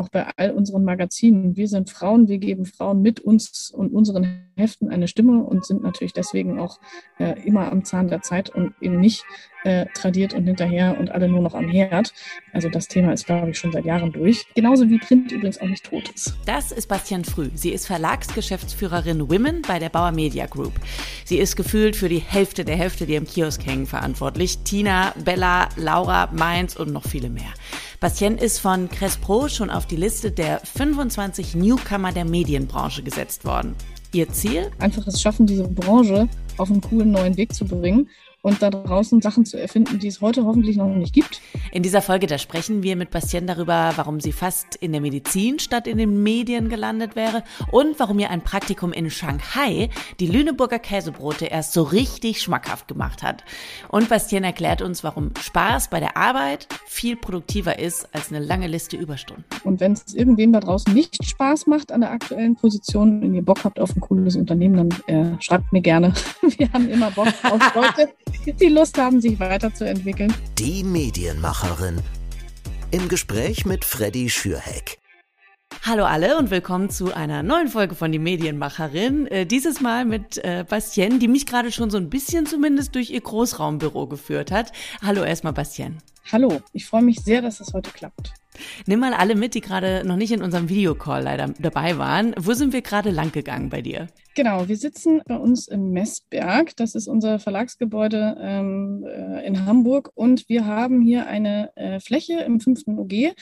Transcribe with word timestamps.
auch 0.00 0.08
bei 0.08 0.26
all 0.36 0.52
unseren 0.52 0.84
Magazinen. 0.84 1.56
Wir 1.56 1.68
sind 1.68 1.90
Frauen, 1.90 2.28
wir 2.28 2.38
geben 2.38 2.64
Frauen 2.64 3.02
mit 3.02 3.20
uns 3.20 3.70
und 3.70 3.92
unseren 3.92 4.48
Heften 4.56 4.88
eine 4.88 5.08
Stimme 5.08 5.44
und 5.44 5.64
sind 5.64 5.82
natürlich 5.82 6.14
deswegen 6.14 6.58
auch 6.58 6.80
äh, 7.18 7.38
immer 7.46 7.70
am 7.70 7.84
Zahn 7.84 8.08
der 8.08 8.22
Zeit 8.22 8.50
und 8.50 8.74
eben 8.80 8.98
nicht 8.98 9.24
äh, 9.64 9.86
tradiert 9.94 10.34
und 10.34 10.44
hinterher 10.44 10.96
und 10.98 11.10
alle 11.10 11.28
nur 11.28 11.40
noch 11.40 11.54
am 11.54 11.68
Herd. 11.68 12.12
Also 12.52 12.68
das 12.68 12.88
Thema 12.88 13.12
ist, 13.12 13.26
glaube 13.26 13.50
ich, 13.50 13.58
schon 13.58 13.72
seit 13.72 13.84
Jahren 13.84 14.12
durch. 14.12 14.46
Genauso 14.54 14.88
wie 14.88 14.98
Print 14.98 15.32
übrigens 15.32 15.60
auch 15.60 15.66
nicht 15.66 15.84
tot 15.84 16.08
ist. 16.14 16.34
Das 16.46 16.72
ist 16.72 16.88
Bastian 16.88 17.24
Früh. 17.24 17.50
Sie 17.54 17.70
ist 17.70 17.86
Verlagsgeschäftsführerin 17.86 19.30
Women 19.30 19.62
bei 19.62 19.78
der 19.78 19.88
Bauer 19.88 20.12
Media 20.12 20.46
Group. 20.46 20.72
Sie 21.24 21.38
ist 21.38 21.56
gefühlt 21.56 21.96
für 21.96 22.08
die 22.08 22.18
Hälfte 22.18 22.64
der 22.64 22.76
Hälfte, 22.76 23.06
die 23.06 23.14
im 23.14 23.26
Kiosk 23.26 23.64
hängen, 23.66 23.86
verantwortlich. 23.86 24.58
Tina, 24.58 25.12
Bella, 25.24 25.68
Laura, 25.76 26.28
Mainz 26.32 26.76
und 26.76 26.92
noch 26.92 27.04
viele 27.04 27.30
mehr. 27.30 27.52
Bastien 28.00 28.38
ist 28.38 28.60
von 28.60 28.88
Crespro 28.88 29.48
schon 29.48 29.68
auf 29.68 29.86
die 29.86 29.96
Liste 29.96 30.30
der 30.30 30.60
25 30.60 31.54
Newcomer 31.54 32.12
der 32.12 32.24
Medienbranche 32.24 33.02
gesetzt 33.02 33.44
worden. 33.44 33.74
Ihr 34.12 34.28
Ziel? 34.30 34.70
Einfach 34.78 35.06
es 35.06 35.20
schaffen, 35.20 35.46
diese 35.46 35.68
Branche 35.68 36.28
auf 36.56 36.70
einen 36.70 36.80
coolen 36.80 37.12
neuen 37.12 37.36
Weg 37.36 37.54
zu 37.54 37.64
bringen 37.64 38.08
und 38.42 38.62
da 38.62 38.70
draußen 38.70 39.20
Sachen 39.20 39.44
zu 39.44 39.60
erfinden, 39.60 39.98
die 39.98 40.08
es 40.08 40.20
heute 40.20 40.44
hoffentlich 40.44 40.76
noch 40.76 40.88
nicht 40.88 41.12
gibt. 41.12 41.40
In 41.72 41.82
dieser 41.82 42.00
Folge, 42.00 42.26
da 42.26 42.38
sprechen 42.38 42.82
wir 42.82 42.96
mit 42.96 43.10
Bastien 43.10 43.46
darüber, 43.46 43.92
warum 43.96 44.20
sie 44.20 44.32
fast 44.32 44.76
in 44.76 44.92
der 44.92 45.00
Medizin 45.00 45.58
statt 45.58 45.86
in 45.86 45.98
den 45.98 46.22
Medien 46.22 46.68
gelandet 46.68 47.16
wäre 47.16 47.44
und 47.70 47.98
warum 47.98 48.18
ihr 48.18 48.30
ein 48.30 48.42
Praktikum 48.42 48.92
in 48.92 49.10
Shanghai 49.10 49.90
die 50.20 50.26
Lüneburger 50.26 50.78
Käsebrote 50.78 51.46
erst 51.46 51.72
so 51.72 51.82
richtig 51.82 52.40
schmackhaft 52.40 52.88
gemacht 52.88 53.22
hat. 53.22 53.44
Und 53.88 54.08
Bastien 54.08 54.44
erklärt 54.44 54.80
uns, 54.80 55.04
warum 55.04 55.32
Spaß 55.38 55.88
bei 55.88 56.00
der 56.00 56.16
Arbeit 56.16 56.66
viel 56.86 57.16
produktiver 57.16 57.78
ist 57.78 58.08
als 58.14 58.32
eine 58.32 58.44
lange 58.44 58.66
Liste 58.66 58.96
Überstunden. 58.96 59.44
Und 59.64 59.80
wenn 59.80 59.92
es 59.92 60.14
irgendwem 60.14 60.52
da 60.52 60.60
draußen 60.60 60.92
nicht 60.94 61.22
Spaß 61.24 61.66
macht 61.66 61.92
an 61.92 62.00
der 62.00 62.10
aktuellen 62.10 62.56
Position, 62.56 63.20
wenn 63.20 63.34
ihr 63.34 63.44
Bock 63.44 63.64
habt 63.64 63.78
auf 63.78 63.94
ein 63.94 64.00
cooles 64.00 64.36
Unternehmen, 64.36 64.90
dann 65.06 65.34
äh, 65.36 65.42
schreibt 65.42 65.72
mir 65.72 65.82
gerne. 65.82 66.14
Wir 66.40 66.72
haben 66.72 66.88
immer 66.88 67.10
Bock 67.10 67.28
auf 67.44 67.74
Leute 67.74 68.10
die 68.60 68.68
Lust 68.68 68.98
haben, 68.98 69.20
sich 69.20 69.38
weiterzuentwickeln. 69.40 70.32
Die 70.58 70.84
Medienmacherin. 70.84 72.00
Im 72.90 73.08
Gespräch 73.08 73.64
mit 73.64 73.84
Freddy 73.84 74.28
Schürheck. 74.28 74.98
Hallo 75.82 76.04
alle 76.04 76.36
und 76.36 76.50
willkommen 76.50 76.90
zu 76.90 77.14
einer 77.14 77.42
neuen 77.42 77.68
Folge 77.68 77.94
von 77.94 78.12
Die 78.12 78.18
Medienmacherin. 78.18 79.26
Äh, 79.28 79.46
dieses 79.46 79.80
Mal 79.80 80.04
mit 80.04 80.38
äh, 80.38 80.64
Bastien, 80.68 81.20
die 81.20 81.28
mich 81.28 81.46
gerade 81.46 81.72
schon 81.72 81.90
so 81.90 81.96
ein 81.96 82.10
bisschen 82.10 82.46
zumindest 82.46 82.94
durch 82.94 83.10
ihr 83.10 83.20
Großraumbüro 83.20 84.06
geführt 84.06 84.50
hat. 84.50 84.72
Hallo 85.02 85.22
erstmal 85.22 85.52
Bastien. 85.52 85.98
Hallo, 86.30 86.60
ich 86.72 86.86
freue 86.86 87.02
mich 87.02 87.20
sehr, 87.20 87.40
dass 87.40 87.60
es 87.60 87.72
heute 87.72 87.90
klappt. 87.90 88.32
Nimm 88.86 89.00
mal 89.00 89.14
alle 89.14 89.34
mit, 89.34 89.54
die 89.54 89.60
gerade 89.60 90.02
noch 90.04 90.16
nicht 90.16 90.32
in 90.32 90.42
unserem 90.42 90.68
Videocall 90.68 91.22
leider 91.22 91.54
dabei 91.58 91.98
waren. 91.98 92.34
Wo 92.38 92.52
sind 92.52 92.72
wir 92.72 92.82
gerade 92.82 93.10
lang 93.10 93.32
gegangen 93.32 93.70
bei 93.70 93.82
dir? 93.82 94.08
Genau, 94.34 94.68
wir 94.68 94.76
sitzen 94.76 95.22
bei 95.26 95.36
uns 95.36 95.68
im 95.68 95.90
Messberg. 95.90 96.76
Das 96.76 96.94
ist 96.94 97.08
unser 97.08 97.38
Verlagsgebäude 97.38 98.36
ähm, 98.40 99.04
äh, 99.04 99.46
in 99.46 99.66
Hamburg. 99.66 100.10
Und 100.14 100.48
wir 100.48 100.66
haben 100.66 101.00
hier 101.00 101.26
eine 101.26 101.76
äh, 101.76 102.00
Fläche 102.00 102.40
im 102.40 102.60
fünften 102.60 102.98
OG 102.98 103.34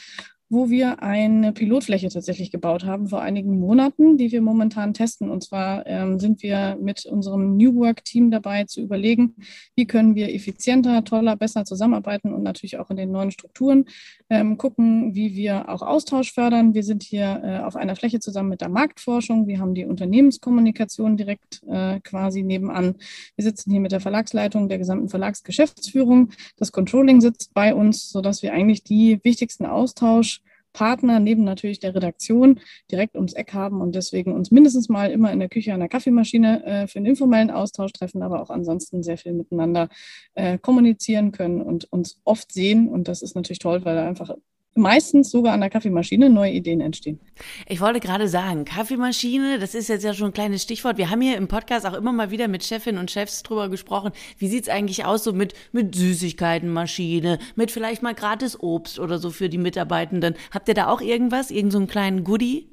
wo 0.50 0.70
wir 0.70 1.02
eine 1.02 1.52
Pilotfläche 1.52 2.08
tatsächlich 2.08 2.50
gebaut 2.50 2.84
haben 2.84 3.08
vor 3.08 3.20
einigen 3.20 3.58
Monaten, 3.60 4.16
die 4.16 4.32
wir 4.32 4.40
momentan 4.40 4.94
testen. 4.94 5.30
Und 5.30 5.44
zwar 5.44 5.86
ähm, 5.86 6.18
sind 6.18 6.42
wir 6.42 6.78
mit 6.80 7.04
unserem 7.04 7.56
New 7.56 7.74
Work-Team 7.74 8.30
dabei 8.30 8.64
zu 8.64 8.80
überlegen, 8.80 9.36
wie 9.76 9.86
können 9.86 10.14
wir 10.14 10.34
effizienter, 10.34 11.04
toller, 11.04 11.36
besser 11.36 11.64
zusammenarbeiten 11.64 12.32
und 12.32 12.42
natürlich 12.42 12.78
auch 12.78 12.88
in 12.90 12.96
den 12.96 13.10
neuen 13.10 13.30
Strukturen 13.30 13.84
ähm, 14.30 14.56
gucken, 14.56 15.14
wie 15.14 15.36
wir 15.36 15.68
auch 15.68 15.82
Austausch 15.82 16.32
fördern. 16.32 16.72
Wir 16.72 16.82
sind 16.82 17.02
hier 17.02 17.42
äh, 17.44 17.58
auf 17.58 17.76
einer 17.76 17.96
Fläche 17.96 18.20
zusammen 18.20 18.48
mit 18.48 18.62
der 18.62 18.70
Marktforschung. 18.70 19.46
Wir 19.46 19.58
haben 19.58 19.74
die 19.74 19.84
Unternehmenskommunikation 19.84 21.18
direkt 21.18 21.62
äh, 21.68 22.00
quasi 22.00 22.42
nebenan. 22.42 22.96
Wir 23.36 23.44
sitzen 23.44 23.70
hier 23.70 23.80
mit 23.80 23.92
der 23.92 24.00
Verlagsleitung 24.00 24.68
der 24.70 24.78
gesamten 24.78 25.10
Verlagsgeschäftsführung. 25.10 26.30
Das 26.56 26.72
Controlling 26.72 27.20
sitzt 27.20 27.52
bei 27.52 27.74
uns, 27.74 28.10
sodass 28.10 28.42
wir 28.42 28.54
eigentlich 28.54 28.82
die 28.82 29.20
wichtigsten 29.24 29.66
Austausch 29.66 30.37
Partner 30.72 31.20
neben 31.20 31.44
natürlich 31.44 31.80
der 31.80 31.94
Redaktion 31.94 32.60
direkt 32.90 33.16
ums 33.16 33.32
Eck 33.32 33.52
haben 33.54 33.80
und 33.80 33.94
deswegen 33.94 34.32
uns 34.32 34.50
mindestens 34.50 34.88
mal 34.88 35.10
immer 35.10 35.32
in 35.32 35.38
der 35.38 35.48
Küche 35.48 35.72
an 35.74 35.80
der 35.80 35.88
Kaffeemaschine 35.88 36.64
äh, 36.64 36.86
für 36.86 36.98
einen 36.98 37.06
informellen 37.06 37.50
Austausch 37.50 37.92
treffen, 37.92 38.22
aber 38.22 38.42
auch 38.42 38.50
ansonsten 38.50 39.02
sehr 39.02 39.18
viel 39.18 39.32
miteinander 39.32 39.88
äh, 40.34 40.58
kommunizieren 40.58 41.32
können 41.32 41.62
und 41.62 41.90
uns 41.92 42.20
oft 42.24 42.52
sehen. 42.52 42.88
Und 42.88 43.08
das 43.08 43.22
ist 43.22 43.34
natürlich 43.34 43.58
toll, 43.58 43.84
weil 43.84 43.96
da 43.96 44.06
einfach 44.06 44.34
meistens 44.78 45.30
sogar 45.30 45.52
an 45.52 45.60
der 45.60 45.70
Kaffeemaschine 45.70 46.30
neue 46.30 46.52
Ideen 46.52 46.80
entstehen. 46.80 47.20
Ich 47.66 47.80
wollte 47.80 48.00
gerade 48.00 48.28
sagen, 48.28 48.64
Kaffeemaschine, 48.64 49.58
das 49.58 49.74
ist 49.74 49.88
jetzt 49.88 50.04
ja 50.04 50.14
schon 50.14 50.28
ein 50.28 50.32
kleines 50.32 50.62
Stichwort. 50.62 50.96
Wir 50.96 51.10
haben 51.10 51.20
hier 51.20 51.36
im 51.36 51.48
Podcast 51.48 51.86
auch 51.86 51.94
immer 51.94 52.12
mal 52.12 52.30
wieder 52.30 52.48
mit 52.48 52.64
Chefinnen 52.64 53.00
und 53.00 53.10
Chefs 53.10 53.42
drüber 53.42 53.68
gesprochen. 53.68 54.12
Wie 54.38 54.48
sieht's 54.48 54.68
eigentlich 54.68 55.04
aus 55.04 55.24
so 55.24 55.32
mit, 55.32 55.54
mit 55.72 55.94
Süßigkeitenmaschine, 55.94 57.38
mit 57.56 57.70
vielleicht 57.70 58.02
mal 58.02 58.14
gratis 58.14 58.58
Obst 58.58 58.98
oder 58.98 59.18
so 59.18 59.30
für 59.30 59.48
die 59.48 59.58
Mitarbeitenden? 59.58 60.34
Habt 60.52 60.68
ihr 60.68 60.74
da 60.74 60.88
auch 60.88 61.00
irgendwas, 61.00 61.50
irgend 61.50 61.72
so 61.72 61.78
einen 61.78 61.88
kleinen 61.88 62.24
Goodie? 62.24 62.68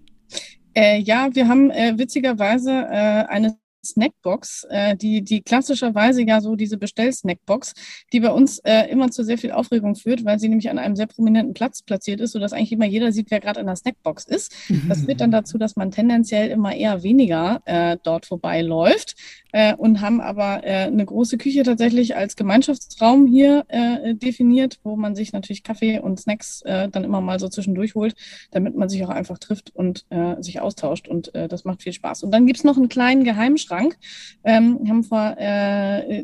Äh, 0.75 0.99
ja, 0.99 1.29
wir 1.33 1.47
haben 1.47 1.71
äh, 1.71 1.97
witzigerweise 1.97 2.71
äh, 2.71 3.25
eine 3.27 3.57
Snackbox, 3.85 4.65
äh, 4.69 4.95
die, 4.95 5.21
die 5.21 5.41
klassischerweise 5.41 6.23
ja 6.23 6.41
so 6.41 6.55
diese 6.55 6.77
Bestell-Snackbox, 6.77 7.73
die 8.11 8.19
bei 8.19 8.31
uns 8.31 8.59
äh, 8.59 8.89
immer 8.89 9.11
zu 9.11 9.23
sehr 9.23 9.37
viel 9.37 9.51
Aufregung 9.51 9.95
führt, 9.95 10.25
weil 10.25 10.39
sie 10.39 10.49
nämlich 10.49 10.69
an 10.69 10.79
einem 10.79 10.95
sehr 10.95 11.07
prominenten 11.07 11.53
Platz 11.53 11.81
platziert 11.81 12.21
ist, 12.21 12.31
sodass 12.33 12.53
eigentlich 12.53 12.71
immer 12.71 12.85
jeder 12.85 13.11
sieht, 13.11 13.31
wer 13.31 13.39
gerade 13.39 13.59
in 13.59 13.67
der 13.67 13.75
Snackbox 13.75 14.25
ist. 14.25 14.53
Das 14.87 15.01
führt 15.05 15.21
dann 15.21 15.31
dazu, 15.31 15.57
dass 15.57 15.75
man 15.75 15.91
tendenziell 15.91 16.49
immer 16.49 16.75
eher 16.75 17.03
weniger 17.03 17.61
äh, 17.65 17.97
dort 18.03 18.25
vorbeiläuft 18.25 19.15
äh, 19.55 19.73
und 19.73 20.01
haben 20.01 20.19
aber 20.19 20.65
äh, 20.65 20.87
eine 20.87 21.05
große 21.05 21.37
Küche 21.37 21.63
tatsächlich 21.63 22.17
als 22.17 22.35
Gemeinschaftsraum 22.35 23.25
hier 23.25 23.63
äh, 23.69 24.13
definiert, 24.13 24.79
wo 24.83 24.97
man 24.97 25.15
sich 25.15 25.31
natürlich 25.31 25.63
Kaffee 25.63 25.99
und 25.99 26.19
Snacks 26.19 26.61
äh, 26.63 26.89
dann 26.89 27.05
immer 27.05 27.21
mal 27.21 27.39
so 27.39 27.47
zwischendurch 27.47 27.95
holt, 27.95 28.15
damit 28.51 28.75
man 28.75 28.89
sich 28.89 29.05
auch 29.05 29.09
einfach 29.09 29.37
trifft 29.37 29.73
und 29.73 30.05
äh, 30.09 30.41
sich 30.43 30.59
austauscht 30.59 31.07
und 31.07 31.33
äh, 31.35 31.47
das 31.47 31.63
macht 31.63 31.83
viel 31.83 31.93
Spaß. 31.93 32.23
Und 32.23 32.31
dann 32.31 32.47
gibt's 32.47 32.65
noch 32.65 32.75
einen 32.75 32.89
kleinen 32.89 33.23
Geheimschrank, 33.23 33.65
Schrank. 33.65 33.97
Ähm, 34.43 34.79
haben 34.87 35.03
vor 35.03 35.35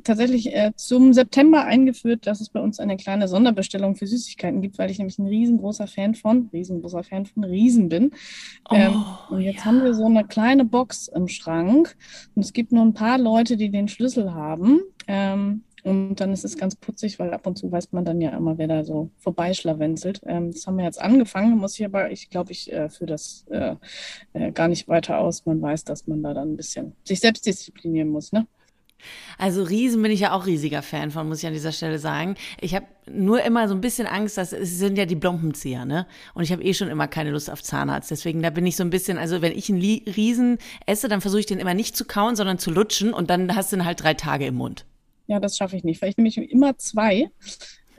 tatsächlich 0.04 0.54
zum 0.76 1.14
September 1.14 1.64
eingeführt, 1.66 2.28
dass 2.28 2.42
es 2.42 2.50
bei 2.50 2.60
uns 2.60 2.80
eine 2.80 2.98
kleine 2.98 3.28
Sonderbestellung 3.28 3.96
für 3.96 4.06
Süßigkeiten 4.06 4.62
gibt, 4.62 4.78
weil 4.78 4.92
ich 4.92 4.98
nämlich 4.98 5.18
ein 5.18 5.28
riesengroßer 5.28 5.88
Fan 5.88 6.16
von, 6.16 6.50
riesengroßer 6.52 7.04
Fan 7.04 7.26
von 7.26 7.44
Riesen 7.44 7.90
bin. 7.90 8.12
Ähm, 8.72 8.94
oh, 9.30 9.36
und 9.36 9.42
jetzt 9.42 9.60
ja. 9.60 9.66
haben 9.66 9.84
wir 9.84 9.94
so 9.94 10.06
eine 10.06 10.26
kleine 10.26 10.66
Box 10.66 11.08
im 11.08 11.28
Schrank 11.28 11.96
und 12.36 12.44
es 12.44 12.54
gibt 12.54 12.72
nur 12.72 12.84
ein 12.84 12.94
paar 12.94 13.18
Leute, 13.22 13.58
die 13.58 13.70
den 13.70 13.88
Schlüssel 13.88 14.34
haben. 14.34 14.82
Ähm, 15.08 15.64
und 15.84 16.16
dann 16.16 16.32
ist 16.32 16.46
es 16.46 16.58
ganz 16.58 16.76
putzig, 16.76 17.18
weil 17.18 17.34
ab 17.34 17.48
und 17.48 17.58
zu 17.58 17.72
weiß 17.72 17.92
man 17.92 18.06
dann 18.06 18.22
ja 18.22 18.30
immer, 18.32 18.58
wer 18.58 18.68
da 18.68 18.84
so 18.84 19.10
vorbeischlawenzelt. 19.18 20.22
Ähm, 20.26 20.52
das 20.52 20.68
haben 20.68 20.78
wir 20.78 20.86
jetzt 20.86 21.02
angefangen, 21.02 21.58
muss 21.58 21.80
ich 21.80 21.86
aber, 21.86 22.12
ich 22.12 22.30
glaube, 22.30 22.52
ich 22.52 22.72
äh, 22.72 22.90
führe 22.90 23.08
das 23.08 23.46
äh, 23.50 23.76
äh, 24.34 24.52
gar 24.52 24.68
nicht 24.68 24.88
weiter 24.88 25.18
aus. 25.20 25.46
Man 25.46 25.62
weiß, 25.62 25.84
dass 25.86 26.06
man 26.08 26.22
da 26.22 26.34
dann 26.34 26.54
ein 26.54 26.58
bisschen 26.58 26.94
sich 27.04 27.20
selbst 27.20 27.46
disziplinieren 27.46 28.10
muss, 28.10 28.32
ne? 28.32 28.48
Also 29.38 29.64
Riesen 29.64 30.02
bin 30.02 30.12
ich 30.12 30.22
ja 30.22 30.34
auch 30.34 30.46
riesiger 30.46 30.82
Fan 30.82 31.12
von, 31.12 31.28
muss 31.28 31.40
ich 31.40 31.48
an 31.48 31.54
dieser 31.54 31.72
Stelle 31.72 32.00
sagen. 32.00 32.36
Ich 32.60 32.76
habe 32.76 32.86
nur 33.10 33.44
immer 33.44 33.68
so 33.68 33.74
ein 33.74 33.82
bisschen 33.82 34.08
Angst, 34.08 34.38
dass 34.38 34.54
es 34.54 34.78
sind 34.78 34.98
ja 34.98 35.06
die 35.06 35.16
Blompenzieher, 35.16 35.86
ne? 35.86 36.06
Und 36.34 36.44
ich 36.44 36.52
habe 36.52 36.64
eh 36.64 36.74
schon 36.74 36.90
immer 36.90 37.08
keine 37.08 37.32
Lust 37.32 37.50
auf 37.50 37.64
Zahnarzt. 37.64 38.12
Deswegen 38.12 38.42
da 38.42 38.50
bin 38.50 38.66
ich 38.66 38.76
so 38.76 38.84
ein 38.84 38.90
bisschen, 38.90 39.18
also 39.18 39.42
wenn 39.42 39.54
ich 39.54 39.70
einen 39.70 39.82
Riesen 39.82 40.58
esse, 40.86 41.08
dann 41.08 41.22
versuche 41.22 41.40
ich 41.40 41.46
den 41.46 41.60
immer 41.60 41.74
nicht 41.74 41.98
zu 41.98 42.06
kauen, 42.06 42.36
sondern 42.36 42.60
zu 42.60 42.72
lutschen 42.72 43.14
und 43.14 43.30
dann 43.30 43.56
hast 43.56 43.72
du 43.72 43.78
ihn 43.78 43.86
halt 43.86 44.04
drei 44.04 44.14
Tage 44.14 44.46
im 44.46 44.56
Mund. 44.56 44.86
Ja, 45.28 45.40
das 45.40 45.58
schaffe 45.58 45.76
ich 45.78 45.84
nicht, 45.84 46.02
weil 46.02 46.10
ich 46.10 46.18
nämlich 46.18 46.38
immer 46.38 46.78
zwei 46.78 47.30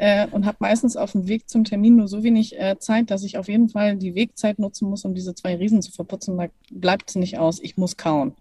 äh, 0.02 0.26
und 0.32 0.46
habe 0.46 0.58
meistens 0.60 0.96
auf 0.96 1.12
dem 1.12 1.28
Weg 1.28 1.48
zum 1.48 1.64
Termin 1.64 1.96
nur 1.96 2.08
so 2.08 2.22
wenig 2.22 2.58
äh, 2.58 2.76
Zeit, 2.78 3.10
dass 3.10 3.22
ich 3.22 3.38
auf 3.38 3.48
jeden 3.48 3.69
Fall 3.69 3.96
die 3.96 4.14
Wegzeit 4.14 4.58
nutzen 4.58 4.88
muss, 4.88 5.04
um 5.04 5.14
diese 5.14 5.34
zwei 5.34 5.56
Riesen 5.56 5.81
zu 5.81 5.93
verputzen. 5.93 6.37
Da 6.37 6.49
bleibt 6.70 7.10
es 7.10 7.16
nicht 7.16 7.38
aus. 7.38 7.60
Ich 7.60 7.76
muss 7.76 7.96
kauen. 7.96 8.34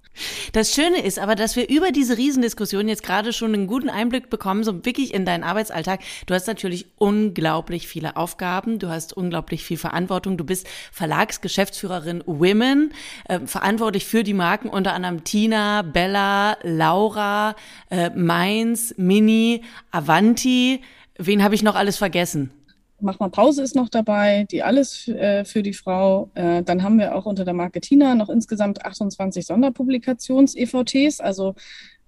Das 0.51 0.73
Schöne 0.73 1.01
ist 1.01 1.19
aber, 1.19 1.35
dass 1.35 1.55
wir 1.55 1.69
über 1.69 1.91
diese 1.91 2.17
Riesendiskussion 2.17 2.87
jetzt 2.87 3.03
gerade 3.03 3.31
schon 3.33 3.53
einen 3.53 3.67
guten 3.67 3.89
Einblick 3.89 4.29
bekommen, 4.29 4.63
so 4.63 4.85
wirklich 4.85 5.13
in 5.13 5.25
deinen 5.25 5.43
Arbeitsalltag. 5.43 6.01
Du 6.25 6.33
hast 6.33 6.47
natürlich 6.47 6.87
unglaublich 6.97 7.87
viele 7.87 8.17
Aufgaben, 8.17 8.77
du 8.77 8.89
hast 8.89 9.13
unglaublich 9.13 9.63
viel 9.63 9.77
Verantwortung. 9.77 10.37
Du 10.37 10.43
bist 10.43 10.67
Verlagsgeschäftsführerin 10.91 12.23
Women, 12.25 12.93
äh, 13.25 13.39
verantwortlich 13.45 14.05
für 14.05 14.23
die 14.23 14.33
Marken 14.33 14.69
unter 14.69 14.93
anderem 14.93 15.23
Tina, 15.23 15.81
Bella, 15.81 16.57
Laura, 16.63 17.55
äh, 17.89 18.09
Mainz, 18.09 18.93
Mini, 18.97 19.63
Avanti. 19.91 20.81
Wen 21.17 21.43
habe 21.43 21.55
ich 21.55 21.63
noch 21.63 21.75
alles 21.75 21.97
vergessen? 21.97 22.51
Mach 23.01 23.19
mal 23.19 23.29
Pause 23.29 23.63
ist 23.63 23.75
noch 23.75 23.89
dabei, 23.89 24.45
die 24.51 24.63
alles 24.63 25.07
äh, 25.07 25.43
für 25.45 25.63
die 25.63 25.73
Frau. 25.73 26.29
Äh, 26.35 26.63
dann 26.63 26.83
haben 26.83 26.97
wir 26.99 27.15
auch 27.15 27.25
unter 27.25 27.45
der 27.45 27.53
Marke 27.53 27.81
Tina 27.81 28.15
noch 28.15 28.29
insgesamt 28.29 28.85
28 28.85 29.45
Sonderpublikations-EVTs. 29.45 31.19
Also 31.19 31.55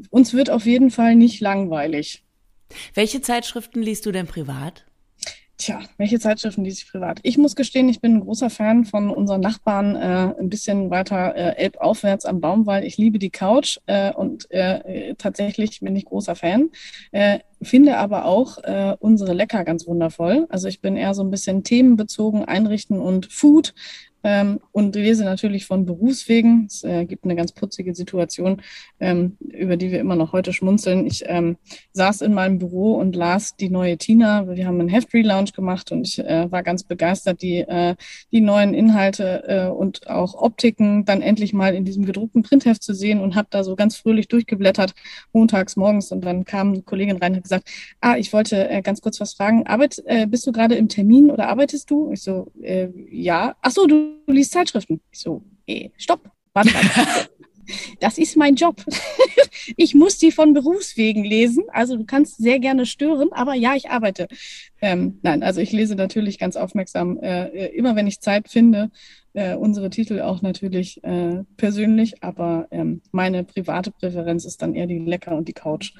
uns 0.09 0.33
wird 0.33 0.49
auf 0.49 0.65
jeden 0.65 0.91
Fall 0.91 1.15
nicht 1.15 1.41
langweilig. 1.41 2.23
Welche 2.93 3.21
Zeitschriften 3.21 3.81
liest 3.81 4.05
du 4.05 4.11
denn 4.11 4.27
privat? 4.27 4.85
Tja, 5.57 5.79
welche 5.97 6.19
Zeitschriften 6.19 6.63
lese 6.63 6.81
ich 6.83 6.91
privat? 6.91 7.19
Ich 7.21 7.37
muss 7.37 7.55
gestehen, 7.55 7.87
ich 7.87 8.01
bin 8.01 8.15
ein 8.15 8.19
großer 8.21 8.49
Fan 8.49 8.85
von 8.85 9.11
unseren 9.11 9.39
Nachbarn 9.39 9.95
äh, 9.95 10.33
ein 10.39 10.49
bisschen 10.49 10.89
weiter 10.89 11.35
äh, 11.35 11.55
elbaufwärts 11.63 12.25
am 12.25 12.41
Baumwall. 12.41 12.83
Ich 12.83 12.97
liebe 12.97 13.19
die 13.19 13.29
Couch 13.29 13.77
äh, 13.85 14.11
und 14.11 14.49
äh, 14.49 15.13
tatsächlich 15.15 15.79
bin 15.79 15.95
ich 15.95 16.05
großer 16.05 16.35
Fan. 16.35 16.71
Äh, 17.11 17.39
finde 17.61 17.97
aber 17.97 18.25
auch 18.25 18.57
äh, 18.63 18.95
unsere 18.99 19.33
Lecker 19.33 19.63
ganz 19.63 19.85
wundervoll. 19.87 20.47
Also 20.49 20.67
ich 20.67 20.81
bin 20.81 20.97
eher 20.97 21.13
so 21.13 21.23
ein 21.23 21.31
bisschen 21.31 21.63
themenbezogen, 21.63 22.43
Einrichten 22.45 22.99
und 22.99 23.31
Food 23.31 23.75
ähm, 24.23 24.59
und 24.71 24.95
lese 24.95 25.25
natürlich 25.25 25.65
von 25.65 25.85
Berufswegen. 25.85 26.65
Es 26.67 26.83
äh, 26.83 27.05
gibt 27.05 27.25
eine 27.25 27.35
ganz 27.35 27.51
putzige 27.51 27.93
Situation, 27.93 28.61
ähm, 28.99 29.37
über 29.39 29.77
die 29.77 29.91
wir 29.91 29.99
immer 29.99 30.15
noch 30.15 30.31
heute 30.31 30.53
schmunzeln. 30.53 31.05
Ich 31.05 31.23
ähm, 31.27 31.57
saß 31.91 32.21
in 32.21 32.33
meinem 32.33 32.57
Büro 32.57 32.93
und 32.95 33.15
las 33.15 33.55
die 33.55 33.69
neue 33.69 33.97
Tina. 33.97 34.47
Wir 34.47 34.65
haben 34.65 34.79
einen 34.79 34.89
Heft-Relaunch 34.89 35.53
gemacht 35.53 35.91
und 35.91 36.07
ich 36.07 36.19
äh, 36.19 36.49
war 36.51 36.63
ganz 36.63 36.83
begeistert, 36.83 37.41
die, 37.41 37.59
äh, 37.59 37.95
die 38.31 38.41
neuen 38.41 38.73
Inhalte 38.73 39.43
äh, 39.47 39.67
und 39.67 40.07
auch 40.07 40.35
Optiken 40.35 41.03
dann 41.05 41.21
endlich 41.21 41.53
mal 41.53 41.75
in 41.75 41.83
diesem 41.83 42.05
gedruckten 42.05 42.43
Printheft 42.43 42.81
zu 42.81 42.93
sehen 42.93 43.19
und 43.19 43.35
habe 43.35 43.47
da 43.51 43.63
so 43.63 43.75
ganz 43.75 43.97
fröhlich 43.97 44.29
durchgeblättert, 44.29 44.93
montags 45.33 45.75
morgens. 45.75 46.11
Und 46.11 46.23
dann 46.23 46.45
kam 46.45 46.69
eine 46.69 46.81
Kollegin 46.81 47.17
rein 47.17 47.33
und 47.33 47.37
hat 47.37 47.43
gesagt, 47.43 47.69
ah, 47.99 48.15
ich 48.15 48.31
wollte 48.31 48.69
äh, 48.69 48.81
ganz 48.81 49.01
kurz 49.01 49.19
was 49.19 49.33
fragen. 49.33 49.67
Arbeit, 49.67 50.01
äh, 50.05 50.27
bist 50.27 50.47
du 50.47 50.53
gerade 50.53 50.75
im 50.75 50.87
Termin 50.87 51.29
oder 51.29 51.49
arbeitest 51.49 51.89
du? 51.91 52.11
Ich 52.11 52.21
so, 52.21 52.51
ja. 53.09 53.55
Ach 53.61 53.71
so, 53.71 53.87
du 53.87 54.12
du 54.25 54.33
liest 54.33 54.51
Zeitschriften. 54.51 55.01
Ich 55.11 55.19
so, 55.19 55.43
eh, 55.67 55.89
stopp, 55.97 56.29
warte, 56.53 56.73
warte. 56.73 57.29
Das 58.01 58.17
ist 58.17 58.35
mein 58.35 58.55
Job. 58.55 58.83
Ich 59.77 59.95
muss 59.95 60.17
die 60.17 60.33
von 60.33 60.53
Berufswegen 60.53 61.23
lesen. 61.23 61.63
Also 61.71 61.95
du 61.95 62.03
kannst 62.03 62.35
sehr 62.37 62.59
gerne 62.59 62.85
stören, 62.85 63.31
aber 63.31 63.53
ja, 63.53 63.75
ich 63.75 63.89
arbeite. 63.89 64.27
Ähm, 64.83 65.19
nein, 65.21 65.43
also 65.43 65.61
ich 65.61 65.71
lese 65.71 65.95
natürlich 65.95 66.37
ganz 66.37 66.57
aufmerksam, 66.57 67.17
äh, 67.21 67.45
äh 67.45 67.77
immer 67.77 67.95
wenn 67.95 68.05
ich 68.05 68.19
Zeit 68.19 68.49
finde 68.49 68.91
äh, 69.33 69.55
unsere 69.55 69.89
Titel 69.89 70.21
auch 70.21 70.41
natürlich 70.41 71.03
äh, 71.03 71.43
persönlich, 71.57 72.23
aber 72.23 72.67
ähm, 72.71 73.01
meine 73.11 73.43
private 73.43 73.91
Präferenz 73.91 74.45
ist 74.45 74.61
dann 74.61 74.75
eher 74.75 74.85
die 74.85 74.99
Lecker 74.99 75.35
und 75.35 75.47
die 75.47 75.53
Couch. 75.53 75.93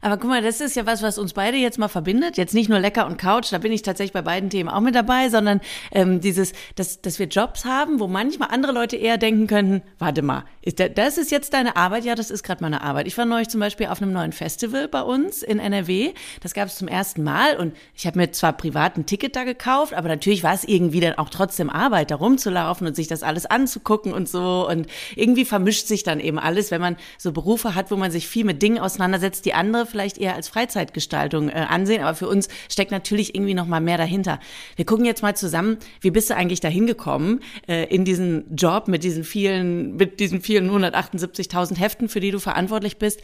Aber 0.00 0.16
guck 0.16 0.30
mal, 0.30 0.42
das 0.42 0.60
ist 0.60 0.74
ja 0.76 0.86
was, 0.86 1.02
was 1.02 1.18
uns 1.18 1.34
beide 1.34 1.58
jetzt 1.58 1.78
mal 1.78 1.88
verbindet. 1.88 2.38
Jetzt 2.38 2.54
nicht 2.54 2.70
nur 2.70 2.78
Lecker 2.78 3.06
und 3.06 3.18
Couch, 3.18 3.52
da 3.52 3.58
bin 3.58 3.72
ich 3.72 3.82
tatsächlich 3.82 4.12
bei 4.12 4.22
beiden 4.22 4.48
Themen 4.48 4.68
auch 4.68 4.80
mit 4.80 4.94
dabei, 4.94 5.28
sondern 5.28 5.60
ähm, 5.92 6.20
dieses, 6.20 6.52
dass, 6.74 7.02
dass 7.02 7.18
wir 7.18 7.26
Jobs 7.26 7.64
haben, 7.64 8.00
wo 8.00 8.08
manchmal 8.08 8.48
andere 8.50 8.72
Leute 8.72 8.96
eher 8.96 9.18
denken 9.18 9.46
könnten, 9.46 9.82
warte 9.98 10.22
mal, 10.22 10.44
ist 10.62 10.78
der, 10.78 10.88
das 10.88 11.18
ist 11.18 11.30
jetzt 11.30 11.52
deine 11.52 11.76
Arbeit? 11.76 12.04
Ja, 12.04 12.14
das 12.14 12.30
ist 12.30 12.42
gerade 12.42 12.62
meine 12.62 12.80
Arbeit. 12.80 13.06
Ich 13.06 13.18
war 13.18 13.26
neulich 13.26 13.48
zum 13.48 13.60
Beispiel 13.60 13.86
auf 13.86 14.00
einem 14.00 14.12
neuen 14.12 14.32
Festival 14.32 14.88
bei 14.88 15.02
uns 15.02 15.42
in 15.42 15.58
NRW. 15.58 16.12
Das 16.40 16.54
gab 16.54 16.68
es 16.68 16.76
zum 16.76 16.88
ersten 16.88 17.22
Mal 17.22 17.56
und 17.56 17.74
ich 17.94 18.06
habe 18.06 18.11
mir 18.16 18.32
zwar 18.32 18.52
privat 18.52 18.96
ein 18.96 19.06
Ticket 19.06 19.36
da 19.36 19.44
gekauft, 19.44 19.94
aber 19.94 20.08
natürlich 20.08 20.42
war 20.42 20.54
es 20.54 20.64
irgendwie 20.64 21.00
dann 21.00 21.14
auch 21.14 21.28
trotzdem 21.28 21.70
Arbeit, 21.70 22.10
da 22.10 22.16
rumzulaufen 22.16 22.86
und 22.86 22.96
sich 22.96 23.08
das 23.08 23.22
alles 23.22 23.46
anzugucken 23.46 24.12
und 24.12 24.28
so. 24.28 24.68
Und 24.68 24.86
irgendwie 25.16 25.44
vermischt 25.44 25.86
sich 25.86 26.02
dann 26.02 26.20
eben 26.20 26.38
alles, 26.38 26.70
wenn 26.70 26.80
man 26.80 26.96
so 27.18 27.32
Berufe 27.32 27.74
hat, 27.74 27.90
wo 27.90 27.96
man 27.96 28.10
sich 28.10 28.28
viel 28.28 28.44
mit 28.44 28.62
Dingen 28.62 28.78
auseinandersetzt, 28.78 29.44
die 29.44 29.54
andere 29.54 29.86
vielleicht 29.86 30.18
eher 30.18 30.34
als 30.34 30.48
Freizeitgestaltung 30.48 31.48
äh, 31.48 31.66
ansehen. 31.68 32.02
Aber 32.02 32.14
für 32.14 32.28
uns 32.28 32.48
steckt 32.68 32.90
natürlich 32.90 33.34
irgendwie 33.34 33.54
noch 33.54 33.66
mal 33.66 33.80
mehr 33.80 33.98
dahinter. 33.98 34.40
Wir 34.76 34.84
gucken 34.84 35.04
jetzt 35.04 35.22
mal 35.22 35.36
zusammen, 35.36 35.78
wie 36.00 36.10
bist 36.10 36.30
du 36.30 36.36
eigentlich 36.36 36.60
dahin 36.60 36.86
gekommen 36.86 37.40
äh, 37.68 37.84
in 37.84 38.04
diesen 38.04 38.54
Job 38.54 38.88
mit 38.88 39.04
diesen 39.04 39.24
vielen, 39.24 39.96
mit 39.96 40.20
diesen 40.20 40.40
vielen 40.40 40.70
178.000 40.70 41.78
Heften, 41.78 42.08
für 42.08 42.20
die 42.20 42.30
du 42.30 42.38
verantwortlich 42.38 42.98
bist. 42.98 43.20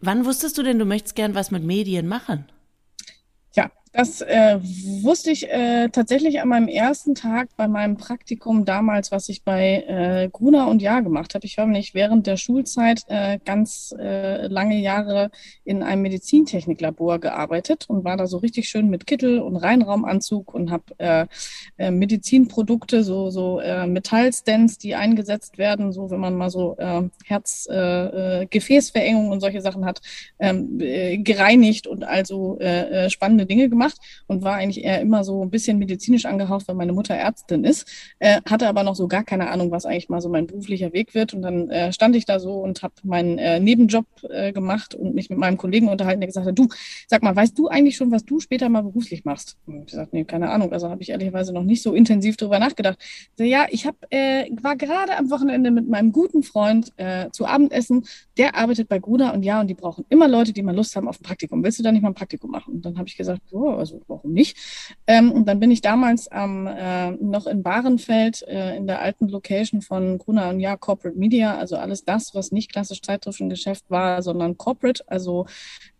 Wann 0.00 0.24
wusstest 0.24 0.58
du 0.58 0.62
denn, 0.62 0.78
du 0.78 0.84
möchtest 0.84 1.14
gern 1.14 1.34
was 1.34 1.50
mit 1.50 1.62
Medien 1.62 2.08
machen? 2.08 2.46
Das 3.92 4.22
äh, 4.22 4.58
wusste 5.02 5.30
ich 5.30 5.50
äh, 5.50 5.90
tatsächlich 5.90 6.40
an 6.40 6.48
meinem 6.48 6.68
ersten 6.68 7.14
Tag 7.14 7.50
bei 7.58 7.68
meinem 7.68 7.98
Praktikum 7.98 8.64
damals, 8.64 9.12
was 9.12 9.28
ich 9.28 9.44
bei 9.44 9.84
äh, 9.86 10.30
Gruner 10.32 10.68
und 10.68 10.80
Jahr 10.80 11.02
gemacht 11.02 11.34
habe. 11.34 11.44
Ich 11.44 11.58
habe 11.58 11.70
nämlich 11.70 11.92
während 11.92 12.26
der 12.26 12.38
Schulzeit 12.38 13.02
äh, 13.08 13.38
ganz 13.44 13.94
äh, 13.98 14.46
lange 14.46 14.80
Jahre 14.80 15.30
in 15.64 15.82
einem 15.82 16.00
Medizintechniklabor 16.02 17.18
gearbeitet 17.18 17.84
und 17.86 18.02
war 18.02 18.16
da 18.16 18.26
so 18.26 18.38
richtig 18.38 18.70
schön 18.70 18.88
mit 18.88 19.06
Kittel 19.06 19.40
und 19.40 19.56
Reinraumanzug 19.56 20.54
und 20.54 20.70
habe 20.70 20.84
äh, 20.96 21.26
äh, 21.76 21.90
Medizinprodukte, 21.90 23.04
so, 23.04 23.28
so 23.28 23.60
äh, 23.60 23.86
Metallstents, 23.86 24.78
die 24.78 24.94
eingesetzt 24.94 25.58
werden, 25.58 25.92
so 25.92 26.10
wenn 26.10 26.20
man 26.20 26.34
mal 26.34 26.48
so 26.48 26.76
äh, 26.78 27.02
Herz-Gefäßverengung 27.26 29.26
äh, 29.26 29.32
und 29.32 29.40
solche 29.40 29.60
Sachen 29.60 29.84
hat, 29.84 30.00
ähm, 30.38 30.80
äh, 30.80 31.18
gereinigt 31.18 31.86
und 31.86 32.04
also 32.04 32.58
äh 32.58 33.10
spannende 33.10 33.46
Dinge 33.46 33.68
gemacht 33.68 33.81
gemacht 33.82 33.98
und 34.26 34.42
war 34.42 34.54
eigentlich 34.54 34.84
eher 34.84 35.00
immer 35.00 35.24
so 35.24 35.42
ein 35.42 35.50
bisschen 35.50 35.78
medizinisch 35.78 36.24
angehaucht, 36.24 36.68
weil 36.68 36.74
meine 36.74 36.92
Mutter 36.92 37.14
Ärztin 37.14 37.64
ist, 37.64 37.86
äh, 38.18 38.40
hatte 38.48 38.68
aber 38.68 38.82
noch 38.82 38.94
so 38.94 39.08
gar 39.08 39.24
keine 39.24 39.50
Ahnung, 39.50 39.70
was 39.70 39.86
eigentlich 39.86 40.08
mal 40.08 40.20
so 40.20 40.28
mein 40.28 40.46
beruflicher 40.46 40.92
Weg 40.92 41.14
wird. 41.14 41.34
Und 41.34 41.42
dann 41.42 41.70
äh, 41.70 41.92
stand 41.92 42.16
ich 42.16 42.24
da 42.24 42.38
so 42.38 42.54
und 42.54 42.82
habe 42.82 42.94
meinen 43.02 43.38
äh, 43.38 43.60
Nebenjob 43.60 44.06
äh, 44.28 44.52
gemacht 44.52 44.94
und 44.94 45.14
mich 45.14 45.30
mit 45.30 45.38
meinem 45.38 45.56
Kollegen 45.56 45.88
unterhalten, 45.88 46.20
der 46.20 46.28
gesagt 46.28 46.46
hat, 46.46 46.58
du, 46.58 46.68
sag 47.08 47.22
mal, 47.22 47.34
weißt 47.34 47.58
du 47.58 47.68
eigentlich 47.68 47.96
schon, 47.96 48.10
was 48.10 48.24
du 48.24 48.40
später 48.40 48.68
mal 48.68 48.82
beruflich 48.82 49.24
machst? 49.24 49.56
Und 49.66 49.80
ich 49.80 49.86
gesagt, 49.86 50.12
nee, 50.12 50.24
keine 50.24 50.50
Ahnung. 50.50 50.72
Also 50.72 50.88
habe 50.88 51.02
ich 51.02 51.10
ehrlicherweise 51.10 51.52
noch 51.52 51.64
nicht 51.64 51.82
so 51.82 51.94
intensiv 51.94 52.36
drüber 52.36 52.58
nachgedacht. 52.58 52.98
So, 53.36 53.44
ja, 53.44 53.66
ich 53.70 53.86
hab, 53.86 53.96
äh, 54.10 54.48
war 54.62 54.76
gerade 54.76 55.16
am 55.16 55.30
Wochenende 55.30 55.70
mit 55.70 55.88
meinem 55.88 56.12
guten 56.12 56.42
Freund 56.42 56.92
äh, 56.96 57.30
zu 57.32 57.46
Abendessen. 57.46 58.04
Der 58.36 58.56
arbeitet 58.56 58.88
bei 58.88 58.98
Gruner 58.98 59.34
und 59.34 59.42
ja, 59.42 59.60
und 59.60 59.68
die 59.68 59.74
brauchen 59.74 60.04
immer 60.08 60.28
Leute, 60.28 60.52
die 60.52 60.62
mal 60.62 60.74
Lust 60.74 60.94
haben 60.96 61.08
auf 61.08 61.20
ein 61.20 61.22
Praktikum. 61.22 61.64
Willst 61.64 61.78
du 61.78 61.82
da 61.82 61.92
nicht 61.92 62.02
mal 62.02 62.10
ein 62.10 62.14
Praktikum 62.14 62.50
machen? 62.50 62.74
Und 62.74 62.84
dann 62.84 62.98
habe 62.98 63.08
ich 63.08 63.16
gesagt, 63.16 63.42
also 63.76 64.00
warum 64.08 64.32
nicht? 64.32 64.56
Ähm, 65.06 65.32
und 65.32 65.46
dann 65.46 65.60
bin 65.60 65.70
ich 65.70 65.80
damals 65.80 66.28
ähm, 66.32 66.66
äh, 66.66 67.10
noch 67.12 67.46
in 67.46 67.62
Bahrenfeld 67.62 68.42
äh, 68.48 68.76
in 68.76 68.86
der 68.86 69.00
alten 69.00 69.28
Location 69.28 69.82
von 69.82 70.18
Gruner 70.18 70.48
und 70.50 70.60
Jahr 70.60 70.76
Corporate 70.76 71.18
Media, 71.18 71.56
also 71.56 71.76
alles 71.76 72.04
das, 72.04 72.34
was 72.34 72.52
nicht 72.52 72.72
klassisch 72.72 73.02
Zeitschriftengeschäft 73.02 73.90
war, 73.90 74.22
sondern 74.22 74.56
Corporate, 74.56 75.02
also 75.06 75.46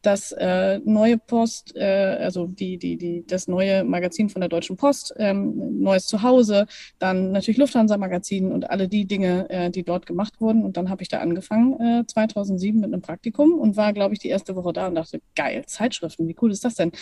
das 0.03 0.33
äh, 0.33 0.81
neue 0.85 1.19
Post, 1.19 1.75
äh, 1.77 2.19
also 2.21 2.47
die, 2.47 2.77
die, 2.77 2.97
die, 2.97 3.25
das 3.27 3.49
neue 3.49 3.85
Magazin 3.85 4.29
von 4.29 4.41
der 4.41 4.49
Deutschen 4.49 4.77
Post, 4.77 5.15
ähm, 5.19 5.81
neues 5.81 6.07
Zuhause, 6.07 6.67
dann 6.99 7.33
natürlich 7.33 7.59
Lufthansa-Magazin 7.59 8.53
und 8.53 8.69
alle 8.69 8.89
die 8.89 9.07
Dinge, 9.07 9.49
äh, 9.49 9.71
die 9.71 9.85
dort 9.85 10.07
gemacht 10.07 10.41
wurden. 10.41 10.65
Und 10.65 10.77
dann 10.77 10.91
habe 10.91 11.03
ich 11.03 11.09
da 11.09 11.21
angefangen, 11.21 11.81
äh, 11.81 12.07
2007 12.07 12.81
mit 12.81 12.93
einem 12.93 13.03
Praktikum 13.03 13.55
und 13.55 13.77
war, 13.77 13.93
glaube 13.93 14.15
ich, 14.15 14.21
die 14.21 14.29
erste 14.29 14.57
Woche 14.57 14.73
da 14.73 14.89
und 14.89 14.97
dachte, 14.97 15.21
geil, 15.35 15.65
Zeitschriften, 15.67 16.29
wie 16.29 16.37
cool 16.43 16.51
ist 16.51 16.65
das 16.65 16.75
denn? 16.75 16.93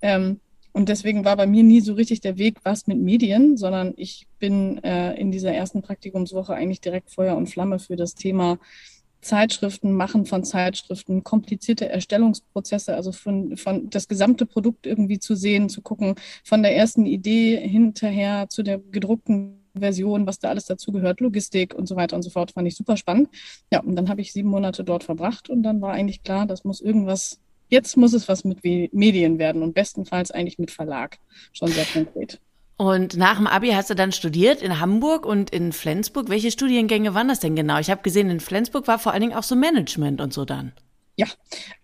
Ähm, 0.00 0.40
und 0.76 0.90
deswegen 0.90 1.24
war 1.24 1.38
bei 1.38 1.46
mir 1.46 1.62
nie 1.62 1.80
so 1.80 1.94
richtig 1.94 2.20
der 2.20 2.36
Weg, 2.36 2.58
was 2.62 2.86
mit 2.86 2.98
Medien, 2.98 3.56
sondern 3.56 3.94
ich 3.96 4.26
bin 4.38 4.76
äh, 4.84 5.14
in 5.14 5.30
dieser 5.30 5.50
ersten 5.50 5.80
Praktikumswoche 5.80 6.52
eigentlich 6.52 6.82
direkt 6.82 7.10
Feuer 7.10 7.34
und 7.34 7.46
Flamme 7.46 7.78
für 7.78 7.96
das 7.96 8.14
Thema 8.14 8.58
Zeitschriften, 9.26 9.92
Machen 9.92 10.26
von 10.26 10.44
Zeitschriften, 10.44 11.24
komplizierte 11.24 11.88
Erstellungsprozesse, 11.88 12.94
also 12.94 13.12
von, 13.12 13.56
von 13.56 13.90
das 13.90 14.08
gesamte 14.08 14.46
Produkt 14.46 14.86
irgendwie 14.86 15.18
zu 15.18 15.34
sehen, 15.34 15.68
zu 15.68 15.82
gucken, 15.82 16.14
von 16.44 16.62
der 16.62 16.76
ersten 16.76 17.06
Idee 17.06 17.56
hinterher 17.56 18.48
zu 18.48 18.62
der 18.62 18.78
gedruckten 18.78 19.62
Version, 19.78 20.26
was 20.26 20.38
da 20.38 20.48
alles 20.48 20.66
dazugehört, 20.66 21.20
Logistik 21.20 21.74
und 21.74 21.86
so 21.86 21.96
weiter 21.96 22.16
und 22.16 22.22
so 22.22 22.30
fort, 22.30 22.52
fand 22.52 22.66
ich 22.66 22.76
super 22.76 22.96
spannend. 22.96 23.28
Ja, 23.72 23.80
und 23.80 23.96
dann 23.96 24.08
habe 24.08 24.20
ich 24.20 24.32
sieben 24.32 24.48
Monate 24.48 24.84
dort 24.84 25.04
verbracht 25.04 25.50
und 25.50 25.62
dann 25.62 25.80
war 25.80 25.92
eigentlich 25.92 26.22
klar, 26.22 26.46
das 26.46 26.64
muss 26.64 26.80
irgendwas 26.80 27.40
Jetzt 27.68 27.96
muss 27.96 28.12
es 28.12 28.28
was 28.28 28.44
mit 28.44 28.62
Medien 28.62 29.38
werden 29.40 29.62
und 29.62 29.74
bestenfalls 29.74 30.30
eigentlich 30.30 30.58
mit 30.58 30.70
Verlag. 30.70 31.18
Schon 31.52 31.68
sehr 31.68 31.84
konkret. 31.84 32.40
Und 32.78 33.16
nach 33.16 33.36
dem 33.36 33.46
Abi 33.46 33.70
hast 33.70 33.88
du 33.88 33.94
dann 33.94 34.12
studiert 34.12 34.60
in 34.60 34.80
Hamburg 34.80 35.24
und 35.24 35.50
in 35.50 35.72
Flensburg. 35.72 36.28
Welche 36.28 36.50
Studiengänge 36.50 37.14
waren 37.14 37.28
das 37.28 37.40
denn 37.40 37.56
genau? 37.56 37.78
Ich 37.78 37.90
habe 37.90 38.02
gesehen, 38.02 38.28
in 38.28 38.40
Flensburg 38.40 38.86
war 38.86 38.98
vor 38.98 39.12
allen 39.12 39.22
Dingen 39.22 39.34
auch 39.34 39.42
so 39.42 39.56
Management 39.56 40.20
und 40.20 40.34
so 40.34 40.44
dann. 40.44 40.72
Ja, 41.18 41.26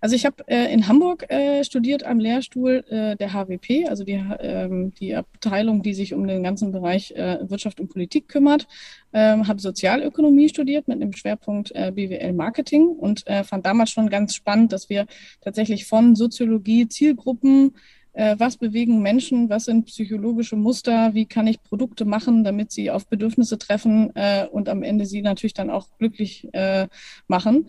also 0.02 0.14
ich 0.14 0.26
habe 0.26 0.46
äh, 0.46 0.70
in 0.70 0.88
Hamburg 0.88 1.24
äh, 1.30 1.64
studiert 1.64 2.04
am 2.04 2.18
Lehrstuhl 2.18 2.84
äh, 2.90 3.16
der 3.16 3.32
HWP, 3.32 3.88
also 3.88 4.04
die, 4.04 4.22
ähm, 4.40 4.92
die 5.00 5.14
Abteilung, 5.14 5.82
die 5.82 5.94
sich 5.94 6.12
um 6.12 6.26
den 6.26 6.42
ganzen 6.42 6.70
Bereich 6.70 7.12
äh, 7.12 7.38
Wirtschaft 7.48 7.80
und 7.80 7.88
Politik 7.88 8.28
kümmert. 8.28 8.68
Ähm, 9.14 9.48
habe 9.48 9.58
Sozialökonomie 9.58 10.50
studiert 10.50 10.86
mit 10.86 11.00
einem 11.00 11.14
Schwerpunkt 11.14 11.72
äh, 11.74 11.92
BWL 11.92 12.34
Marketing 12.34 12.88
und 12.88 13.26
äh, 13.26 13.42
fand 13.42 13.64
damals 13.64 13.88
schon 13.90 14.10
ganz 14.10 14.34
spannend, 14.34 14.70
dass 14.70 14.90
wir 14.90 15.06
tatsächlich 15.40 15.86
von 15.86 16.14
Soziologie, 16.14 16.86
Zielgruppen, 16.86 17.72
was 18.14 18.58
bewegen 18.58 19.00
Menschen, 19.00 19.48
was 19.48 19.64
sind 19.64 19.86
psychologische 19.86 20.56
Muster, 20.56 21.14
wie 21.14 21.26
kann 21.26 21.46
ich 21.46 21.62
Produkte 21.62 22.04
machen, 22.04 22.44
damit 22.44 22.70
sie 22.70 22.90
auf 22.90 23.06
Bedürfnisse 23.06 23.58
treffen 23.58 24.12
und 24.50 24.68
am 24.68 24.82
Ende 24.82 25.06
sie 25.06 25.22
natürlich 25.22 25.54
dann 25.54 25.70
auch 25.70 25.88
glücklich 25.98 26.48
machen? 27.26 27.68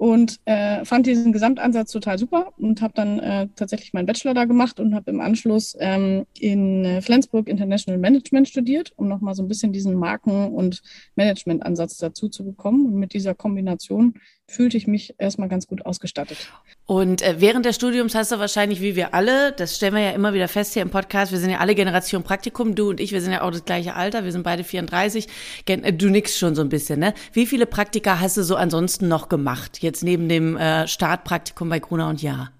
Und 0.00 0.40
äh, 0.46 0.82
fand 0.86 1.06
diesen 1.06 1.30
Gesamtansatz 1.30 1.92
total 1.92 2.18
super 2.18 2.54
und 2.56 2.80
habe 2.80 2.94
dann 2.96 3.18
äh, 3.18 3.48
tatsächlich 3.54 3.92
meinen 3.92 4.06
Bachelor 4.06 4.32
da 4.32 4.46
gemacht 4.46 4.80
und 4.80 4.94
habe 4.94 5.10
im 5.10 5.20
Anschluss 5.20 5.76
ähm, 5.78 6.24
in 6.38 6.86
äh, 6.86 7.02
Flensburg 7.02 7.50
International 7.50 7.98
Management 8.00 8.48
studiert, 8.48 8.94
um 8.96 9.08
nochmal 9.08 9.34
so 9.34 9.42
ein 9.42 9.48
bisschen 9.48 9.74
diesen 9.74 9.92
Marken- 9.92 10.54
und 10.54 10.80
Management-Ansatz 11.16 11.98
dazu 11.98 12.30
zu 12.30 12.46
bekommen. 12.46 12.86
Und 12.86 12.94
mit 12.94 13.12
dieser 13.12 13.34
Kombination 13.34 14.14
fühlte 14.50 14.76
ich 14.76 14.86
mich 14.86 15.14
erstmal 15.18 15.48
ganz 15.48 15.66
gut 15.66 15.86
ausgestattet. 15.86 16.38
Und 16.86 17.22
äh, 17.22 17.36
während 17.38 17.64
des 17.64 17.76
Studiums 17.76 18.14
hast 18.14 18.32
du 18.32 18.38
wahrscheinlich, 18.38 18.80
wie 18.80 18.96
wir 18.96 19.14
alle, 19.14 19.52
das 19.52 19.76
stellen 19.76 19.94
wir 19.94 20.02
ja 20.02 20.10
immer 20.10 20.34
wieder 20.34 20.48
fest 20.48 20.74
hier 20.74 20.82
im 20.82 20.90
Podcast, 20.90 21.30
wir 21.30 21.38
sind 21.38 21.50
ja 21.50 21.58
alle 21.58 21.74
Generation 21.74 22.22
Praktikum, 22.22 22.74
du 22.74 22.90
und 22.90 23.00
ich, 23.00 23.12
wir 23.12 23.22
sind 23.22 23.32
ja 23.32 23.42
auch 23.42 23.50
das 23.50 23.64
gleiche 23.64 23.94
Alter, 23.94 24.24
wir 24.24 24.32
sind 24.32 24.42
beide 24.42 24.64
34. 24.64 25.28
Äh, 25.66 25.92
du 25.92 26.10
nix 26.10 26.36
schon 26.36 26.54
so 26.54 26.62
ein 26.62 26.68
bisschen, 26.68 26.98
ne? 26.98 27.14
Wie 27.32 27.46
viele 27.46 27.66
Praktika 27.66 28.20
hast 28.20 28.36
du 28.36 28.42
so 28.42 28.56
ansonsten 28.56 29.08
noch 29.08 29.28
gemacht, 29.28 29.78
jetzt 29.82 30.02
neben 30.02 30.28
dem 30.28 30.56
äh, 30.56 30.88
Startpraktikum 30.88 31.68
bei 31.68 31.78
Gruner 31.78 32.08
und 32.08 32.20
Ja? 32.20 32.50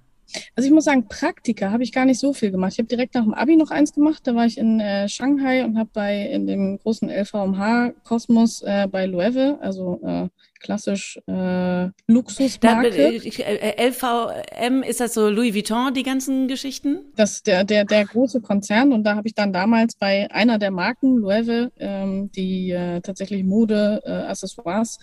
Also 0.55 0.69
ich 0.69 0.73
muss 0.73 0.85
sagen, 0.85 1.09
Praktika 1.09 1.73
habe 1.73 1.83
ich 1.83 1.93
gar 1.93 2.05
nicht 2.05 2.21
so 2.21 2.33
viel 2.33 2.53
gemacht. 2.53 2.73
Ich 2.75 2.79
habe 2.79 2.89
direkt 2.89 3.15
nach 3.15 3.25
dem 3.25 3.35
Abi 3.35 3.57
noch 3.57 3.71
eins 3.71 3.93
gemacht. 3.93 4.25
Da 4.25 4.35
war 4.37 4.47
ich 4.47 4.59
in 4.59 4.79
äh, 4.79 5.09
Shanghai 5.09 5.65
und 5.65 5.77
habe 5.77 5.91
bei 5.93 6.23
in 6.27 6.47
dem 6.47 6.79
großen 6.79 7.09
LVMH 7.09 7.95
Kosmos 8.05 8.63
äh, 8.63 8.87
bei 8.89 9.07
Loewe, 9.07 9.59
also 9.61 10.01
äh, 10.05 10.29
klassisch 10.61 11.19
äh, 11.27 11.89
Luxusmarke. 12.07 12.91
Da, 12.91 13.85
LVM, 13.89 14.83
ist 14.83 15.01
das 15.01 15.15
so 15.15 15.29
Louis 15.29 15.55
Vuitton, 15.55 15.93
die 15.95 16.03
ganzen 16.03 16.47
Geschichten? 16.47 17.01
Das 17.17 17.33
ist 17.33 17.47
der, 17.47 17.65
der, 17.65 17.85
der 17.85 18.05
große 18.05 18.41
Konzern 18.41 18.93
und 18.93 19.05
da 19.05 19.17
habe 19.17 19.27
ich 19.27 19.35
dann 19.35 19.53
damals 19.53 19.97
bei 19.97 20.31
einer 20.31 20.59
der 20.59 20.71
Marken, 20.71 21.17
Loewe, 21.17 21.73
ähm, 21.79 22.31
die 22.33 22.71
äh, 22.71 23.01
tatsächlich 23.01 23.43
Mode, 23.45 24.03
äh, 24.05 24.11
Accessoires, 24.11 24.99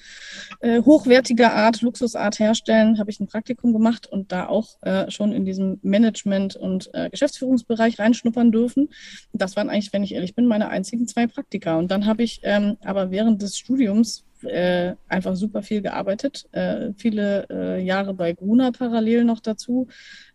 äh, 0.62 0.82
hochwertiger 0.82 1.54
Art, 1.54 1.82
Luxusart 1.82 2.40
herstellen, 2.40 3.00
habe 3.00 3.10
ich 3.10 3.20
ein 3.20 3.28
Praktikum 3.28 3.74
gemacht 3.74 4.08
und 4.08 4.32
da 4.32 4.48
auch 4.48 4.82
äh, 4.82 5.10
schon 5.10 5.34
in 5.34 5.46
diesem 5.46 5.80
Management- 5.82 6.56
und 6.56 6.90
äh, 6.94 7.10
Geschäftsführungsbereich 7.10 8.00
reinschnuppern 8.00 8.52
dürfen. 8.52 8.90
Das 9.34 9.56
waren 9.56 9.70
eigentlich, 9.70 9.94
wenn 9.94 10.04
ich 10.04 10.14
ehrlich 10.14 10.36
bin, 10.36 10.46
meine 10.46 10.70
einzigen 10.70 11.08
zwei 11.08 11.28
Praktika. 11.28 11.78
Und 11.78 11.90
dann 11.90 12.06
habe 12.06 12.24
ich 12.24 12.42
ähm, 12.44 12.78
aber 12.84 13.12
während 13.12 13.42
des 13.42 13.58
Studiums 13.58 14.24
äh, 14.50 14.96
einfach 15.08 15.36
super 15.36 15.62
viel 15.62 15.82
gearbeitet. 15.82 16.48
Äh, 16.51 16.94
viele 16.98 17.48
äh, 17.50 17.84
Jahre 17.84 18.13
bei 18.13 18.34
Gruner 18.34 18.72
parallel 18.72 19.24
noch 19.24 19.39
dazu. 19.39 19.88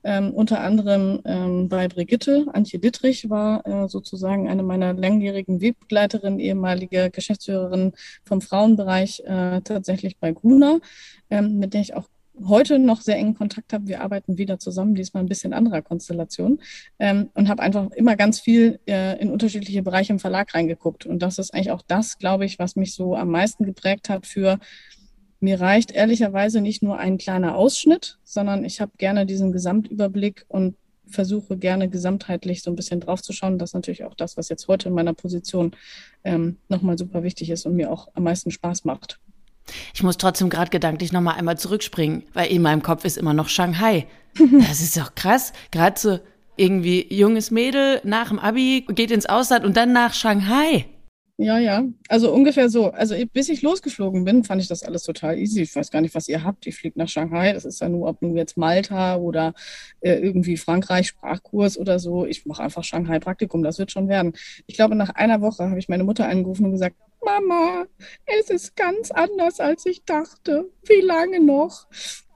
Ähm, 0.05 0.33
unter 0.33 0.61
anderem 0.61 1.21
ähm, 1.25 1.69
bei 1.69 1.89
Brigitte. 1.89 2.47
Antje 2.53 2.79
Dittrich 2.79 3.31
war 3.31 3.67
äh, 3.67 3.89
sozusagen 3.89 4.49
eine 4.49 4.63
meiner 4.63 4.93
langjährigen 4.95 5.61
Wegbegleiterinnen, 5.61 6.41
ehemalige 6.41 7.11
Geschäftsführerin 7.11 7.93
vom 8.25 8.41
Frauenbereich 8.41 9.23
äh, 9.27 9.61
tatsächlich 9.63 10.19
bei 10.19 10.33
Gruner, 10.33 10.81
ähm, 11.31 11.59
mit 11.59 11.75
der 11.75 11.83
ich 11.83 11.95
auch 11.95 12.09
heute 12.49 12.79
noch 12.79 13.01
sehr 13.01 13.17
engen 13.17 13.35
Kontakt 13.35 13.73
habe. 13.73 13.87
Wir 13.87 14.01
arbeiten 14.01 14.39
wieder 14.39 14.59
zusammen, 14.59 14.95
diesmal 14.95 15.23
ein 15.23 15.29
bisschen 15.29 15.53
anderer 15.53 15.83
Konstellation 15.83 16.61
ähm, 16.99 17.31
und 17.35 17.49
habe 17.49 17.63
einfach 17.63 17.91
immer 17.93 18.17
ganz 18.17 18.41
viel 18.41 18.81
äh, 18.87 19.21
in 19.21 19.31
unterschiedliche 19.31 19.83
Bereiche 19.83 20.13
im 20.13 20.19
Verlag 20.19 20.55
reingeguckt. 20.55 21.07
Und 21.07 21.21
das 21.21 21.39
ist 21.39 21.55
eigentlich 21.55 21.71
auch 21.71 21.83
das, 21.87 22.19
glaube 22.19 22.45
ich, 22.45 22.59
was 22.59 22.77
mich 22.77 22.95
so 22.95 23.15
am 23.17 23.31
meisten 23.31 23.65
geprägt 23.65 24.09
hat 24.09 24.27
für 24.27 24.59
mir 25.43 25.61
reicht 25.61 25.91
ehrlicherweise 25.91 26.61
nicht 26.61 26.85
nur 26.85 26.99
ein 26.99 27.19
kleiner 27.19 27.57
Ausschnitt, 27.57 28.19
sondern 28.23 28.65
ich 28.65 28.81
habe 28.81 28.93
gerne 28.97 29.27
diesen 29.27 29.51
Gesamtüberblick 29.51 30.45
und 30.47 30.77
versuche 31.09 31.57
gerne 31.57 31.89
gesamtheitlich 31.89 32.63
so 32.63 32.71
ein 32.71 32.77
bisschen 32.77 33.01
draufzuschauen. 33.01 33.59
Das 33.59 33.71
ist 33.71 33.75
natürlich 33.75 34.05
auch 34.05 34.15
das, 34.15 34.37
was 34.37 34.49
jetzt 34.49 34.69
heute 34.69 34.89
in 34.89 34.95
meiner 34.95 35.15
Position 35.15 35.73
ähm, 36.23 36.59
nochmal 36.69 36.97
super 36.97 37.25
wichtig 37.25 37.51
ist 37.51 37.67
und 37.67 37.75
mir 37.75 37.91
auch 37.91 38.09
am 38.15 38.23
meisten 38.23 38.53
Spaß 38.53 38.85
macht. 38.85 39.19
Ich 39.95 40.03
muss 40.03 40.19
trotzdem 40.19 40.51
gerade 40.51 40.71
gedanklich 40.71 41.13
nochmal 41.13 41.37
einmal 41.37 41.59
zurückspringen, 41.59 42.25
weil 42.33 42.51
in 42.51 42.63
meinem 42.63 42.83
Kopf 42.83 43.05
ist 43.05 43.17
immer 43.17 43.35
noch 43.35 43.49
Shanghai. 43.49 44.07
Das 44.69 44.81
ist 44.81 44.97
doch 44.97 45.15
krass. 45.15 45.53
Gerade 45.71 46.01
so 46.01 46.19
irgendwie 46.57 47.07
junges 47.15 47.51
Mädel 47.51 48.01
nach 48.05 48.29
dem 48.29 48.39
Abi 48.39 48.87
geht 48.89 49.11
ins 49.11 49.27
Ausland 49.27 49.65
und 49.65 49.77
dann 49.77 49.93
nach 49.93 50.15
Shanghai. 50.15 50.87
Ja, 51.39 51.59
ja. 51.59 51.83
Also 52.09 52.33
ungefähr 52.33 52.69
so. 52.69 52.91
Also 52.93 53.17
bis 53.33 53.49
ich 53.49 53.63
losgeflogen 53.63 54.25
bin, 54.25 54.45
fand 54.45 54.63
ich 54.63 54.69
das 54.69 54.83
alles 54.83 55.03
total 55.03 55.39
easy. 55.39 55.63
Ich 55.63 55.75
weiß 55.75 55.91
gar 55.91 56.01
nicht, 56.01 56.15
was 56.15 56.29
ihr 56.29 56.45
habt. 56.45 56.67
Ich 56.67 56.77
fliege 56.77 56.99
nach 56.99 57.09
Shanghai. 57.09 57.53
Das 57.53 57.65
ist 57.65 57.81
ja 57.81 57.89
nur, 57.89 58.09
ob 58.09 58.23
nun 58.23 58.37
jetzt 58.37 58.57
Malta 58.57 59.17
oder 59.17 59.55
äh, 60.01 60.15
irgendwie 60.15 60.57
Frankreich 60.57 61.09
Sprachkurs 61.09 61.79
oder 61.79 61.99
so. 61.99 62.27
Ich 62.27 62.47
mache 62.47 62.63
einfach 62.63 62.85
Shanghai 62.85 63.19
Praktikum. 63.19 63.63
Das 63.63 63.79
wird 63.79 63.91
schon 63.91 64.09
werden. 64.09 64.35
Ich 64.67 64.77
glaube, 64.77 64.95
nach 64.95 65.11
einer 65.11 65.41
Woche 65.41 65.69
habe 65.69 65.79
ich 65.79 65.89
meine 65.89 66.05
Mutter 66.05 66.29
angerufen 66.29 66.67
und 66.67 66.73
gesagt, 66.73 66.97
Mama, 67.25 67.87
es 68.27 68.51
ist 68.51 68.77
ganz 68.77 69.11
anders, 69.11 69.61
als 69.61 69.87
ich 69.87 70.05
dachte. 70.05 70.71
Wie 70.87 71.01
lange 71.01 71.41
noch? 71.41 71.87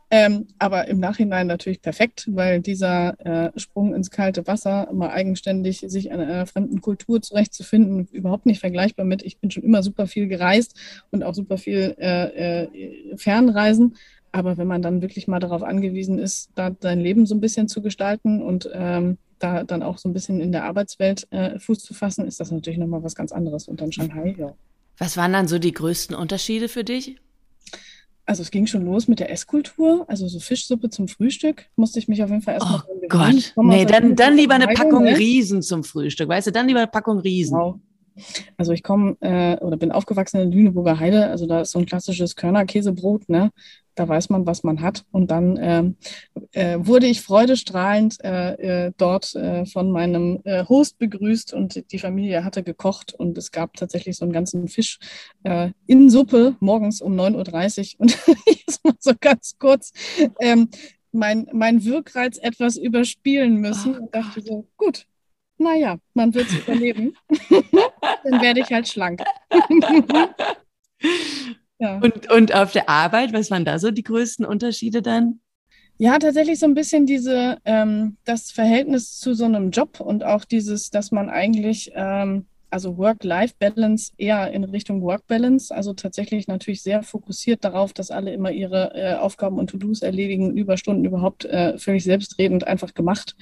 Ähm, 0.09 0.47
aber 0.61 0.87
im 0.87 1.01
Nachhinein 1.01 1.49
natürlich 1.49 1.83
perfekt, 1.83 2.29
weil 2.31 2.61
dieser 2.61 3.19
äh, 3.27 3.59
Sprung 3.59 3.93
ins 3.93 4.11
kalte 4.11 4.47
Wasser, 4.47 4.89
mal 4.93 5.11
eigenständig 5.11 5.81
sich 5.81 6.07
in 6.07 6.21
einer 6.21 6.47
fremden 6.47 6.81
Kultur 6.81 7.21
zurechtzufinden, 7.21 8.07
überhaupt 8.13 8.47
nicht 8.47 8.61
vergleichbar 8.61 9.05
mit. 9.05 9.23
Ich 9.23 9.39
bin 9.39 9.51
schon 9.51 9.65
immer 9.65 9.83
super 9.83 10.07
viel 10.07 10.29
gereist 10.29 10.79
und 11.11 11.25
auch 11.25 11.35
super 11.35 11.59
viel 11.59 11.97
äh, 11.99 12.63
äh, 12.63 13.17
Fernreisen. 13.17 13.97
Aber 14.31 14.57
wenn 14.59 14.69
man 14.69 14.83
dann 14.83 15.03
wirklich 15.03 15.27
mal 15.27 15.41
darauf 15.41 15.63
angewiesen 15.63 16.19
ist, 16.19 16.51
da 16.55 16.71
sein 16.79 17.01
Leben 17.01 17.27
so 17.27 17.35
ein 17.35 17.41
bisschen 17.41 17.69
zu 17.69 17.83
gestalten 17.83 18.43
und 18.43 18.71
ähm, 18.73 19.19
da 19.39 19.65
dann 19.65 19.83
auch 19.83 19.99
so 19.99 20.09
ein 20.09 20.13
bisschen 20.13 20.41
in 20.41 20.53
der 20.53 20.65
Arbeitswelt 20.65 21.27
äh, 21.31 21.59
Fuß 21.59 21.81
zu 21.81 21.95
fassen, 21.95 22.27
ist 22.27 22.39
das 22.39 22.53
natürlich 22.53 22.79
nochmal 22.79 23.03
was 23.03 23.17
ganz 23.17 23.33
anderes. 23.33 23.67
Und 23.67 23.81
dann 23.81 23.93
Shanghai, 23.93 24.37
ja. 24.39 24.55
Was 24.99 25.17
waren 25.17 25.33
dann 25.33 25.49
so 25.49 25.59
die 25.59 25.73
größten 25.73 26.17
Unterschiede 26.17 26.69
für 26.69 26.85
dich? 26.85 27.17
Also 28.25 28.43
es 28.43 28.51
ging 28.51 28.67
schon 28.67 28.85
los 28.85 29.07
mit 29.07 29.21
der 29.21 29.31
Esskultur, 29.31 30.05
also 30.09 30.27
so 30.27 30.41
Fischsuppe 30.41 30.91
zum 30.91 31.07
Frühstück 31.07 31.67
musste 31.77 32.01
ich 32.01 32.09
mich 32.09 32.25
auf 32.25 32.31
jeden 32.31 32.43
Fall 32.43 32.55
erstmal 32.55 32.83
Oh 32.89 33.07
Gott, 33.09 33.55
nee, 33.57 33.85
dann, 33.85 34.17
dann 34.17 34.37
lieber 34.37 34.55
eine 34.55 34.67
Packung 34.67 35.05
ne? 35.05 35.17
Riesen 35.17 35.63
zum 35.63 35.85
Frühstück, 35.85 36.29
weißt 36.29 36.49
du, 36.49 36.53
dann 36.53 36.67
lieber 36.67 36.81
eine 36.81 36.89
Packung 36.89 37.21
Riesen. 37.21 37.57
Genau. 37.57 37.81
Also 38.57 38.73
ich 38.73 38.83
komme 38.83 39.17
äh, 39.21 39.57
oder 39.59 39.77
bin 39.77 39.93
aufgewachsen 39.93 40.41
in 40.41 40.51
Lüneburger 40.51 40.99
Heide, 40.99 41.29
also 41.29 41.47
da 41.47 41.61
ist 41.61 41.71
so 41.71 41.79
ein 41.79 41.87
klassisches 41.87 42.35
Körnerkäsebrot, 42.35 43.29
ne? 43.29 43.53
Da 43.97 44.09
weiß 44.09 44.31
man, 44.31 44.47
was 44.47 44.63
man 44.63 44.81
hat. 44.81 45.05
Und 45.11 45.31
dann 45.31 45.57
äh, 45.57 45.85
äh, 46.53 46.79
wurde 46.79 47.07
ich 47.07 47.23
freudestrahlend 47.23 48.23
äh, 48.23 48.87
äh, 48.87 48.93
dort 48.97 49.35
äh, 49.35 49.67
von 49.67 49.91
meinem 49.91 50.41
äh, 50.45 50.65
Host 50.65 50.99
begrüßt 50.99 51.53
und 51.53 51.91
die 51.91 51.99
Familie 51.99 52.45
hatte 52.45 52.63
gekocht 52.63 53.13
und 53.13 53.37
es 53.37 53.51
gab 53.51 53.75
tatsächlich 53.75 54.17
so 54.17 54.25
einen 54.25 54.33
ganzen 54.33 54.69
Fisch 54.69 54.99
in 55.87 56.11
Suppe 56.11 56.57
morgens 56.61 57.01
um 57.01 57.19
9.30 57.19 57.95
Uhr. 57.95 58.01
Und 58.01 58.19
jetzt 58.47 58.85
mal 58.85 58.95
so 58.99 59.13
ganz 59.21 59.57
kurz 59.59 59.93
ähm, 60.41 60.69
mein, 61.13 61.49
mein 61.53 61.85
Wirkreiz 61.85 62.39
etwas 62.39 62.77
überspielen 62.77 63.57
müssen 63.57 63.95
oh, 63.95 64.03
und 64.03 64.15
dachte 64.15 64.41
so, 64.41 64.69
gut, 64.77 65.07
naja, 65.59 65.99
man 66.15 66.35
wird 66.35 66.49
es 66.49 66.59
überleben. 66.67 67.17
Dann 68.25 68.41
werde 68.41 68.61
ich 68.61 68.71
halt 68.71 68.89
schlank. 68.89 69.23
Ja. 71.79 71.99
und, 71.99 72.31
und 72.31 72.55
auf 72.55 72.73
der 72.73 72.89
Arbeit, 72.89 73.33
was 73.33 73.51
waren 73.51 73.65
da 73.65 73.79
so 73.79 73.91
die 73.91 74.03
größten 74.03 74.45
Unterschiede 74.45 75.03
dann? 75.03 75.41
Ja, 75.99 76.19
tatsächlich 76.19 76.59
so 76.59 76.67
ein 76.67 76.75
bisschen 76.75 77.07
diese, 77.07 77.57
ähm, 77.65 78.19
das 78.25 78.51
Verhältnis 78.51 79.19
zu 79.19 79.33
so 79.33 79.47
einem 79.47 79.71
Job 79.71 80.01
und 80.01 80.25
auch 80.25 80.45
dieses, 80.45 80.91
dass 80.91 81.11
man 81.11 81.31
eigentlich 81.31 81.91
ähm, 81.95 82.47
also 82.71 82.99
Work-Life-Balance 82.99 84.13
eher 84.19 84.53
in 84.53 84.65
Richtung 84.65 85.01
Work-Balance, 85.03 85.75
also 85.75 85.95
tatsächlich 85.95 86.49
natürlich 86.49 86.83
sehr 86.83 87.03
fokussiert 87.03 87.65
darauf, 87.65 87.93
dass 87.93 88.11
alle 88.11 88.33
immer 88.33 88.51
ihre 88.51 88.93
äh, 88.95 89.15
Aufgaben 89.15 89.59
und 89.59 89.71
To-Dos 89.71 90.03
erledigen, 90.03 90.57
Überstunden 90.57 91.05
überhaupt 91.05 91.45
äh, 91.47 91.79
völlig 91.79 92.05
selbstredend 92.05 92.67
einfach 92.67 92.93
gemacht 92.93 93.37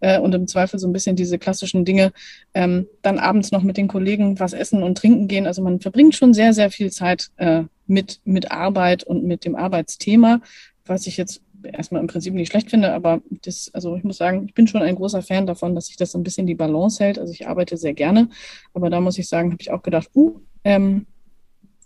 äh, 0.00 0.18
und 0.18 0.34
im 0.34 0.46
Zweifel 0.46 0.78
so 0.78 0.86
ein 0.86 0.92
bisschen 0.92 1.16
diese 1.16 1.38
klassischen 1.38 1.84
Dinge, 1.84 2.12
ähm, 2.54 2.86
dann 3.02 3.18
abends 3.18 3.50
noch 3.50 3.62
mit 3.62 3.76
den 3.76 3.88
Kollegen 3.88 4.38
was 4.38 4.52
essen 4.52 4.82
und 4.82 4.96
trinken 4.96 5.28
gehen. 5.28 5.46
Also 5.46 5.62
man 5.62 5.80
verbringt 5.80 6.14
schon 6.14 6.32
sehr, 6.32 6.52
sehr 6.52 6.70
viel 6.70 6.90
Zeit 6.90 7.30
äh, 7.36 7.64
mit, 7.88 8.20
mit 8.24 8.50
Arbeit 8.52 9.04
und 9.04 9.24
mit 9.24 9.44
dem 9.44 9.56
Arbeitsthema, 9.56 10.40
was 10.86 11.06
ich 11.06 11.16
jetzt 11.16 11.42
erstmal 11.62 12.00
im 12.00 12.06
Prinzip 12.06 12.34
nicht 12.34 12.50
schlecht 12.50 12.70
finde, 12.70 12.92
aber 12.92 13.20
das, 13.42 13.70
also 13.72 13.96
ich 13.96 14.04
muss 14.04 14.16
sagen, 14.16 14.46
ich 14.46 14.54
bin 14.54 14.66
schon 14.66 14.82
ein 14.82 14.94
großer 14.94 15.22
Fan 15.22 15.46
davon, 15.46 15.74
dass 15.74 15.86
sich 15.86 15.96
das 15.96 16.12
so 16.12 16.18
ein 16.18 16.22
bisschen 16.22 16.46
die 16.46 16.54
Balance 16.54 17.02
hält. 17.02 17.18
Also 17.18 17.32
ich 17.32 17.48
arbeite 17.48 17.76
sehr 17.76 17.94
gerne, 17.94 18.28
aber 18.74 18.90
da 18.90 19.00
muss 19.00 19.18
ich 19.18 19.28
sagen, 19.28 19.50
habe 19.50 19.60
ich 19.60 19.70
auch 19.70 19.82
gedacht, 19.82 20.08
uh, 20.14 20.40
ähm, 20.64 21.06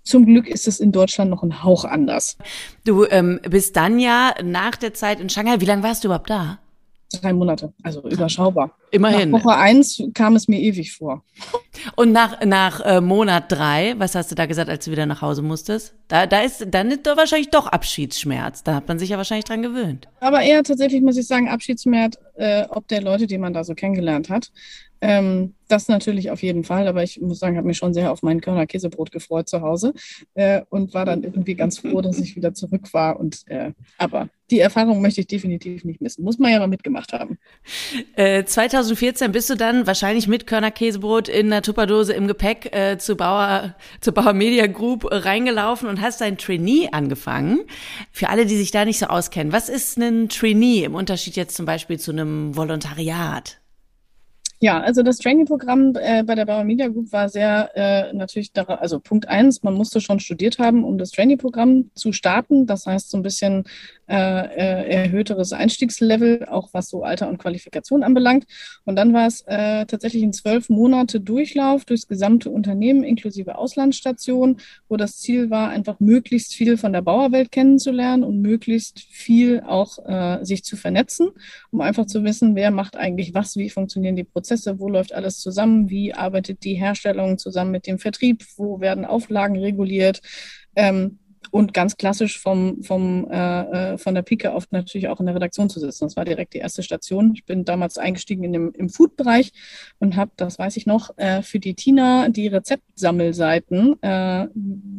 zum 0.04 0.26
Glück 0.26 0.48
ist 0.48 0.66
es 0.66 0.80
in 0.80 0.90
Deutschland 0.92 1.30
noch 1.30 1.42
ein 1.42 1.62
Hauch 1.62 1.84
anders. 1.84 2.36
Du 2.84 3.06
ähm, 3.06 3.40
bist 3.48 3.76
dann 3.76 4.00
ja 4.00 4.34
nach 4.42 4.76
der 4.76 4.94
Zeit 4.94 5.20
in 5.20 5.28
Shanghai, 5.28 5.60
wie 5.60 5.64
lange 5.64 5.82
warst 5.84 6.02
du 6.02 6.08
überhaupt 6.08 6.28
da? 6.28 6.58
Drei 7.20 7.32
Monate, 7.32 7.72
also 7.82 8.08
überschaubar. 8.08 8.76
Immerhin. 8.90 9.30
Nach 9.30 9.44
Woche 9.44 9.56
eins 9.56 10.02
kam 10.14 10.36
es 10.36 10.48
mir 10.48 10.60
ewig 10.60 10.92
vor. 10.92 11.24
Und 11.96 12.12
nach, 12.12 12.44
nach 12.44 12.80
äh, 12.80 13.00
Monat 13.00 13.50
drei, 13.50 13.94
was 13.98 14.14
hast 14.14 14.30
du 14.30 14.34
da 14.34 14.46
gesagt, 14.46 14.68
als 14.68 14.84
du 14.84 14.90
wieder 14.90 15.06
nach 15.06 15.22
Hause 15.22 15.42
musstest? 15.42 15.94
Da, 16.08 16.26
da 16.26 16.40
ist, 16.40 16.66
dann 16.70 16.90
ist 16.90 17.06
doch 17.06 17.16
wahrscheinlich 17.16 17.50
doch 17.50 17.66
Abschiedsschmerz. 17.66 18.62
Da 18.62 18.74
hat 18.74 18.88
man 18.88 18.98
sich 18.98 19.10
ja 19.10 19.16
wahrscheinlich 19.16 19.44
dran 19.44 19.62
gewöhnt. 19.62 20.08
Aber 20.20 20.42
eher 20.42 20.62
tatsächlich, 20.62 21.02
muss 21.02 21.16
ich 21.16 21.26
sagen, 21.26 21.48
Abschiedsschmerz, 21.48 22.18
äh, 22.36 22.64
ob 22.68 22.88
der 22.88 23.02
Leute, 23.02 23.26
die 23.26 23.38
man 23.38 23.52
da 23.52 23.64
so 23.64 23.74
kennengelernt 23.74 24.28
hat. 24.30 24.50
Ähm, 25.02 25.54
das 25.66 25.88
natürlich 25.88 26.30
auf 26.30 26.42
jeden 26.42 26.62
Fall, 26.62 26.86
aber 26.86 27.02
ich 27.02 27.20
muss 27.20 27.40
sagen, 27.40 27.56
habe 27.56 27.66
mich 27.66 27.76
schon 27.76 27.92
sehr 27.92 28.12
auf 28.12 28.22
mein 28.22 28.40
Körner 28.40 28.66
Käsebrot 28.66 29.10
gefreut 29.10 29.48
zu 29.48 29.60
Hause 29.60 29.94
äh, 30.34 30.62
und 30.70 30.94
war 30.94 31.04
dann 31.04 31.24
irgendwie 31.24 31.54
ganz 31.54 31.78
froh, 31.78 32.00
dass 32.00 32.20
ich 32.20 32.36
wieder 32.36 32.54
zurück 32.54 32.94
war. 32.94 33.18
Und 33.18 33.42
äh, 33.48 33.72
aber 33.98 34.28
die 34.50 34.60
Erfahrung 34.60 35.02
möchte 35.02 35.20
ich 35.20 35.26
definitiv 35.26 35.82
nicht 35.84 36.00
missen. 36.00 36.22
Muss 36.22 36.38
man 36.38 36.52
ja 36.52 36.60
mal 36.60 36.68
mitgemacht 36.68 37.12
haben. 37.12 37.38
Äh, 38.14 38.44
2014 38.44 39.32
bist 39.32 39.50
du 39.50 39.56
dann 39.56 39.88
wahrscheinlich 39.88 40.28
mit 40.28 40.46
Körner 40.46 40.70
Käsebrot 40.70 41.28
in 41.28 41.50
der 41.50 41.62
Tupperdose 41.62 42.12
im 42.12 42.28
Gepäck 42.28 42.72
äh, 42.72 42.96
zu 42.98 43.16
Bauer, 43.16 43.74
zur 44.00 44.14
Bauer 44.14 44.34
Media 44.34 44.68
Group 44.68 45.08
reingelaufen 45.10 45.88
und 45.88 46.00
hast 46.00 46.20
dein 46.20 46.38
Trainee 46.38 46.90
angefangen. 46.92 47.60
Für 48.12 48.28
alle, 48.28 48.46
die 48.46 48.56
sich 48.56 48.70
da 48.70 48.84
nicht 48.84 49.00
so 49.00 49.06
auskennen, 49.06 49.52
was 49.52 49.68
ist 49.68 49.98
ein 49.98 50.28
Trainee 50.28 50.84
im 50.84 50.94
Unterschied 50.94 51.34
jetzt 51.34 51.56
zum 51.56 51.66
Beispiel 51.66 51.98
zu 51.98 52.12
einem 52.12 52.54
Volontariat? 52.54 53.61
Ja, 54.62 54.80
also 54.80 55.02
das 55.02 55.18
Trainingprogramm 55.18 55.96
äh, 55.96 56.22
bei 56.22 56.36
der 56.36 56.46
Bauer 56.46 56.62
Media 56.62 56.86
Group 56.86 57.10
war 57.10 57.28
sehr 57.28 57.72
äh, 57.74 58.12
natürlich, 58.12 58.52
da, 58.52 58.62
also 58.62 59.00
Punkt 59.00 59.26
eins, 59.26 59.64
man 59.64 59.74
musste 59.74 60.00
schon 60.00 60.20
studiert 60.20 60.60
haben, 60.60 60.84
um 60.84 60.98
das 60.98 61.10
Trainingprogramm 61.10 61.90
zu 61.96 62.12
starten. 62.12 62.64
Das 62.68 62.86
heißt, 62.86 63.10
so 63.10 63.16
ein 63.16 63.24
bisschen 63.24 63.64
erhöhteres 64.14 65.52
Einstiegslevel, 65.52 66.46
auch 66.48 66.70
was 66.72 66.88
so 66.88 67.02
Alter 67.02 67.28
und 67.28 67.38
Qualifikation 67.38 68.02
anbelangt. 68.02 68.44
Und 68.84 68.96
dann 68.96 69.12
war 69.12 69.26
es 69.26 69.42
äh, 69.46 69.86
tatsächlich 69.86 70.22
in 70.22 70.32
zwölf 70.32 70.68
Monate 70.68 71.20
Durchlauf 71.20 71.84
durchs 71.84 72.06
gesamte 72.06 72.50
Unternehmen 72.50 73.04
inklusive 73.04 73.56
Auslandsstation, 73.56 74.58
wo 74.88 74.96
das 74.96 75.18
Ziel 75.18 75.50
war, 75.50 75.70
einfach 75.70 75.98
möglichst 76.00 76.54
viel 76.54 76.76
von 76.76 76.92
der 76.92 77.02
Bauerwelt 77.02 77.50
kennenzulernen 77.50 78.22
und 78.22 78.40
möglichst 78.40 79.00
viel 79.00 79.62
auch 79.66 79.98
äh, 80.06 80.44
sich 80.44 80.64
zu 80.64 80.76
vernetzen, 80.76 81.30
um 81.70 81.80
einfach 81.80 82.06
zu 82.06 82.24
wissen, 82.24 82.54
wer 82.54 82.70
macht 82.70 82.96
eigentlich 82.96 83.34
was, 83.34 83.56
wie 83.56 83.70
funktionieren 83.70 84.16
die 84.16 84.24
Prozesse 84.24 84.42
Prozesse, 84.42 84.78
wo 84.78 84.88
läuft 84.88 85.14
alles 85.14 85.38
zusammen, 85.38 85.88
wie 85.88 86.14
arbeitet 86.14 86.64
die 86.64 86.74
Herstellung 86.74 87.38
zusammen 87.38 87.70
mit 87.70 87.86
dem 87.86 87.98
Vertrieb, 87.98 88.44
wo 88.56 88.80
werden 88.80 89.04
Auflagen 89.04 89.58
reguliert. 89.58 90.20
Ähm, 90.74 91.18
und 91.50 91.74
ganz 91.74 91.96
klassisch 91.96 92.38
vom, 92.38 92.82
vom, 92.82 93.28
äh, 93.30 93.92
äh, 93.92 93.98
von 93.98 94.14
der 94.14 94.22
Pike 94.22 94.52
auf 94.52 94.66
natürlich 94.70 95.08
auch 95.08 95.20
in 95.20 95.26
der 95.26 95.34
Redaktion 95.34 95.68
zu 95.68 95.80
sitzen. 95.80 96.04
Das 96.04 96.16
war 96.16 96.24
direkt 96.24 96.54
die 96.54 96.58
erste 96.58 96.82
Station. 96.82 97.32
Ich 97.34 97.44
bin 97.44 97.64
damals 97.64 97.98
eingestiegen 97.98 98.44
in 98.44 98.52
dem, 98.52 98.72
im 98.74 98.88
Food-Bereich 98.88 99.52
und 99.98 100.16
habe, 100.16 100.30
das 100.36 100.58
weiß 100.58 100.76
ich 100.76 100.86
noch, 100.86 101.16
äh, 101.18 101.42
für 101.42 101.58
die 101.58 101.74
Tina 101.74 102.28
die 102.28 102.48
Rezeptsammelseiten 102.48 104.02
äh, 104.02 104.48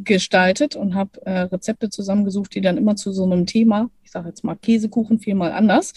gestaltet 0.04 0.76
und 0.76 0.96
habe 0.96 1.26
äh, 1.26 1.40
Rezepte 1.42 1.90
zusammengesucht, 1.90 2.54
die 2.56 2.62
dann 2.62 2.78
immer 2.78 2.96
zu 2.96 3.12
so 3.12 3.24
einem 3.24 3.46
Thema, 3.46 3.90
sage 4.14 4.30
jetzt 4.30 4.44
mal 4.44 4.56
Käsekuchen 4.56 5.20
viermal 5.20 5.52
anders, 5.52 5.94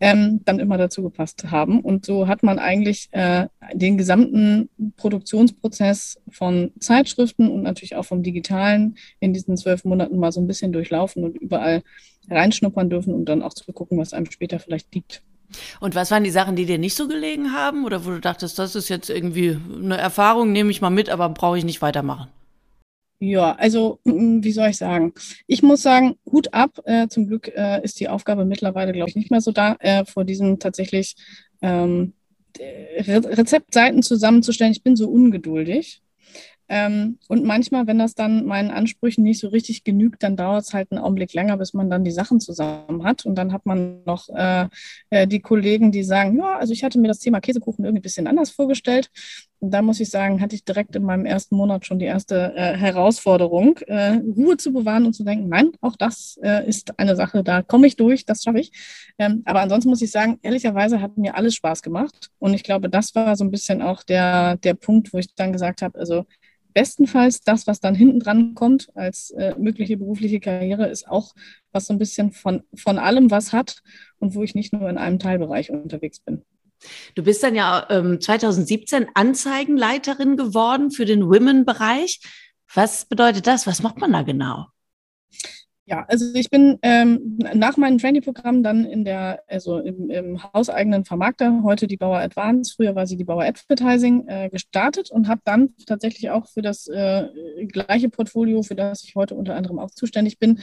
ähm, 0.00 0.40
dann 0.44 0.60
immer 0.60 0.78
dazu 0.78 1.02
gepasst 1.02 1.50
haben. 1.50 1.80
Und 1.80 2.06
so 2.06 2.28
hat 2.28 2.42
man 2.42 2.58
eigentlich 2.58 3.08
äh, 3.10 3.48
den 3.72 3.98
gesamten 3.98 4.68
Produktionsprozess 4.96 6.20
von 6.30 6.70
Zeitschriften 6.78 7.50
und 7.50 7.62
natürlich 7.62 7.96
auch 7.96 8.04
vom 8.04 8.22
Digitalen 8.22 8.96
in 9.18 9.32
diesen 9.32 9.56
zwölf 9.56 9.84
Monaten 9.84 10.18
mal 10.18 10.30
so 10.30 10.40
ein 10.40 10.46
bisschen 10.46 10.72
durchlaufen 10.72 11.24
und 11.24 11.36
überall 11.36 11.82
reinschnuppern 12.30 12.88
dürfen, 12.88 13.12
um 13.12 13.24
dann 13.24 13.42
auch 13.42 13.54
zu 13.54 13.70
gucken, 13.72 13.98
was 13.98 14.12
einem 14.12 14.30
später 14.30 14.58
vielleicht 14.60 14.94
liegt. 14.94 15.22
Und 15.80 15.94
was 15.94 16.10
waren 16.10 16.24
die 16.24 16.30
Sachen, 16.30 16.56
die 16.56 16.66
dir 16.66 16.78
nicht 16.78 16.96
so 16.96 17.06
gelegen 17.06 17.52
haben 17.52 17.84
oder 17.84 18.04
wo 18.04 18.10
du 18.10 18.20
dachtest, 18.20 18.58
das 18.58 18.74
ist 18.74 18.88
jetzt 18.88 19.10
irgendwie 19.10 19.56
eine 19.74 19.96
Erfahrung, 19.96 20.52
nehme 20.52 20.70
ich 20.70 20.80
mal 20.80 20.90
mit, 20.90 21.10
aber 21.10 21.28
brauche 21.28 21.58
ich 21.58 21.64
nicht 21.64 21.82
weitermachen? 21.82 22.28
Ja, 23.24 23.52
also 23.52 24.00
mm, 24.04 24.42
wie 24.42 24.52
soll 24.52 24.68
ich 24.68 24.76
sagen? 24.76 25.14
Ich 25.46 25.62
muss 25.62 25.80
sagen, 25.80 26.16
Hut 26.30 26.52
ab. 26.52 26.78
Äh, 26.84 27.08
zum 27.08 27.26
Glück 27.26 27.48
äh, 27.48 27.82
ist 27.82 27.98
die 27.98 28.08
Aufgabe 28.08 28.44
mittlerweile, 28.44 28.92
glaube 28.92 29.08
ich, 29.08 29.16
nicht 29.16 29.30
mehr 29.30 29.40
so 29.40 29.50
da, 29.50 29.76
äh, 29.80 30.04
vor 30.04 30.24
diesem 30.24 30.58
tatsächlich 30.58 31.16
ähm, 31.62 32.12
Re 32.58 33.22
Rezeptseiten 33.24 34.02
zusammenzustellen. 34.02 34.72
Ich 34.72 34.82
bin 34.82 34.94
so 34.94 35.08
ungeduldig. 35.08 36.02
Ähm, 36.68 37.18
und 37.28 37.44
manchmal, 37.44 37.86
wenn 37.86 37.98
das 37.98 38.14
dann 38.14 38.46
meinen 38.46 38.70
Ansprüchen 38.70 39.22
nicht 39.22 39.40
so 39.40 39.48
richtig 39.48 39.84
genügt, 39.84 40.22
dann 40.22 40.36
dauert 40.36 40.64
es 40.64 40.72
halt 40.72 40.90
einen 40.90 41.02
Augenblick 41.02 41.34
länger, 41.34 41.56
bis 41.56 41.74
man 41.74 41.90
dann 41.90 42.04
die 42.04 42.10
Sachen 42.10 42.40
zusammen 42.40 43.04
hat. 43.04 43.26
Und 43.26 43.34
dann 43.36 43.52
hat 43.52 43.66
man 43.66 44.02
noch 44.04 44.28
äh, 44.30 44.68
äh, 45.10 45.26
die 45.26 45.40
Kollegen, 45.40 45.92
die 45.92 46.02
sagen, 46.02 46.38
ja, 46.38 46.56
also 46.56 46.72
ich 46.72 46.84
hatte 46.84 46.98
mir 46.98 47.08
das 47.08 47.18
Thema 47.18 47.40
Käsekuchen 47.40 47.84
irgendwie 47.84 48.00
ein 48.00 48.02
bisschen 48.02 48.26
anders 48.26 48.50
vorgestellt. 48.50 49.10
Und 49.64 49.70
da 49.70 49.80
muss 49.80 50.00
ich 50.00 50.10
sagen, 50.10 50.42
hatte 50.42 50.54
ich 50.54 50.64
direkt 50.64 50.94
in 50.94 51.04
meinem 51.04 51.24
ersten 51.24 51.56
Monat 51.56 51.86
schon 51.86 51.98
die 51.98 52.04
erste 52.04 52.52
äh, 52.54 52.76
Herausforderung, 52.76 53.78
äh, 53.86 54.20
Ruhe 54.36 54.58
zu 54.58 54.72
bewahren 54.72 55.06
und 55.06 55.14
zu 55.14 55.24
denken, 55.24 55.48
nein, 55.48 55.72
auch 55.80 55.96
das 55.96 56.38
äh, 56.42 56.68
ist 56.68 56.98
eine 56.98 57.16
Sache, 57.16 57.42
da 57.42 57.62
komme 57.62 57.86
ich 57.86 57.96
durch, 57.96 58.26
das 58.26 58.42
schaffe 58.42 58.60
ich. 58.60 58.72
Ähm, 59.18 59.42
aber 59.46 59.60
ansonsten 59.60 59.88
muss 59.88 60.02
ich 60.02 60.10
sagen, 60.10 60.38
ehrlicherweise 60.42 61.00
hat 61.00 61.16
mir 61.16 61.34
alles 61.34 61.54
Spaß 61.54 61.80
gemacht. 61.80 62.30
Und 62.38 62.52
ich 62.52 62.62
glaube, 62.62 62.90
das 62.90 63.14
war 63.14 63.36
so 63.36 63.44
ein 63.44 63.50
bisschen 63.50 63.80
auch 63.80 64.02
der, 64.02 64.56
der 64.58 64.74
Punkt, 64.74 65.14
wo 65.14 65.18
ich 65.18 65.34
dann 65.34 65.52
gesagt 65.52 65.80
habe, 65.80 65.98
also 65.98 66.26
bestenfalls 66.74 67.40
das, 67.40 67.66
was 67.66 67.80
dann 67.80 67.94
hinten 67.94 68.20
dran 68.20 68.54
kommt 68.54 68.94
als 68.94 69.30
äh, 69.30 69.54
mögliche 69.58 69.96
berufliche 69.96 70.40
Karriere, 70.40 70.88
ist 70.88 71.08
auch 71.08 71.34
was 71.72 71.86
so 71.86 71.94
ein 71.94 71.98
bisschen 71.98 72.32
von, 72.32 72.62
von 72.74 72.98
allem 72.98 73.30
was 73.30 73.52
hat 73.52 73.82
und 74.18 74.34
wo 74.34 74.42
ich 74.42 74.54
nicht 74.54 74.72
nur 74.72 74.88
in 74.90 74.98
einem 74.98 75.18
Teilbereich 75.18 75.70
unterwegs 75.70 76.20
bin. 76.20 76.44
Du 77.14 77.22
bist 77.22 77.42
dann 77.42 77.54
ja 77.54 77.86
ähm, 77.90 78.20
2017 78.20 79.06
Anzeigenleiterin 79.14 80.36
geworden 80.36 80.90
für 80.90 81.04
den 81.04 81.26
Women-Bereich. 81.26 82.20
Was 82.74 83.06
bedeutet 83.06 83.46
das? 83.46 83.66
Was 83.66 83.82
macht 83.82 83.98
man 83.98 84.12
da 84.12 84.22
genau? 84.22 84.66
Ja, 85.86 86.06
also 86.08 86.34
ich 86.34 86.48
bin 86.48 86.78
ähm, 86.80 87.38
nach 87.52 87.76
meinem 87.76 87.98
Trainee-Programm 87.98 88.62
dann 88.62 88.86
in 88.86 89.04
der, 89.04 89.42
also 89.48 89.78
im, 89.80 90.08
im 90.08 90.42
hauseigenen 90.54 91.04
Vermarkter, 91.04 91.60
heute 91.62 91.86
die 91.86 91.98
Bauer 91.98 92.20
Advance, 92.20 92.72
früher 92.74 92.94
war 92.94 93.06
sie 93.06 93.18
die 93.18 93.24
Bauer 93.24 93.44
Advertising, 93.44 94.26
äh, 94.26 94.48
gestartet 94.48 95.10
und 95.10 95.28
habe 95.28 95.42
dann 95.44 95.74
tatsächlich 95.86 96.30
auch 96.30 96.48
für 96.48 96.62
das 96.62 96.86
äh, 96.88 97.26
gleiche 97.66 98.08
Portfolio, 98.08 98.62
für 98.62 98.74
das 98.74 99.04
ich 99.04 99.14
heute 99.14 99.34
unter 99.34 99.56
anderem 99.56 99.78
auch 99.78 99.90
zuständig 99.90 100.38
bin, 100.38 100.60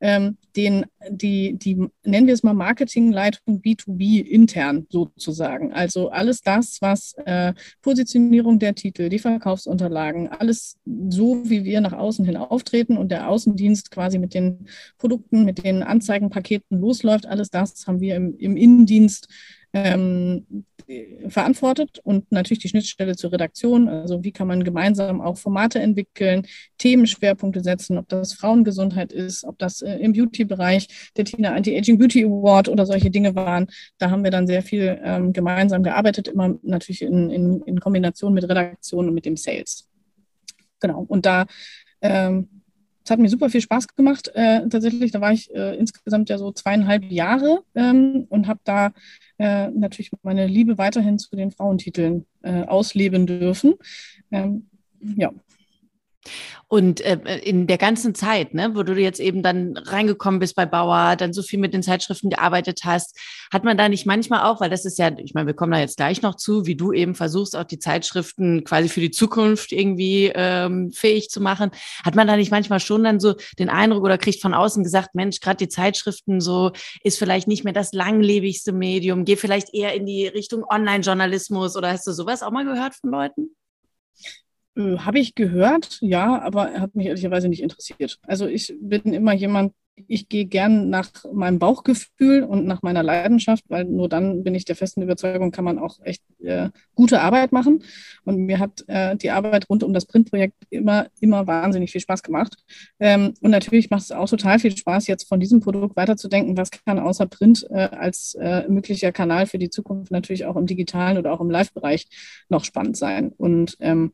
ähm, 0.00 0.36
den, 0.56 0.86
die, 1.08 1.58
die, 1.58 1.88
nennen 2.04 2.26
wir 2.26 2.34
es 2.34 2.42
mal 2.42 2.54
Marketingleitung 2.54 3.60
B2B 3.60 4.22
intern 4.22 4.86
sozusagen. 4.90 5.72
Also 5.72 6.10
alles 6.10 6.40
das, 6.40 6.78
was 6.80 7.14
äh, 7.24 7.54
Positionierung 7.82 8.58
der 8.58 8.74
Titel, 8.74 9.08
die 9.08 9.18
Verkaufsunterlagen, 9.18 10.28
alles 10.28 10.78
so, 10.84 11.42
wie 11.44 11.64
wir 11.64 11.80
nach 11.80 11.92
außen 11.92 12.24
hin 12.24 12.36
auftreten 12.36 12.96
und 12.96 13.10
der 13.10 13.28
Außendienst 13.28 13.90
quasi 13.90 14.18
mit 14.18 14.34
den 14.34 14.68
Produkten, 14.98 15.44
mit 15.44 15.64
den 15.64 15.82
Anzeigenpaketen 15.82 16.78
losläuft, 16.78 17.26
alles 17.26 17.50
das 17.50 17.86
haben 17.86 18.00
wir 18.00 18.16
im, 18.16 18.36
im 18.38 18.56
Innendienst 18.56 19.28
ähm, 19.72 20.66
verantwortet 21.28 22.00
und 22.02 22.30
natürlich 22.30 22.60
die 22.60 22.68
Schnittstelle 22.68 23.16
zur 23.16 23.32
Redaktion. 23.32 23.88
Also 23.88 24.24
wie 24.24 24.32
kann 24.32 24.48
man 24.48 24.64
gemeinsam 24.64 25.20
auch 25.20 25.36
Formate 25.36 25.80
entwickeln, 25.80 26.46
Themenschwerpunkte 26.78 27.60
setzen, 27.60 27.98
ob 27.98 28.08
das 28.08 28.34
Frauengesundheit 28.34 29.12
ist, 29.12 29.44
ob 29.44 29.58
das 29.58 29.82
äh, 29.82 29.96
im 29.96 30.12
Beauty-Bereich 30.12 31.12
der 31.16 31.24
Tina 31.24 31.54
Anti-Aging 31.54 31.98
Beauty 31.98 32.24
Award 32.24 32.68
oder 32.68 32.86
solche 32.86 33.10
Dinge 33.10 33.34
waren. 33.34 33.66
Da 33.98 34.10
haben 34.10 34.24
wir 34.24 34.30
dann 34.30 34.46
sehr 34.46 34.62
viel 34.62 35.00
ähm, 35.02 35.32
gemeinsam 35.32 35.82
gearbeitet, 35.82 36.28
immer 36.28 36.54
natürlich 36.62 37.02
in, 37.02 37.30
in, 37.30 37.62
in 37.62 37.80
Kombination 37.80 38.34
mit 38.34 38.44
Redaktion 38.44 39.08
und 39.08 39.14
mit 39.14 39.24
dem 39.24 39.36
Sales. 39.36 39.88
Genau. 40.80 41.04
Und 41.08 41.26
da 41.26 41.46
ähm, 42.02 42.48
es 43.04 43.10
hat 43.10 43.18
mir 43.18 43.28
super 43.28 43.50
viel 43.50 43.60
Spaß 43.60 43.88
gemacht. 43.88 44.30
Äh, 44.34 44.66
tatsächlich, 44.68 45.12
da 45.12 45.20
war 45.20 45.32
ich 45.32 45.54
äh, 45.54 45.76
insgesamt 45.76 46.30
ja 46.30 46.38
so 46.38 46.52
zweieinhalb 46.52 47.04
Jahre 47.04 47.62
ähm, 47.74 48.26
und 48.30 48.48
habe 48.48 48.60
da 48.64 48.92
äh, 49.38 49.68
natürlich 49.70 50.10
meine 50.22 50.46
Liebe 50.46 50.78
weiterhin 50.78 51.18
zu 51.18 51.34
den 51.36 51.50
Frauentiteln 51.50 52.26
äh, 52.42 52.62
ausleben 52.64 53.26
dürfen. 53.26 53.74
Ähm, 54.30 54.68
ja. 55.00 55.32
Und 56.66 57.02
äh, 57.02 57.38
in 57.42 57.66
der 57.66 57.78
ganzen 57.78 58.14
Zeit, 58.14 58.54
ne, 58.54 58.74
wo 58.74 58.82
du 58.82 58.94
jetzt 58.94 59.20
eben 59.20 59.42
dann 59.42 59.76
reingekommen 59.76 60.40
bist 60.40 60.56
bei 60.56 60.66
Bauer, 60.66 61.14
dann 61.16 61.32
so 61.32 61.42
viel 61.42 61.58
mit 61.58 61.74
den 61.74 61.82
Zeitschriften 61.82 62.30
gearbeitet 62.30 62.80
hast, 62.84 63.18
hat 63.52 63.64
man 63.64 63.76
da 63.76 63.88
nicht 63.88 64.06
manchmal 64.06 64.44
auch, 64.44 64.60
weil 64.60 64.70
das 64.70 64.84
ist 64.84 64.98
ja, 64.98 65.10
ich 65.18 65.34
meine, 65.34 65.46
wir 65.46 65.54
kommen 65.54 65.72
da 65.72 65.78
jetzt 65.78 65.98
gleich 65.98 66.22
noch 66.22 66.34
zu, 66.34 66.66
wie 66.66 66.74
du 66.74 66.92
eben 66.92 67.14
versuchst, 67.14 67.54
auch 67.54 67.64
die 67.64 67.78
Zeitschriften 67.78 68.64
quasi 68.64 68.88
für 68.88 69.00
die 69.00 69.10
Zukunft 69.10 69.72
irgendwie 69.72 70.32
ähm, 70.34 70.90
fähig 70.90 71.28
zu 71.28 71.40
machen, 71.40 71.70
hat 72.04 72.14
man 72.14 72.26
da 72.26 72.36
nicht 72.36 72.50
manchmal 72.50 72.80
schon 72.80 73.04
dann 73.04 73.20
so 73.20 73.34
den 73.58 73.68
Eindruck 73.68 74.02
oder 74.02 74.18
kriegt 74.18 74.40
von 74.40 74.54
außen 74.54 74.82
gesagt, 74.82 75.14
Mensch, 75.14 75.40
gerade 75.40 75.58
die 75.58 75.68
Zeitschriften 75.68 76.40
so 76.40 76.72
ist 77.02 77.18
vielleicht 77.18 77.46
nicht 77.46 77.64
mehr 77.64 77.72
das 77.72 77.92
langlebigste 77.92 78.72
Medium, 78.72 79.24
geh 79.24 79.36
vielleicht 79.36 79.74
eher 79.74 79.94
in 79.94 80.06
die 80.06 80.26
Richtung 80.26 80.64
Online-Journalismus 80.64 81.76
oder 81.76 81.92
hast 81.92 82.06
du 82.06 82.12
sowas 82.12 82.42
auch 82.42 82.50
mal 82.50 82.64
gehört 82.64 82.94
von 82.94 83.10
Leuten? 83.10 83.54
Äh, 84.76 84.98
Habe 84.98 85.18
ich 85.18 85.34
gehört, 85.34 85.98
ja, 86.00 86.40
aber 86.40 86.70
er 86.70 86.80
hat 86.80 86.94
mich 86.94 87.06
ehrlicherweise 87.06 87.48
nicht 87.48 87.62
interessiert. 87.62 88.18
Also 88.22 88.46
ich 88.46 88.74
bin 88.80 89.12
immer 89.12 89.32
jemand, 89.32 89.72
ich 90.08 90.28
gehe 90.28 90.46
gern 90.46 90.90
nach 90.90 91.10
meinem 91.32 91.58
Bauchgefühl 91.58 92.42
und 92.42 92.66
nach 92.66 92.82
meiner 92.82 93.02
Leidenschaft, 93.02 93.64
weil 93.68 93.84
nur 93.84 94.08
dann 94.08 94.42
bin 94.42 94.54
ich 94.54 94.64
der 94.64 94.74
festen 94.74 95.02
Überzeugung, 95.02 95.52
kann 95.52 95.64
man 95.64 95.78
auch 95.78 96.00
echt 96.02 96.22
äh, 96.42 96.70
gute 96.94 97.20
Arbeit 97.20 97.52
machen. 97.52 97.84
Und 98.24 98.38
mir 98.38 98.58
hat 98.58 98.84
äh, 98.88 99.16
die 99.16 99.30
Arbeit 99.30 99.68
rund 99.70 99.84
um 99.84 99.92
das 99.92 100.06
Printprojekt 100.06 100.56
immer, 100.70 101.06
immer 101.20 101.46
wahnsinnig 101.46 101.92
viel 101.92 102.00
Spaß 102.00 102.24
gemacht. 102.24 102.56
Ähm, 102.98 103.34
und 103.40 103.50
natürlich 103.50 103.90
macht 103.90 104.02
es 104.02 104.12
auch 104.12 104.28
total 104.28 104.58
viel 104.58 104.76
Spaß, 104.76 105.06
jetzt 105.06 105.28
von 105.28 105.38
diesem 105.38 105.60
Produkt 105.60 105.96
weiterzudenken, 105.96 106.56
was 106.56 106.70
kann 106.72 106.98
außer 106.98 107.26
Print 107.26 107.64
äh, 107.70 107.88
als 107.90 108.34
äh, 108.34 108.66
möglicher 108.68 109.12
Kanal 109.12 109.46
für 109.46 109.58
die 109.58 109.70
Zukunft 109.70 110.10
natürlich 110.10 110.44
auch 110.44 110.56
im 110.56 110.66
digitalen 110.66 111.18
oder 111.18 111.32
auch 111.32 111.40
im 111.40 111.50
Live-Bereich 111.50 112.06
noch 112.48 112.64
spannend 112.64 112.96
sein. 112.96 113.32
Und 113.36 113.76
ähm, 113.78 114.12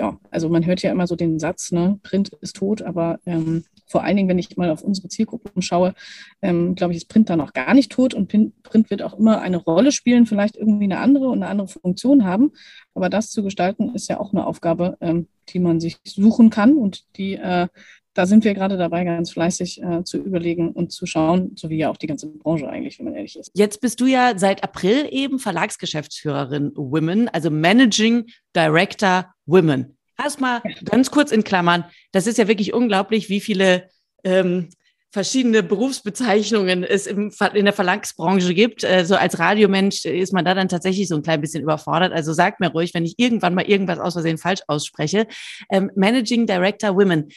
ja, 0.00 0.18
also 0.30 0.48
man 0.48 0.64
hört 0.64 0.80
ja 0.80 0.90
immer 0.90 1.06
so 1.06 1.14
den 1.14 1.38
Satz, 1.38 1.72
ne, 1.72 2.00
Print 2.02 2.30
ist 2.40 2.56
tot, 2.56 2.80
aber 2.80 3.20
ähm, 3.26 3.64
vor 3.86 4.02
allen 4.02 4.16
Dingen, 4.16 4.30
wenn 4.30 4.38
ich 4.38 4.56
mal 4.56 4.70
auf 4.70 4.82
unsere 4.82 5.08
Zielgruppen 5.08 5.60
schaue, 5.60 5.94
ähm, 6.40 6.74
glaube 6.74 6.94
ich, 6.94 6.98
ist 6.98 7.08
Print 7.08 7.28
da 7.28 7.36
noch 7.36 7.52
gar 7.52 7.74
nicht 7.74 7.92
tot 7.92 8.14
und 8.14 8.28
Print 8.62 8.88
wird 8.90 9.02
auch 9.02 9.18
immer 9.18 9.42
eine 9.42 9.58
Rolle 9.58 9.92
spielen, 9.92 10.24
vielleicht 10.24 10.56
irgendwie 10.56 10.84
eine 10.84 11.00
andere 11.00 11.28
und 11.28 11.42
eine 11.42 11.48
andere 11.48 11.68
Funktion 11.68 12.24
haben. 12.24 12.52
Aber 12.94 13.10
das 13.10 13.30
zu 13.30 13.42
gestalten, 13.42 13.94
ist 13.94 14.08
ja 14.08 14.18
auch 14.18 14.32
eine 14.32 14.46
Aufgabe, 14.46 14.96
ähm, 15.02 15.28
die 15.50 15.58
man 15.58 15.80
sich 15.80 15.98
suchen 16.04 16.48
kann 16.48 16.78
und 16.78 17.04
die 17.18 17.34
äh, 17.34 17.68
da 18.14 18.26
sind 18.26 18.44
wir 18.44 18.54
gerade 18.54 18.76
dabei, 18.76 19.04
ganz 19.04 19.32
fleißig 19.32 19.82
äh, 19.82 20.04
zu 20.04 20.18
überlegen 20.18 20.72
und 20.72 20.90
zu 20.92 21.06
schauen, 21.06 21.52
so 21.56 21.70
wie 21.70 21.78
ja 21.78 21.90
auch 21.90 21.96
die 21.96 22.06
ganze 22.06 22.26
Branche 22.26 22.68
eigentlich, 22.68 22.98
wenn 22.98 23.06
man 23.06 23.14
ehrlich 23.14 23.38
ist. 23.38 23.50
Jetzt 23.54 23.80
bist 23.80 24.00
du 24.00 24.06
ja 24.06 24.36
seit 24.36 24.64
April 24.64 25.06
eben 25.10 25.38
Verlagsgeschäftsführerin 25.38 26.72
Women, 26.74 27.28
also 27.28 27.50
Managing 27.50 28.26
Director 28.54 29.32
Women. 29.46 29.96
Erstmal 30.18 30.60
ganz 30.84 31.10
kurz 31.10 31.32
in 31.32 31.44
Klammern, 31.44 31.84
das 32.12 32.26
ist 32.26 32.38
ja 32.38 32.48
wirklich 32.48 32.74
unglaublich, 32.74 33.30
wie 33.30 33.40
viele 33.40 33.88
ähm, 34.24 34.68
verschiedene 35.12 35.62
Berufsbezeichnungen 35.62 36.84
es 36.84 37.06
im, 37.06 37.32
in 37.54 37.64
der 37.64 37.74
Verlagsbranche 37.74 38.54
gibt. 38.54 38.84
Äh, 38.84 39.04
so 39.04 39.16
als 39.16 39.38
Radiomensch 39.38 40.04
ist 40.04 40.32
man 40.32 40.44
da 40.44 40.54
dann 40.54 40.68
tatsächlich 40.68 41.08
so 41.08 41.16
ein 41.16 41.22
klein 41.22 41.40
bisschen 41.40 41.62
überfordert. 41.62 42.12
Also 42.12 42.32
sag 42.32 42.60
mir 42.60 42.70
ruhig, 42.70 42.94
wenn 42.94 43.04
ich 43.04 43.14
irgendwann 43.18 43.54
mal 43.54 43.64
irgendwas 43.64 43.98
aus 43.98 44.12
Versehen 44.12 44.38
falsch 44.38 44.60
ausspreche. 44.68 45.26
Ähm, 45.70 45.90
Managing 45.96 46.46
Director 46.46 46.94
Women. 46.94 47.28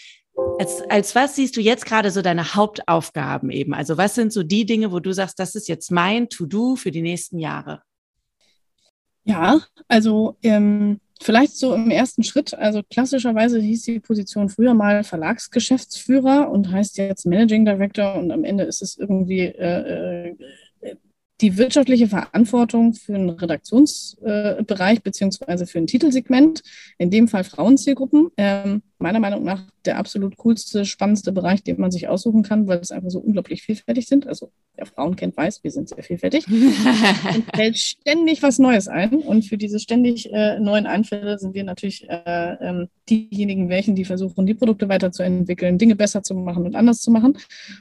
Als, 0.59 0.81
als 0.89 1.15
was 1.15 1.35
siehst 1.35 1.57
du 1.57 1.61
jetzt 1.61 1.85
gerade 1.85 2.09
so 2.11 2.21
deine 2.21 2.55
Hauptaufgaben 2.55 3.49
eben? 3.51 3.73
Also 3.73 3.97
was 3.97 4.15
sind 4.15 4.33
so 4.33 4.43
die 4.43 4.65
Dinge, 4.65 4.91
wo 4.91 4.99
du 4.99 5.11
sagst, 5.11 5.39
das 5.39 5.55
ist 5.55 5.67
jetzt 5.67 5.91
mein 5.91 6.29
To-Do 6.29 6.75
für 6.75 6.91
die 6.91 7.01
nächsten 7.01 7.37
Jahre? 7.37 7.81
Ja, 9.25 9.61
also 9.87 10.37
ähm, 10.41 10.99
vielleicht 11.21 11.57
so 11.57 11.73
im 11.73 11.89
ersten 11.89 12.23
Schritt. 12.23 12.53
Also 12.53 12.81
klassischerweise 12.89 13.59
hieß 13.59 13.83
die 13.83 13.99
Position 13.99 14.49
früher 14.49 14.73
mal 14.73 15.03
Verlagsgeschäftsführer 15.03 16.49
und 16.49 16.71
heißt 16.71 16.97
jetzt 16.97 17.25
Managing 17.25 17.65
Director 17.65 18.15
und 18.15 18.31
am 18.31 18.43
Ende 18.43 18.63
ist 18.63 18.81
es 18.81 18.97
irgendwie 18.97 19.41
äh, 19.41 20.29
äh 20.29 20.35
die 21.41 21.57
wirtschaftliche 21.57 22.07
Verantwortung 22.07 22.93
für 22.93 23.15
einen 23.15 23.31
Redaktionsbereich 23.31 24.97
äh, 24.97 25.01
beziehungsweise 25.03 25.65
für 25.65 25.79
ein 25.79 25.87
Titelsegment, 25.87 26.61
in 26.97 27.11
dem 27.11 27.27
Fall 27.27 27.43
Frauenzielgruppen. 27.43 28.29
Ähm, 28.37 28.81
meiner 29.03 29.19
Meinung 29.19 29.43
nach 29.43 29.61
der 29.85 29.97
absolut 29.97 30.37
coolste, 30.37 30.85
spannendste 30.85 31.31
Bereich, 31.31 31.61
den 31.61 31.79
man 31.79 31.91
sich 31.91 32.07
aussuchen 32.07 32.41
kann, 32.41 32.67
weil 32.67 32.79
es 32.79 32.91
einfach 32.91 33.09
so 33.09 33.19
unglaublich 33.19 33.61
vielfältig 33.61 34.07
sind. 34.07 34.27
Also 34.27 34.49
wer 34.75 34.85
Frauen 34.85 35.15
kennt, 35.15 35.35
weiß, 35.37 35.63
wir 35.63 35.71
sind 35.71 35.89
sehr 35.89 36.03
vielfältig. 36.03 36.47
und 36.47 37.45
fällt 37.53 37.77
ständig 37.77 38.41
was 38.41 38.59
Neues 38.59 38.87
ein. 38.87 39.15
Und 39.15 39.43
für 39.43 39.57
diese 39.57 39.79
ständig 39.79 40.31
äh, 40.31 40.59
neuen 40.59 40.87
Einfälle 40.87 41.37
sind 41.37 41.53
wir 41.53 41.63
natürlich 41.63 42.09
äh, 42.09 42.55
ähm, 42.61 42.87
diejenigen, 43.09 43.69
welchen, 43.69 43.95
die 43.95 44.05
versuchen, 44.05 44.45
die 44.45 44.53
Produkte 44.53 44.87
weiterzuentwickeln, 44.87 45.77
Dinge 45.77 45.95
besser 45.95 46.23
zu 46.23 46.33
machen 46.33 46.65
und 46.65 46.75
anders 46.75 47.01
zu 47.01 47.11
machen. 47.11 47.37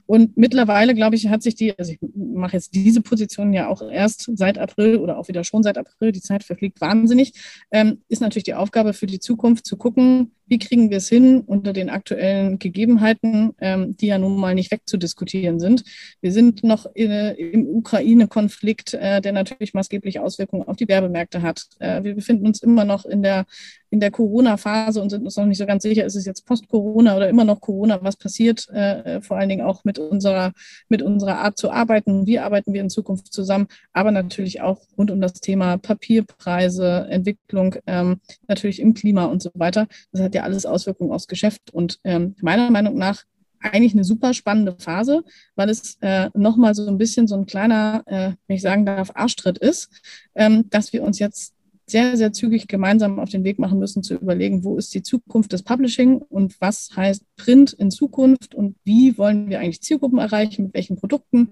Und 0.06 0.37
mittlerweile, 0.37 0.94
glaube 0.94 1.14
ich, 1.14 1.28
hat 1.28 1.42
sich 1.42 1.54
die, 1.54 1.78
also 1.78 1.92
ich 1.92 1.98
mache 2.14 2.54
jetzt 2.54 2.74
diese 2.74 3.00
Position 3.00 3.52
ja 3.52 3.68
auch 3.68 3.80
erst 3.88 4.28
seit 4.37 4.58
April 4.58 4.96
oder 4.96 5.18
auch 5.18 5.28
wieder 5.28 5.44
schon 5.44 5.62
seit 5.62 5.78
April, 5.78 6.11
die 6.11 6.20
Zeit 6.20 6.42
verfliegt 6.42 6.80
wahnsinnig, 6.80 7.32
ähm, 7.70 8.02
ist 8.08 8.20
natürlich 8.20 8.44
die 8.44 8.54
Aufgabe 8.54 8.92
für 8.92 9.06
die 9.06 9.20
Zukunft 9.20 9.66
zu 9.66 9.76
gucken, 9.76 10.32
wie 10.46 10.59
kriegen 10.59 10.90
wir 10.90 10.98
es 10.98 11.09
hin 11.09 11.40
unter 11.40 11.72
den 11.72 11.90
aktuellen 11.90 12.59
Gegebenheiten, 12.59 13.52
ähm, 13.61 13.96
die 13.96 14.07
ja 14.07 14.18
nun 14.18 14.38
mal 14.38 14.55
nicht 14.55 14.70
wegzudiskutieren 14.70 15.61
sind. 15.61 15.85
Wir 16.20 16.33
sind 16.33 16.64
noch 16.64 16.87
in, 16.94 17.11
im 17.11 17.66
Ukraine-Konflikt, 17.68 18.94
äh, 18.94 19.20
der 19.20 19.33
natürlich 19.33 19.74
maßgebliche 19.74 20.22
Auswirkungen 20.22 20.66
auf 20.68 20.76
die 20.76 20.88
Werbemärkte 20.88 21.42
hat. 21.42 21.66
Äh, 21.78 22.05
wir 22.05 22.14
befinden 22.14 22.46
uns 22.46 22.62
immer 22.62 22.85
noch 22.85 23.05
in 23.05 23.22
der, 23.22 23.46
in 23.92 24.00
der 24.00 24.11
Corona-Phase 24.11 25.02
und 25.02 25.11
sind 25.11 25.22
uns 25.22 25.37
noch 25.37 25.44
nicht 25.44 25.59
so 25.59 25.66
ganz 25.66 25.83
sicher, 25.83 26.07
ist 26.07 26.16
es 26.16 26.24
jetzt 26.24 26.46
Post-Corona 26.46 27.14
oder 27.14 27.28
immer 27.28 27.44
noch 27.44 27.61
Corona, 27.61 27.98
was 28.02 28.16
passiert, 28.16 28.66
äh, 28.70 29.20
vor 29.20 29.37
allen 29.37 29.50
Dingen 29.50 29.61
auch 29.61 29.85
mit 29.85 29.98
unserer, 29.98 30.52
mit 30.88 31.02
unserer 31.02 31.40
Art 31.40 31.59
zu 31.59 31.70
arbeiten. 31.70 32.26
Wie 32.26 32.38
arbeiten 32.38 32.72
wir 32.72 32.81
in 32.81 32.88
Zukunft 32.88 33.31
zusammen? 33.35 33.68
Aber 33.92 34.11
natürlich 34.11 34.62
auch 34.62 34.81
rund 34.96 35.11
um 35.11 35.20
das 35.20 35.35
Thema 35.35 35.76
Papierpreise, 35.76 37.07
Entwicklung, 37.11 37.76
ähm, 37.87 38.20
natürlich 38.48 38.81
im 38.81 38.94
Klima 38.94 39.26
und 39.26 39.42
so 39.42 39.50
weiter. 39.52 39.87
Das 40.11 40.22
hat 40.22 40.35
ja 40.35 40.42
alles 40.42 40.64
Auswirkungen 40.64 41.12
aufs 41.12 41.28
Geschäft. 41.28 41.70
Und 41.70 42.00
ähm, 42.05 42.35
meiner 42.40 42.70
Meinung 42.70 42.96
nach 42.96 43.24
eigentlich 43.61 43.92
eine 43.92 44.05
super 44.05 44.33
spannende 44.33 44.74
Phase, 44.78 45.22
weil 45.55 45.68
es 45.68 45.98
äh, 46.00 46.31
nochmal 46.33 46.74
so 46.74 46.87
ein 46.87 46.96
bisschen 46.96 47.28
so 47.28 47.37
ein 47.37 47.44
kleiner, 47.44 48.02
äh, 48.07 48.33
wenn 48.46 48.57
ich 48.57 48.62
sagen 48.62 48.87
darf, 48.87 49.11
Arschtritt 49.14 49.59
ist, 49.59 49.90
ähm, 50.35 50.70
dass 50.70 50.94
wir 50.94 51.02
uns 51.02 51.18
jetzt 51.18 51.55
sehr, 51.92 52.16
sehr 52.16 52.33
zügig 52.33 52.66
gemeinsam 52.66 53.20
auf 53.20 53.31
den 53.31 53.44
Weg 53.44 53.59
machen 53.59 53.78
müssen, 53.78 54.02
zu 54.02 54.14
überlegen, 54.14 54.64
wo 54.64 54.76
ist 54.76 54.92
die 54.94 55.02
Zukunft 55.02 55.52
des 55.52 55.62
Publishing 55.62 56.16
und 56.16 56.61
was 56.61 56.90
heißt 56.96 57.24
Print 57.37 57.72
in 57.74 57.90
Zukunft 57.90 58.55
und 58.55 58.76
wie 58.85 59.16
wollen 59.18 59.48
wir 59.48 59.61
eigentlich 59.61 59.83
Zielgruppen 59.83 60.18
erreichen, 60.18 60.64
mit 60.64 60.74
welchen 60.74 60.96
Produkten, 60.96 61.50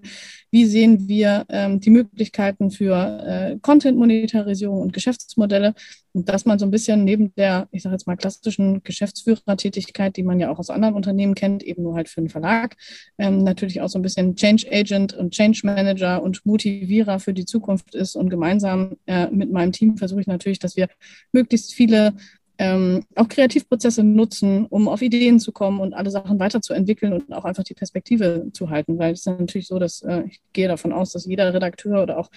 wie 0.51 0.67
sehen 0.67 1.09
wir 1.09 1.45
ähm, 1.49 1.79
die 1.79 1.91
Möglichkeiten 1.91 2.71
für 2.71 2.97
äh, 3.25 3.59
Content-Monetarisierung 3.61 4.81
und 4.81 4.93
Geschäftsmodelle 4.93 5.75
und 6.13 6.29
dass 6.29 6.45
man 6.45 6.59
so 6.59 6.67
ein 6.67 6.71
bisschen 6.71 7.05
neben 7.05 7.35
der, 7.35 7.69
ich 7.71 7.83
sage 7.83 7.95
jetzt 7.95 8.07
mal, 8.07 8.17
klassischen 8.17 8.83
Geschäftsführertätigkeit, 8.83 10.17
die 10.17 10.23
man 10.23 10.41
ja 10.41 10.51
auch 10.51 10.59
aus 10.59 10.71
anderen 10.71 10.95
Unternehmen 10.95 11.35
kennt, 11.35 11.63
eben 11.63 11.83
nur 11.83 11.95
halt 11.95 12.09
für 12.09 12.19
einen 12.19 12.31
Verlag, 12.31 12.77
ähm, 13.19 13.45
natürlich 13.45 13.81
auch 13.81 13.89
so 13.89 13.99
ein 13.99 14.03
bisschen 14.03 14.35
Change 14.35 14.67
Agent 14.71 15.13
und 15.13 15.33
Change 15.33 15.61
Manager 15.65 16.23
und 16.23 16.45
Motivierer 16.45 17.21
für 17.21 17.33
die 17.33 17.45
Zukunft 17.45 17.95
ist. 17.95 18.17
Und 18.17 18.29
gemeinsam 18.29 18.97
äh, 19.07 19.29
mit 19.31 19.53
meinem 19.53 19.73
Team 19.73 19.97
versuche 19.97 20.21
ich 20.21 20.27
natürlich, 20.31 20.59
dass 20.59 20.77
wir 20.77 20.89
möglichst 21.33 21.75
viele 21.75 22.15
ähm, 22.61 23.07
auch 23.15 23.27
Kreativprozesse 23.27 24.05
nutzen, 24.05 24.67
um 24.67 24.87
auf 24.87 25.01
Ideen 25.01 25.41
zu 25.41 25.51
kommen 25.51 25.81
und 25.81 25.95
alle 25.95 26.11
Sachen 26.11 26.39
weiterzuentwickeln 26.39 27.15
und 27.15 27.33
auch 27.33 27.47
einfach 27.47 27.65
die 27.65 27.73
Perspektive 27.73 28.51
zu 28.53 28.69
halten. 28.69 28.99
Weil 28.99 29.15
es 29.15 29.21
ist 29.21 29.27
natürlich 29.27 29.67
so, 29.67 29.79
dass 29.79 30.03
äh, 30.03 30.25
ich 30.27 30.43
gehe 30.53 30.69
davon 30.69 30.93
aus, 30.93 31.13
dass 31.13 31.25
jeder 31.25 31.55
Redakteur 31.55 32.03
oder 32.03 32.19
auch 32.19 32.29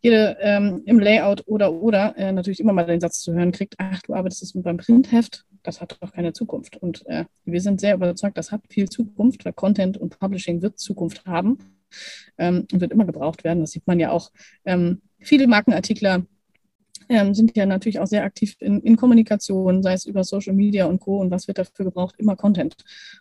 jede 0.00 0.36
ähm, 0.40 0.82
im 0.84 0.98
Layout 0.98 1.44
oder 1.46 1.72
oder 1.72 2.16
äh, 2.18 2.32
natürlich 2.32 2.58
immer 2.58 2.72
mal 2.72 2.86
den 2.86 3.00
Satz 3.00 3.20
zu 3.20 3.32
hören 3.32 3.52
kriegt, 3.52 3.76
ach, 3.78 4.02
du 4.02 4.14
arbeitest 4.14 4.42
jetzt 4.42 4.56
mit 4.56 4.64
beim 4.64 4.78
Printheft, 4.78 5.44
das 5.62 5.80
hat 5.80 5.96
doch 6.00 6.12
keine 6.12 6.32
Zukunft. 6.32 6.76
Und 6.76 7.06
äh, 7.06 7.26
wir 7.44 7.60
sind 7.60 7.80
sehr 7.80 7.94
überzeugt, 7.94 8.36
das 8.36 8.50
hat 8.50 8.62
viel 8.68 8.88
Zukunft, 8.88 9.44
weil 9.44 9.52
Content 9.52 9.96
und 9.96 10.18
Publishing 10.18 10.60
wird 10.60 10.80
Zukunft 10.80 11.24
haben 11.24 11.56
ähm, 12.36 12.66
und 12.72 12.80
wird 12.80 12.90
immer 12.90 13.04
gebraucht 13.04 13.44
werden. 13.44 13.60
Das 13.60 13.70
sieht 13.70 13.86
man 13.86 14.00
ja 14.00 14.10
auch. 14.10 14.32
Ähm, 14.64 15.02
viele 15.20 15.46
Markenartikler 15.46 16.26
ähm, 17.08 17.34
sind 17.34 17.56
ja 17.56 17.66
natürlich 17.66 18.00
auch 18.00 18.06
sehr 18.06 18.24
aktiv 18.24 18.56
in, 18.60 18.80
in 18.82 18.96
Kommunikation, 18.96 19.82
sei 19.82 19.94
es 19.94 20.06
über 20.06 20.24
Social 20.24 20.54
Media 20.54 20.86
und 20.86 21.00
Co. 21.00 21.18
Und 21.18 21.30
was 21.30 21.48
wird 21.48 21.58
dafür 21.58 21.86
gebraucht? 21.86 22.14
Immer 22.18 22.36
Content. 22.36 22.76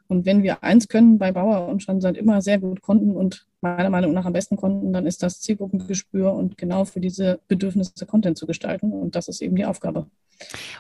Und 0.08 0.26
wenn 0.26 0.44
wir 0.44 0.64
eins 0.64 0.88
können 0.88 1.18
bei 1.18 1.32
Bauer 1.32 1.68
und 1.68 1.84
schon 1.84 2.02
seit 2.02 2.18
immer 2.18 2.42
sehr 2.42 2.60
gut 2.60 2.82
konnten 2.82 3.12
und 3.16 3.48
meiner 3.62 3.90
Meinung 3.90 4.14
nach 4.14 4.26
am 4.26 4.34
besten 4.34 4.56
konnten, 4.56 4.94
dann 4.94 5.08
ist 5.08 5.24
das 5.24 5.42
Zielgruppengespür 5.42 6.34
und 6.34 6.58
genau 6.58 6.86
für 6.86 7.00
diese 7.00 7.40
Bedürfnisse 7.48 8.06
Content 8.06 8.38
zu 8.38 8.46
gestalten. 8.46 8.92
Und 8.92 9.16
das 9.16 9.28
ist 9.28 9.42
eben 9.42 9.56
die 9.56 9.66
Aufgabe. 9.66 10.08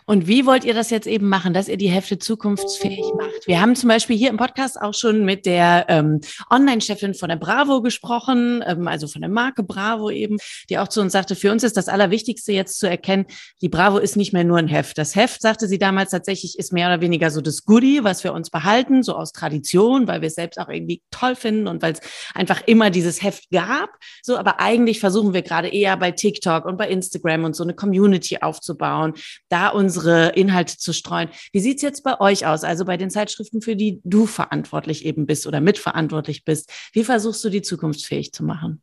Und 0.05 0.27
wie 0.27 0.45
wollt 0.45 0.63
ihr 0.63 0.73
das 0.73 0.89
jetzt 0.89 1.07
eben 1.07 1.27
machen, 1.27 1.53
dass 1.53 1.67
ihr 1.67 1.77
die 1.77 1.89
Hefte 1.89 2.17
zukunftsfähig 2.17 3.05
macht? 3.17 3.47
Wir 3.47 3.59
haben 3.59 3.75
zum 3.75 3.89
Beispiel 3.89 4.15
hier 4.15 4.29
im 4.29 4.37
Podcast 4.37 4.79
auch 4.79 4.93
schon 4.93 5.25
mit 5.25 5.45
der 5.45 5.85
ähm, 5.89 6.21
Online-Chefin 6.49 7.13
von 7.13 7.29
der 7.29 7.35
Bravo 7.35 7.81
gesprochen, 7.81 8.63
ähm, 8.65 8.87
also 8.87 9.07
von 9.07 9.21
der 9.21 9.29
Marke 9.29 9.63
Bravo 9.63 10.09
eben, 10.09 10.37
die 10.69 10.77
auch 10.77 10.87
zu 10.87 11.01
uns 11.01 11.13
sagte, 11.13 11.35
für 11.35 11.51
uns 11.51 11.63
ist 11.63 11.77
das 11.77 11.89
Allerwichtigste 11.89 12.53
jetzt 12.53 12.79
zu 12.79 12.89
erkennen, 12.89 13.25
die 13.61 13.69
Bravo 13.69 13.97
ist 13.97 14.15
nicht 14.15 14.33
mehr 14.33 14.43
nur 14.43 14.57
ein 14.57 14.67
Heft. 14.67 14.97
Das 14.97 15.15
Heft, 15.15 15.41
sagte 15.41 15.67
sie 15.67 15.77
damals 15.77 16.11
tatsächlich, 16.11 16.57
ist 16.57 16.71
mehr 16.71 16.87
oder 16.87 17.01
weniger 17.01 17.31
so 17.31 17.41
das 17.41 17.65
Goodie, 17.65 18.03
was 18.03 18.23
wir 18.23 18.33
uns 18.33 18.49
behalten, 18.49 19.03
so 19.03 19.15
aus 19.15 19.31
Tradition, 19.31 20.07
weil 20.07 20.21
wir 20.21 20.27
es 20.27 20.35
selbst 20.35 20.59
auch 20.59 20.69
irgendwie 20.69 21.01
toll 21.11 21.35
finden 21.35 21.67
und 21.67 21.81
weil 21.81 21.93
es 21.93 22.01
einfach 22.33 22.61
immer 22.65 22.89
dieses 22.89 23.21
Heft 23.21 23.49
gab. 23.51 23.89
So, 24.21 24.37
aber 24.37 24.59
eigentlich 24.59 24.99
versuchen 24.99 25.33
wir 25.33 25.41
gerade 25.41 25.67
eher 25.67 25.97
bei 25.97 26.11
TikTok 26.11 26.65
und 26.65 26.77
bei 26.77 26.87
Instagram 26.87 27.43
und 27.43 27.55
so 27.55 27.63
eine 27.63 27.73
Community 27.73 28.37
aufzubauen 28.41 29.13
da 29.49 29.69
unsere 29.69 30.29
Inhalte 30.29 30.77
zu 30.77 30.93
streuen. 30.93 31.29
Wie 31.51 31.59
sieht's 31.59 31.81
jetzt 31.81 32.03
bei 32.03 32.19
euch 32.19 32.45
aus, 32.45 32.63
also 32.63 32.85
bei 32.85 32.97
den 32.97 33.09
Zeitschriften, 33.09 33.61
für 33.61 33.75
die 33.75 34.01
du 34.03 34.25
verantwortlich 34.25 35.05
eben 35.05 35.25
bist 35.25 35.47
oder 35.47 35.61
mitverantwortlich 35.61 36.43
bist? 36.45 36.71
Wie 36.93 37.03
versuchst 37.03 37.43
du 37.43 37.49
die 37.49 37.61
zukunftsfähig 37.61 38.33
zu 38.33 38.43
machen? 38.43 38.81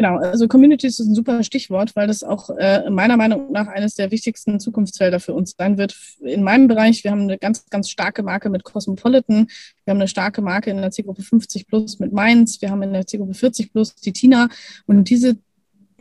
Genau, 0.00 0.16
also 0.16 0.48
Communities 0.48 0.98
ist 0.98 1.08
ein 1.08 1.14
super 1.14 1.42
Stichwort, 1.44 1.94
weil 1.94 2.06
das 2.06 2.22
auch 2.22 2.48
äh, 2.56 2.88
meiner 2.88 3.18
Meinung 3.18 3.52
nach 3.52 3.66
eines 3.66 3.96
der 3.96 4.10
wichtigsten 4.10 4.58
Zukunftsfelder 4.58 5.20
für 5.20 5.34
uns 5.34 5.54
sein 5.58 5.76
wird. 5.76 5.94
In 6.20 6.42
meinem 6.42 6.68
Bereich, 6.68 7.04
wir 7.04 7.10
haben 7.10 7.24
eine 7.24 7.36
ganz, 7.36 7.68
ganz 7.68 7.90
starke 7.90 8.22
Marke 8.22 8.48
mit 8.48 8.64
Cosmopolitan, 8.64 9.48
wir 9.84 9.90
haben 9.90 9.98
eine 9.98 10.08
starke 10.08 10.40
Marke 10.40 10.70
in 10.70 10.78
der 10.78 10.90
Zielgruppe 10.90 11.22
50 11.22 11.66
plus 11.66 11.98
mit 11.98 12.14
Mainz, 12.14 12.62
wir 12.62 12.70
haben 12.70 12.82
in 12.82 12.94
der 12.94 13.06
Zielgruppe 13.06 13.34
40 13.34 13.72
plus 13.72 13.94
die 13.94 14.14
Tina 14.14 14.48
und 14.86 15.10
diese 15.10 15.36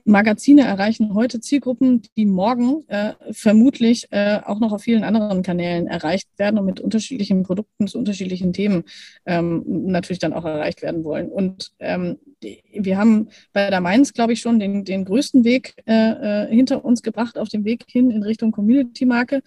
Magazine 0.09 0.63
erreichen 0.63 1.13
heute 1.13 1.39
Zielgruppen, 1.39 2.01
die 2.17 2.25
morgen 2.25 2.83
äh, 2.87 3.13
vermutlich 3.31 4.07
äh, 4.11 4.39
auch 4.43 4.59
noch 4.59 4.73
auf 4.73 4.81
vielen 4.81 5.03
anderen 5.03 5.43
Kanälen 5.43 5.87
erreicht 5.87 6.27
werden 6.37 6.59
und 6.59 6.65
mit 6.65 6.79
unterschiedlichen 6.79 7.43
Produkten 7.43 7.87
zu 7.87 7.97
unterschiedlichen 7.97 8.51
Themen 8.51 8.83
ähm, 9.25 9.63
natürlich 9.65 10.19
dann 10.19 10.33
auch 10.33 10.45
erreicht 10.45 10.81
werden 10.81 11.03
wollen. 11.03 11.29
Und 11.29 11.71
ähm, 11.79 12.17
wir 12.41 12.97
haben 12.97 13.29
bei 13.53 13.69
der 13.69 13.81
Mainz, 13.81 14.13
glaube 14.13 14.33
ich, 14.33 14.41
schon 14.41 14.59
den, 14.59 14.83
den 14.83 15.05
größten 15.05 15.43
Weg 15.43 15.75
äh, 15.85 16.45
äh 16.45 16.47
hinter 16.49 16.83
uns 16.83 17.03
gebracht 17.03 17.37
auf 17.37 17.49
dem 17.49 17.63
Weg 17.63 17.85
hin 17.87 18.09
in 18.09 18.23
Richtung 18.23 18.51
Community-Marke, 18.51 19.41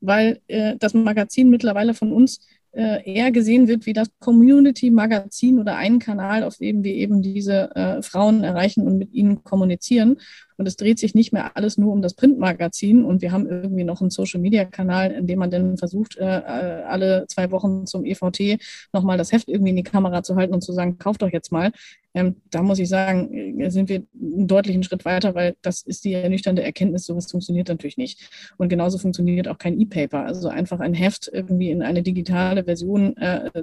weil 0.00 0.40
äh, 0.48 0.76
das 0.78 0.94
Magazin 0.94 1.48
mittlerweile 1.48 1.94
von 1.94 2.12
uns 2.12 2.40
eher 2.72 3.30
gesehen 3.32 3.68
wird 3.68 3.86
wie 3.86 3.92
das 3.92 4.08
Community-Magazin 4.18 5.58
oder 5.58 5.76
ein 5.76 5.98
Kanal, 5.98 6.42
auf 6.42 6.56
dem 6.56 6.82
wir 6.82 6.94
eben 6.94 7.22
diese 7.22 7.74
äh, 7.74 8.02
Frauen 8.02 8.44
erreichen 8.44 8.86
und 8.86 8.98
mit 8.98 9.12
ihnen 9.12 9.44
kommunizieren. 9.44 10.18
Und 10.56 10.66
es 10.66 10.76
dreht 10.76 10.98
sich 10.98 11.14
nicht 11.14 11.32
mehr 11.32 11.56
alles 11.56 11.78
nur 11.78 11.92
um 11.92 12.02
das 12.02 12.14
Printmagazin. 12.14 13.04
Und 13.04 13.22
wir 13.22 13.32
haben 13.32 13.46
irgendwie 13.46 13.84
noch 13.84 14.00
einen 14.00 14.10
Social-Media-Kanal, 14.10 15.12
in 15.12 15.26
dem 15.26 15.38
man 15.38 15.50
dann 15.50 15.76
versucht, 15.76 16.16
äh, 16.16 16.24
äh 16.24 16.82
alle 16.82 17.26
zwei 17.28 17.50
Wochen 17.50 17.86
zum 17.86 18.04
EVT 18.04 18.58
nochmal 18.92 19.18
das 19.18 19.32
Heft 19.32 19.48
irgendwie 19.48 19.70
in 19.70 19.76
die 19.76 19.82
Kamera 19.82 20.22
zu 20.22 20.36
halten 20.36 20.54
und 20.54 20.62
zu 20.62 20.72
sagen, 20.72 20.98
kauft 20.98 21.22
doch 21.22 21.30
jetzt 21.32 21.52
mal. 21.52 21.72
Ähm, 22.14 22.36
da 22.50 22.62
muss 22.62 22.78
ich 22.78 22.88
sagen, 22.88 23.60
äh, 23.60 23.70
sind 23.70 23.88
wir 23.88 24.02
einen 24.20 24.46
deutlichen 24.46 24.82
Schritt 24.82 25.04
weiter, 25.04 25.34
weil 25.34 25.56
das 25.62 25.82
ist 25.82 26.04
die 26.04 26.12
ernüchternde 26.12 26.62
Erkenntnis, 26.62 27.06
sowas 27.06 27.30
funktioniert 27.30 27.68
natürlich 27.68 27.96
nicht. 27.96 28.28
Und 28.58 28.68
genauso 28.68 28.98
funktioniert 28.98 29.48
auch 29.48 29.58
kein 29.58 29.80
E-Paper. 29.80 30.24
Also 30.26 30.48
einfach 30.48 30.80
ein 30.80 30.94
Heft 30.94 31.30
irgendwie 31.32 31.70
in 31.70 31.82
eine 31.82 32.02
digitale 32.02 32.64
Version 32.64 33.14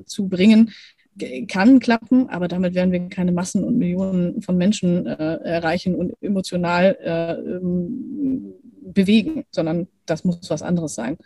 zu 0.06 0.28
bringen, 0.28 0.72
kann 1.48 1.80
klappen, 1.80 2.30
aber 2.30 2.48
damit 2.48 2.74
werden 2.74 2.92
wir 2.92 3.10
keine 3.10 3.32
Massen 3.32 3.64
und 3.64 3.78
Millionen 3.78 4.42
von 4.42 4.58
Menschen 4.58 5.06
äh, 5.06 5.36
erreichen 5.44 5.96
und 5.96 6.14
emotional 6.22 6.98
äh, 7.02 7.34
ähm, 7.34 8.54
bewegen, 8.82 9.46
sondern 9.52 9.88
das 10.06 10.24
muss 10.24 10.50
was 10.50 10.62
anderes 10.62 10.96
sein. 10.96 11.18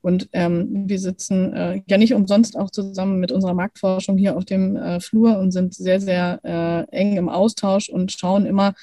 Und 0.00 0.28
ähm, 0.32 0.88
wir 0.88 0.98
sitzen 0.98 1.52
äh, 1.52 1.82
ja 1.86 1.98
nicht 1.98 2.14
umsonst 2.14 2.56
auch 2.56 2.70
zusammen 2.70 3.20
mit 3.20 3.32
unserer 3.32 3.54
Marktforschung 3.54 4.16
hier 4.16 4.36
auf 4.36 4.44
dem 4.44 4.76
äh, 4.76 5.00
Flur 5.00 5.38
und 5.38 5.52
sind 5.52 5.74
sehr, 5.74 6.00
sehr 6.00 6.40
äh, 6.42 6.96
eng 6.96 7.16
im 7.16 7.28
Austausch 7.28 7.88
und 7.88 8.12
schauen 8.12 8.46
immer, 8.46 8.74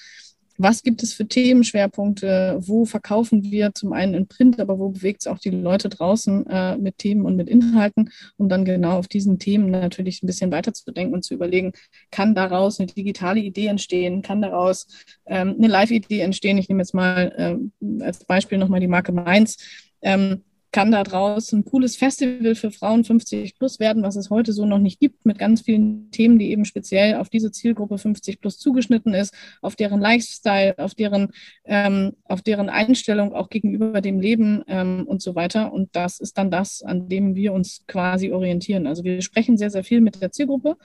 was 0.58 0.84
gibt 0.84 1.04
es 1.04 1.14
für 1.14 1.28
Themenschwerpunkte, 1.28 2.58
wo 2.62 2.86
verkaufen 2.86 3.44
wir 3.44 3.74
zum 3.74 3.94
einen 3.94 4.14
in 4.14 4.28
Print, 4.28 4.60
aber 4.60 4.80
wo 4.80 4.90
bewegt 4.90 5.22
es 5.22 5.28
auch 5.28 5.38
die 5.38 5.52
Leute 5.52 5.90
draußen 5.90 6.48
äh, 6.48 6.78
mit 6.78 6.98
Themen 6.98 7.26
und 7.26 7.36
mit 7.36 7.48
Inhalten, 7.48 8.10
um 8.38 8.50
dann 8.50 8.66
genau 8.66 8.98
auf 8.98 9.08
diesen 9.08 9.40
Themen 9.40 9.70
natürlich 9.70 10.24
ein 10.24 10.28
bisschen 10.28 10.52
weiterzudenken 10.52 11.14
und 11.14 11.24
zu 11.24 11.36
überlegen, 11.36 11.74
kann 12.12 12.34
daraus 12.34 12.80
eine 12.80 12.88
digitale 12.88 13.40
Idee 13.40 13.68
entstehen, 13.68 14.22
kann 14.22 14.42
daraus 14.42 14.88
ähm, 15.26 15.56
eine 15.58 15.68
Live-Idee 15.68 16.22
entstehen. 16.22 16.58
Ich 16.58 16.70
nehme 16.70 16.82
jetzt 16.82 16.94
mal 16.94 17.70
äh, 17.82 18.04
als 18.04 18.26
Beispiel 18.26 18.58
nochmal 18.58 18.80
die 18.80 18.88
Marke 18.88 19.12
Mainz. 19.12 19.58
Ähm, 20.02 20.44
kann 20.72 20.92
daraus 20.92 21.52
ein 21.54 21.66
cooles 21.66 21.96
Festival 21.96 22.56
für 22.56 22.72
Frauen 22.72 23.04
50 23.04 23.58
plus 23.58 23.80
werden, 23.80 24.04
was 24.04 24.16
es 24.16 24.30
heute 24.30 24.54
so 24.54 24.66
noch 24.66 24.80
nicht 24.80 25.00
gibt, 25.00 25.26
mit 25.26 25.40
ganz 25.40 25.62
vielen 25.62 26.12
Themen, 26.12 26.38
die 26.38 26.52
eben 26.52 26.66
speziell 26.66 27.16
auf 27.16 27.30
diese 27.30 27.52
Zielgruppe 27.52 27.98
50 27.98 28.42
plus 28.42 28.58
zugeschnitten 28.58 29.14
ist, 29.14 29.34
auf 29.62 29.76
deren 29.76 30.02
Lifestyle, 30.02 30.78
auf 30.78 30.94
deren, 30.94 31.30
ähm, 31.66 32.14
auf 32.26 32.42
deren 32.42 32.70
Einstellung 32.70 33.34
auch 33.34 33.50
gegenüber 33.50 34.02
dem 34.02 34.20
Leben 34.20 34.64
ähm, 34.68 35.06
und 35.08 35.22
so 35.22 35.36
weiter. 35.36 35.72
Und 35.72 35.96
das 35.96 36.20
ist 36.20 36.38
dann 36.38 36.52
das, 36.52 36.82
an 36.82 37.08
dem 37.08 37.36
wir 37.36 37.54
uns 37.54 37.86
quasi 37.88 38.32
orientieren. 38.32 38.88
Also 38.88 39.04
wir 39.04 39.22
sprechen 39.22 39.58
sehr, 39.58 39.70
sehr 39.70 39.84
viel 39.84 40.02
mit 40.02 40.22
der 40.22 40.32
Zielgruppe 40.32 40.78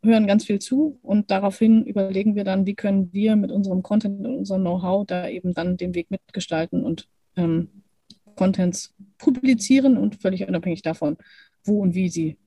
hören 0.00 0.28
ganz 0.28 0.44
viel 0.44 0.60
zu 0.60 1.00
und 1.02 1.30
daraufhin 1.32 1.84
überlegen 1.84 2.36
wir 2.36 2.44
dann, 2.44 2.66
wie 2.66 2.76
können 2.76 3.12
wir 3.12 3.34
mit 3.34 3.50
unserem 3.50 3.82
Content 3.82 4.24
und 4.24 4.36
unserem 4.36 4.62
Know-how 4.62 5.04
da 5.04 5.28
eben 5.28 5.54
dann 5.54 5.76
den 5.76 5.92
Weg 5.94 6.10
mitgestalten 6.10 6.84
und 6.84 7.08
ähm, 7.36 7.82
Contents 8.38 8.94
publizieren 9.18 9.96
und 9.96 10.22
völlig 10.22 10.46
unabhängig 10.46 10.82
davon, 10.82 11.16
wo 11.64 11.80
und 11.80 11.94
wie 11.94 12.08
sie 12.08 12.38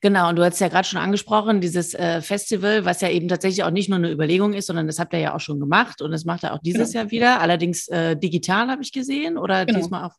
Genau, 0.00 0.28
und 0.28 0.36
du 0.36 0.44
hast 0.44 0.60
ja 0.60 0.68
gerade 0.68 0.86
schon 0.86 1.00
angesprochen, 1.00 1.60
dieses 1.60 1.94
äh, 1.94 2.20
Festival, 2.20 2.84
was 2.84 3.00
ja 3.00 3.10
eben 3.10 3.28
tatsächlich 3.28 3.64
auch 3.64 3.70
nicht 3.70 3.88
nur 3.88 3.98
eine 3.98 4.12
Überlegung 4.12 4.52
ist, 4.52 4.66
sondern 4.66 4.86
das 4.86 4.98
habt 4.98 5.12
ihr 5.12 5.18
ja 5.18 5.34
auch 5.34 5.40
schon 5.40 5.58
gemacht 5.58 6.02
und 6.02 6.12
das 6.12 6.24
macht 6.24 6.44
er 6.44 6.54
auch 6.54 6.60
dieses 6.60 6.92
genau. 6.92 7.02
Jahr 7.02 7.10
wieder, 7.10 7.40
allerdings 7.40 7.88
äh, 7.88 8.16
digital 8.16 8.68
habe 8.68 8.82
ich 8.82 8.92
gesehen 8.92 9.36
oder 9.36 9.66
genau. 9.66 9.80
diesmal 9.80 10.04
auch. 10.04 10.14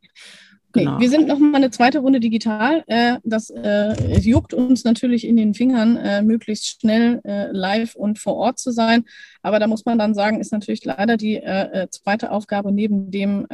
Genau. 0.74 0.96
Nee, 0.96 1.02
wir 1.02 1.10
sind 1.10 1.28
noch 1.28 1.40
mal 1.40 1.56
eine 1.56 1.72
zweite 1.72 2.00
Runde 2.00 2.20
digital. 2.20 2.84
Äh, 2.88 3.18
das 3.24 3.50
äh, 3.50 4.20
juckt 4.20 4.54
uns 4.54 4.84
natürlich 4.84 5.26
in 5.26 5.38
den 5.38 5.54
Fingern, 5.54 5.96
äh, 5.96 6.22
möglichst 6.22 6.82
schnell 6.82 7.22
äh, 7.24 7.48
live 7.52 7.96
und 7.96 8.20
vor 8.20 8.36
Ort 8.36 8.60
zu 8.60 8.72
sein. 8.72 9.06
Aber 9.42 9.60
da 9.60 9.68
muss 9.68 9.86
man 9.86 9.98
dann 9.98 10.14
sagen, 10.14 10.42
ist 10.42 10.52
natürlich 10.52 10.84
leider 10.84 11.16
die 11.16 11.42
zweite 11.90 12.32
Aufgabe 12.32 12.74
neben 12.74 13.12
dem 13.12 13.48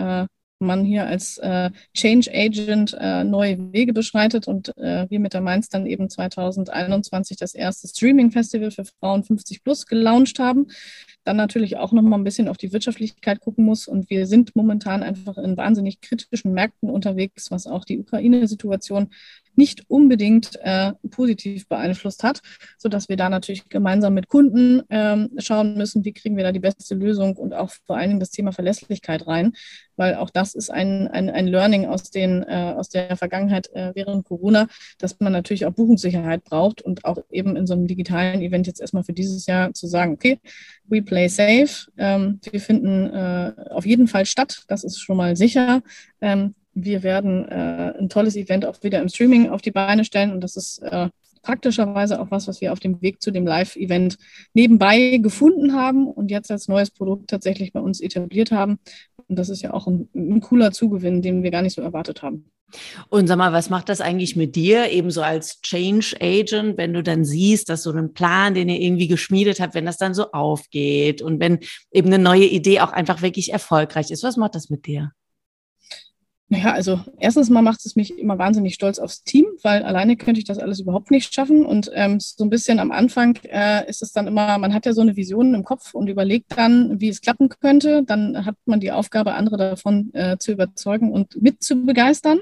man 0.64 0.84
hier 0.84 1.06
als 1.06 1.38
äh, 1.38 1.70
Change 1.94 2.32
Agent 2.34 2.96
äh, 3.00 3.24
neue 3.24 3.72
Wege 3.74 3.94
beschreitet 3.94 4.48
und 4.48 4.76
äh, 4.78 5.10
wir 5.10 5.20
mit 5.20 5.34
der 5.34 5.42
Mainz 5.42 5.70
dann 5.70 5.86
eben 5.86 6.10
2021 6.10 7.38
das 7.38 7.54
erste 7.54 7.88
Streaming 7.88 8.32
Festival 8.32 8.72
für 8.72 8.86
Frauen 8.86 9.24
50 9.24 9.64
plus 9.64 9.86
gelauncht 9.86 10.40
haben. 10.40 10.68
Dann 11.24 11.38
natürlich 11.38 11.78
auch 11.78 11.92
noch 11.92 12.02
mal 12.02 12.18
ein 12.18 12.24
bisschen 12.24 12.48
auf 12.48 12.58
die 12.58 12.74
Wirtschaftlichkeit 12.74 13.40
gucken 13.40 13.66
muss 13.66 13.88
und 13.88 14.10
wir 14.10 14.26
sind 14.26 14.56
momentan 14.56 15.04
einfach 15.04 15.38
in 15.38 15.56
wahnsinnig 15.56 16.02
kritischen 16.02 16.54
Märkten 16.54 16.90
unterwegs, 16.90 17.52
was 17.52 17.68
auch 17.68 17.86
die 17.86 18.00
Ukraine-Situation 18.00 19.10
nicht 19.56 19.84
unbedingt 19.90 20.58
äh, 20.62 20.94
positiv 21.10 21.68
beeinflusst 21.68 22.24
hat, 22.24 22.42
sodass 22.78 23.10
wir 23.10 23.18
da 23.18 23.30
natürlich 23.30 23.70
gemeinsam 23.70 24.14
mit 24.14 24.28
Kunden 24.28 24.82
ähm, 24.90 25.30
schauen 25.38 25.76
müssen, 25.76 26.06
wie 26.06 26.14
kriegen 26.14 26.38
wir 26.38 26.44
da 26.44 26.52
die 26.52 26.60
beste 26.60 26.96
Lösung 26.96 27.38
und 27.38 27.54
auch 27.54 27.72
vor 27.86 27.98
allen 27.98 28.10
Dingen 28.10 28.20
das 28.20 28.32
Thema 28.32 28.52
Verlässlichkeit 28.52 29.28
rein, 29.28 29.54
weil 29.96 30.16
auch 30.16 30.30
das 30.30 30.56
ist 30.56 30.70
ein, 30.70 31.08
ein, 31.08 31.30
ein 31.30 31.48
Learning 31.48 31.86
aus, 31.86 32.10
den, 32.10 32.44
äh, 32.44 32.74
aus 32.76 32.90
der 32.90 33.16
Vergangenheit 33.18 33.72
äh, 33.74 33.92
während 33.96 34.26
Corona, 34.26 34.68
dass 34.98 35.20
man 35.20 35.34
natürlich 35.34 35.66
auch 35.66 35.74
Buchungssicherheit 35.74 36.44
braucht 36.44 36.82
und 36.82 37.06
auch 37.06 37.20
eben 37.30 37.56
in 37.56 37.68
so 37.68 37.74
einem 37.74 37.88
digitalen 37.88 38.42
Event 38.42 38.68
jetzt 38.68 38.82
erstmal 38.82 39.04
für 39.04 39.14
dieses 39.14 39.46
Jahr 39.46 39.74
zu 39.74 39.88
sagen, 39.88 40.14
okay, 40.14 40.40
we 40.86 41.02
play 41.02 41.28
safe, 41.28 41.90
ähm, 41.98 42.40
wir 42.50 42.60
finden 42.60 43.10
äh, 43.10 43.54
auf 43.70 43.86
jeden 43.86 44.08
Fall 44.08 44.26
statt, 44.26 44.64
das 44.68 44.84
ist 44.84 45.00
schon 45.00 45.18
mal 45.18 45.36
sicher. 45.36 45.82
Ähm, 46.22 46.56
wir 46.74 47.04
werden 47.04 47.48
äh, 47.48 47.94
ein 48.00 48.10
tolles 48.10 48.36
Event 48.36 48.66
auch 48.66 48.82
wieder 48.84 49.02
im 49.02 49.10
Streaming 49.10 49.50
auf 49.50 49.62
die 49.62 49.72
Beine 49.72 50.06
stellen 50.06 50.32
und 50.32 50.42
das 50.42 50.56
ist 50.56 50.80
äh, 50.80 51.10
praktischerweise 51.44 52.20
auch 52.20 52.32
was, 52.32 52.48
was 52.48 52.62
wir 52.62 52.74
auf 52.74 52.80
dem 52.80 53.02
Weg 53.02 53.22
zu 53.22 53.30
dem 53.30 53.46
Live-Event 53.46 54.18
nebenbei 54.54 55.18
gefunden 55.18 55.74
haben 55.74 56.08
und 56.08 56.32
jetzt 56.32 56.50
als 56.50 56.68
neues 56.68 56.90
Produkt 56.90 57.30
tatsächlich 57.30 57.74
bei 57.74 57.82
uns 57.82 58.00
etabliert 58.00 58.52
haben. 58.52 58.80
Und 59.28 59.38
das 59.38 59.50
ist 59.50 59.62
ja 59.62 59.74
auch 59.74 59.86
ein, 59.86 60.10
ein 60.16 60.42
cooler 60.42 60.72
Zugewinn, 60.72 61.22
den 61.22 61.44
wir 61.44 61.52
gar 61.52 61.62
nicht 61.62 61.76
so 61.76 61.82
erwartet 61.82 62.24
haben. 62.24 62.50
Und 63.10 63.28
sag 63.28 63.38
mal, 63.38 63.54
was 63.54 63.70
macht 63.70 63.90
das 63.90 64.02
eigentlich 64.02 64.36
mit 64.36 64.56
dir, 64.56 64.90
ebenso 64.90 65.22
als 65.22 65.62
Change 65.62 66.16
Agent, 66.20 66.78
wenn 66.78 66.94
du 66.94 67.04
dann 67.04 67.24
siehst, 67.24 67.70
dass 67.70 67.84
so 67.84 67.92
ein 67.92 68.14
Plan, 68.14 68.56
den 68.56 68.70
ihr 68.70 68.80
irgendwie 68.80 69.08
geschmiedet 69.08 69.60
habt, 69.60 69.76
wenn 69.76 69.86
das 69.86 69.98
dann 69.98 70.16
so 70.16 70.32
aufgeht 70.32 71.22
und 71.22 71.40
wenn 71.40 71.60
eben 71.92 72.08
eine 72.08 72.18
neue 72.24 72.46
Idee 72.46 72.80
auch 72.80 72.92
einfach 72.92 73.22
wirklich 73.22 73.52
erfolgreich 73.52 74.10
ist? 74.10 74.24
Was 74.24 74.38
macht 74.38 74.56
das 74.56 74.70
mit 74.72 74.88
dir? 74.88 75.12
Naja, 76.54 76.72
also 76.72 77.00
erstens 77.20 77.50
mal 77.50 77.64
macht 77.64 77.84
es 77.84 77.96
mich 77.96 78.16
immer 78.20 78.38
wahnsinnig 78.38 78.76
stolz 78.76 79.00
aufs 79.00 79.24
Team, 79.24 79.48
weil 79.64 79.82
alleine 79.82 80.16
könnte 80.16 80.40
ich 80.40 80.46
das 80.46 80.60
alles 80.60 80.80
überhaupt 80.80 81.10
nicht 81.10 81.34
schaffen. 81.34 81.66
Und 81.66 81.90
ähm, 81.96 82.20
so 82.20 82.44
ein 82.44 82.52
bisschen 82.52 82.78
am 82.78 82.92
Anfang 82.92 83.40
äh, 83.50 83.90
ist 83.90 84.04
es 84.04 84.12
dann 84.12 84.28
immer, 84.28 84.60
man 84.60 84.72
hat 84.72 84.86
ja 84.86 84.94
so 84.94 85.02
eine 85.02 85.16
Vision 85.16 85.56
im 85.56 85.64
Kopf 85.64 85.96
und 85.96 86.10
überlegt 86.10 86.56
dann, 86.56 87.02
wie 87.02 87.10
es 87.10 87.22
klappen 87.22 87.50
könnte. 87.50 88.04
Dann 88.04 88.46
hat 88.46 88.54
man 88.66 88.80
die 88.80 88.92
Aufgabe, 88.92 89.34
andere 89.34 89.58
davon 89.58 90.14
äh, 90.14 90.38
zu 90.38 90.52
überzeugen 90.52 91.12
und 91.12 91.42
mit 91.42 91.64
zu 91.64 91.88
begeistern. 91.88 92.40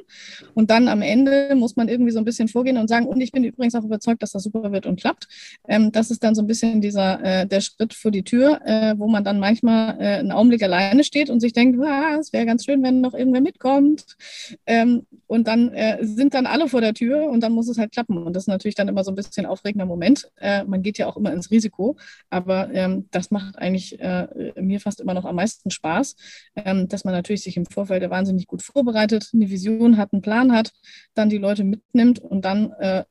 Und 0.56 0.72
dann 0.72 0.90
am 0.90 1.02
Ende 1.02 1.56
muss 1.56 1.78
man 1.78 1.88
irgendwie 1.88 2.12
so 2.12 2.20
ein 2.20 2.26
bisschen 2.26 2.50
vorgehen 2.50 2.78
und 2.78 2.90
sagen, 2.90 3.06
und 3.06 3.22
ich 3.22 3.32
bin 3.32 3.46
übrigens 3.46 3.76
auch 3.76 3.86
überzeugt, 3.86 4.22
dass 4.24 4.34
das 4.34 4.44
super 4.44 4.74
wird 4.74 4.88
und 4.88 5.00
klappt. 5.00 5.30
Ähm, 5.70 5.94
das 5.94 6.12
ist 6.12 6.22
dann 6.22 6.36
so 6.36 6.42
ein 6.42 6.48
bisschen 6.48 6.82
dieser 6.82 7.24
äh, 7.24 7.48
der 7.48 7.62
Schritt 7.62 7.94
vor 7.94 8.12
die 8.12 8.24
Tür, 8.24 8.60
äh, 8.66 8.94
wo 8.98 9.08
man 9.08 9.24
dann 9.24 9.40
manchmal 9.40 9.96
äh, 10.02 10.18
einen 10.18 10.34
Augenblick 10.34 10.64
alleine 10.64 11.06
steht 11.06 11.30
und 11.30 11.40
sich 11.40 11.54
denkt, 11.54 11.80
ah, 11.82 12.18
es 12.20 12.34
wäre 12.34 12.46
ganz 12.46 12.66
schön, 12.66 12.84
wenn 12.84 13.00
noch 13.00 13.14
irgendwer 13.14 13.40
mitkommt 13.40 14.01
ähm, 14.66 15.06
und 15.28 15.48
dann 15.48 15.70
äh, 15.74 15.98
sind 16.06 16.34
dann 16.34 16.46
alle 16.46 16.68
vor 16.68 16.82
der 16.82 16.94
Tür 16.94 17.30
und 17.30 17.42
dann 17.42 17.54
muss 17.54 17.68
es 17.68 17.78
halt 17.78 17.92
klappen. 17.92 18.18
Und 18.18 18.36
das 18.36 18.44
ist 18.44 18.48
natürlich 18.48 18.76
dann 18.76 18.88
immer 18.88 19.04
so 19.04 19.12
ein 19.12 19.16
bisschen 19.16 19.46
aufregender 19.46 19.86
Moment. 19.86 20.32
Äh, 20.38 20.64
man 20.64 20.82
geht 20.82 20.98
ja 20.98 21.08
auch 21.08 21.18
immer 21.18 21.34
ins 21.34 21.52
Risiko, 21.52 21.98
aber 22.30 22.74
ähm, 22.74 23.08
das 23.12 23.32
macht 23.32 23.58
eigentlich 23.58 24.00
äh, 24.00 24.54
mir 24.62 24.80
fast 24.80 25.00
immer 25.02 25.14
noch 25.14 25.26
am 25.26 25.36
meisten 25.36 25.72
Spaß, 25.72 26.16
ähm, 26.56 26.88
dass 26.88 27.04
man 27.04 27.14
natürlich 27.14 27.44
sich 27.44 27.58
im 27.58 27.66
Vorfeld 27.66 28.08
wahnsinnig 28.10 28.48
gut 28.48 28.62
vorbereitet, 28.62 29.30
eine 29.34 29.50
Vision 29.50 29.98
hat, 29.98 30.14
einen 30.14 30.22
Plan 30.22 30.52
hat, 30.52 30.72
dann 31.14 31.30
die 31.30 31.38
Leute 31.38 31.64
mitnimmt 31.64 32.20
und 32.20 32.46
dann 32.46 32.72
äh, 32.80 33.04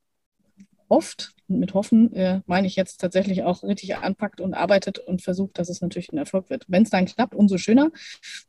oft, 0.89 1.33
und 1.51 1.59
mit 1.59 1.75
hoffen 1.75 2.13
äh, 2.15 2.41
meine 2.47 2.67
ich 2.67 2.77
jetzt 2.77 3.01
tatsächlich 3.01 3.43
auch 3.43 3.63
richtig 3.63 3.97
anpackt 3.97 4.41
und 4.41 4.55
arbeitet 4.55 4.99
und 4.99 5.21
versucht, 5.23 5.59
dass 5.59 5.69
es 5.69 5.81
natürlich 5.81 6.13
ein 6.13 6.19
Erfolg 6.19 6.49
wird. 6.49 6.65
Wenn 6.69 6.85
es 6.85 6.91
dann 6.91 7.07
klappt, 7.07 7.35
umso 7.35 7.59
schöner. 7.59 7.91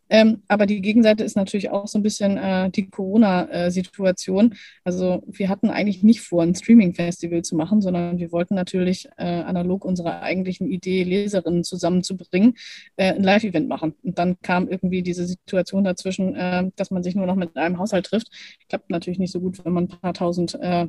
Ähm, 0.09 0.43
aber 0.47 0.65
die 0.65 0.81
Gegenseite 0.81 1.23
ist 1.23 1.37
natürlich 1.37 1.69
auch 1.69 1.87
so 1.87 1.97
ein 1.97 2.03
bisschen 2.03 2.37
äh, 2.37 2.69
die 2.69 2.89
Corona-Situation. 2.89 4.55
Also 4.83 5.23
wir 5.25 5.47
hatten 5.49 5.69
eigentlich 5.69 6.03
nicht 6.03 6.21
vor, 6.21 6.43
ein 6.43 6.53
Streaming-Festival 6.53 7.43
zu 7.43 7.55
machen, 7.55 7.81
sondern 7.81 8.19
wir 8.19 8.31
wollten 8.33 8.55
natürlich 8.55 9.07
äh, 9.17 9.23
analog 9.23 9.85
unserer 9.85 10.21
eigentlichen 10.21 10.67
Idee, 10.67 11.03
Leserinnen 11.03 11.63
zusammenzubringen, 11.63 12.55
äh, 12.97 13.13
ein 13.13 13.23
Live-Event 13.23 13.69
machen. 13.69 13.95
Und 14.03 14.19
dann 14.19 14.39
kam 14.41 14.67
irgendwie 14.67 15.01
diese 15.01 15.25
Situation 15.25 15.85
dazwischen, 15.85 16.35
äh, 16.35 16.69
dass 16.75 16.91
man 16.91 17.03
sich 17.03 17.15
nur 17.15 17.25
noch 17.25 17.35
mit 17.35 17.55
einem 17.55 17.77
Haushalt 17.77 18.05
trifft. 18.05 18.27
Klappt 18.67 18.89
natürlich 18.89 19.19
nicht 19.19 19.31
so 19.31 19.39
gut, 19.39 19.63
wenn 19.63 19.73
man 19.73 19.85
ein 19.85 19.99
paar 19.99 20.13
tausend 20.13 20.55
äh, 20.61 20.87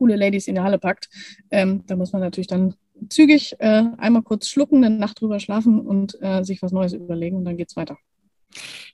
coole 0.00 0.16
Ladies 0.16 0.48
in 0.48 0.54
die 0.54 0.62
Halle 0.62 0.78
packt. 0.78 1.10
Ähm, 1.50 1.84
da 1.86 1.94
muss 1.94 2.12
man 2.12 2.22
natürlich 2.22 2.46
dann 2.46 2.74
zügig 3.10 3.54
äh, 3.58 3.84
einmal 3.98 4.22
kurz 4.22 4.48
schlucken, 4.48 4.82
eine 4.82 4.96
Nacht 4.96 5.20
drüber 5.20 5.38
schlafen 5.40 5.78
und 5.80 6.16
äh, 6.22 6.42
sich 6.42 6.62
was 6.62 6.72
Neues 6.72 6.94
überlegen 6.94 7.36
und 7.36 7.44
dann 7.44 7.58
geht's 7.58 7.76
weiter. 7.76 7.98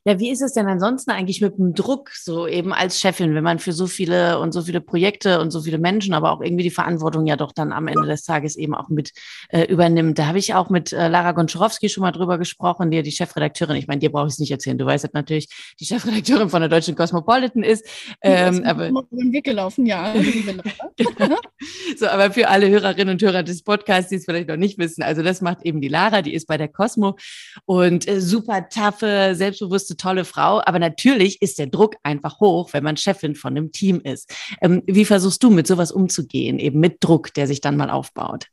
Ja, 0.07 0.21
wie 0.21 0.31
ist 0.31 0.40
es 0.40 0.53
denn 0.53 0.69
ansonsten 0.69 1.11
eigentlich 1.11 1.40
mit 1.40 1.59
dem 1.59 1.75
Druck, 1.75 2.11
so 2.11 2.47
eben 2.47 2.73
als 2.73 3.01
Chefin, 3.01 3.35
wenn 3.35 3.42
man 3.42 3.59
für 3.59 3.73
so 3.73 3.88
viele 3.88 4.38
und 4.38 4.53
so 4.53 4.62
viele 4.62 4.81
Projekte 4.81 5.40
und 5.40 5.51
so 5.51 5.62
viele 5.62 5.79
Menschen, 5.79 6.14
aber 6.14 6.31
auch 6.31 6.40
irgendwie 6.40 6.62
die 6.62 6.71
Verantwortung 6.71 7.27
ja 7.27 7.35
doch 7.35 7.51
dann 7.51 7.73
am 7.73 7.88
Ende 7.88 8.07
des 8.07 8.23
Tages 8.23 8.55
eben 8.55 8.77
auch 8.77 8.88
mit 8.88 9.11
äh, 9.49 9.64
übernimmt? 9.64 10.16
Da 10.16 10.27
habe 10.27 10.38
ich 10.38 10.55
auch 10.55 10.71
mit 10.71 10.92
äh, 10.92 11.09
Lara 11.09 11.33
Gonczarowski 11.33 11.88
schon 11.88 12.03
mal 12.03 12.12
drüber 12.12 12.38
gesprochen, 12.38 12.92
die 12.92 12.99
ja 12.99 13.03
die 13.03 13.11
Chefredakteurin, 13.11 13.75
ich 13.75 13.88
meine, 13.88 13.99
dir 13.99 14.12
brauche 14.12 14.29
ich 14.29 14.35
es 14.35 14.38
nicht 14.38 14.53
erzählen, 14.53 14.79
du 14.79 14.87
weißt 14.87 15.03
halt 15.03 15.14
natürlich, 15.14 15.49
die 15.81 15.87
Chefredakteurin 15.87 16.51
von 16.51 16.61
der 16.61 16.69
Deutschen 16.69 16.95
Cosmopolitan 16.95 17.64
ist. 17.64 17.85
Ähm, 18.23 18.62
ja, 18.62 18.71
aber 18.71 18.90
den 19.11 19.33
Weg 19.33 19.42
gelaufen, 19.42 19.87
ja. 19.87 20.14
so, 21.99 22.07
aber 22.07 22.31
für 22.31 22.47
alle 22.47 22.69
Hörerinnen 22.69 23.14
und 23.14 23.23
Hörer 23.23 23.42
des 23.42 23.64
Podcasts, 23.64 24.11
die 24.11 24.16
es 24.16 24.25
vielleicht 24.25 24.49
noch 24.49 24.57
nicht 24.57 24.79
wissen, 24.79 25.03
also 25.03 25.25
das 25.25 25.40
macht 25.40 25.64
eben 25.64 25.81
die 25.81 25.88
Lara, 25.88 26.23
die 26.23 26.33
ist 26.33 26.47
bei 26.47 26.57
der 26.57 26.69
Cosmo 26.69 27.16
und 27.64 28.07
äh, 28.07 28.21
super 28.21 28.69
taffe, 28.69 29.33
selbstbewusste 29.35 29.96
tolle 29.97 30.25
Frau, 30.25 30.61
aber 30.65 30.79
natürlich 30.79 31.43
ist 31.43 31.59
der 31.59 31.67
Druck 31.67 31.97
einfach 32.03 32.41
hoch, 32.41 32.73
wenn 32.73 32.85
man 32.85 32.97
Chefin 32.97 33.35
von 33.35 33.57
einem 33.57 33.73
Team 33.73 34.01
ist. 34.01 34.33
Ähm, 34.61 34.83
wie 34.87 35.05
versuchst 35.05 35.43
du 35.43 35.51
mit 35.51 35.67
sowas 35.67 35.93
umzugehen, 35.93 36.59
eben 36.59 36.81
mit 36.81 36.99
Druck, 37.01 37.35
der 37.35 37.47
sich 37.47 37.61
dann 37.61 37.77
mal 37.77 37.91
aufbaut? 37.91 38.47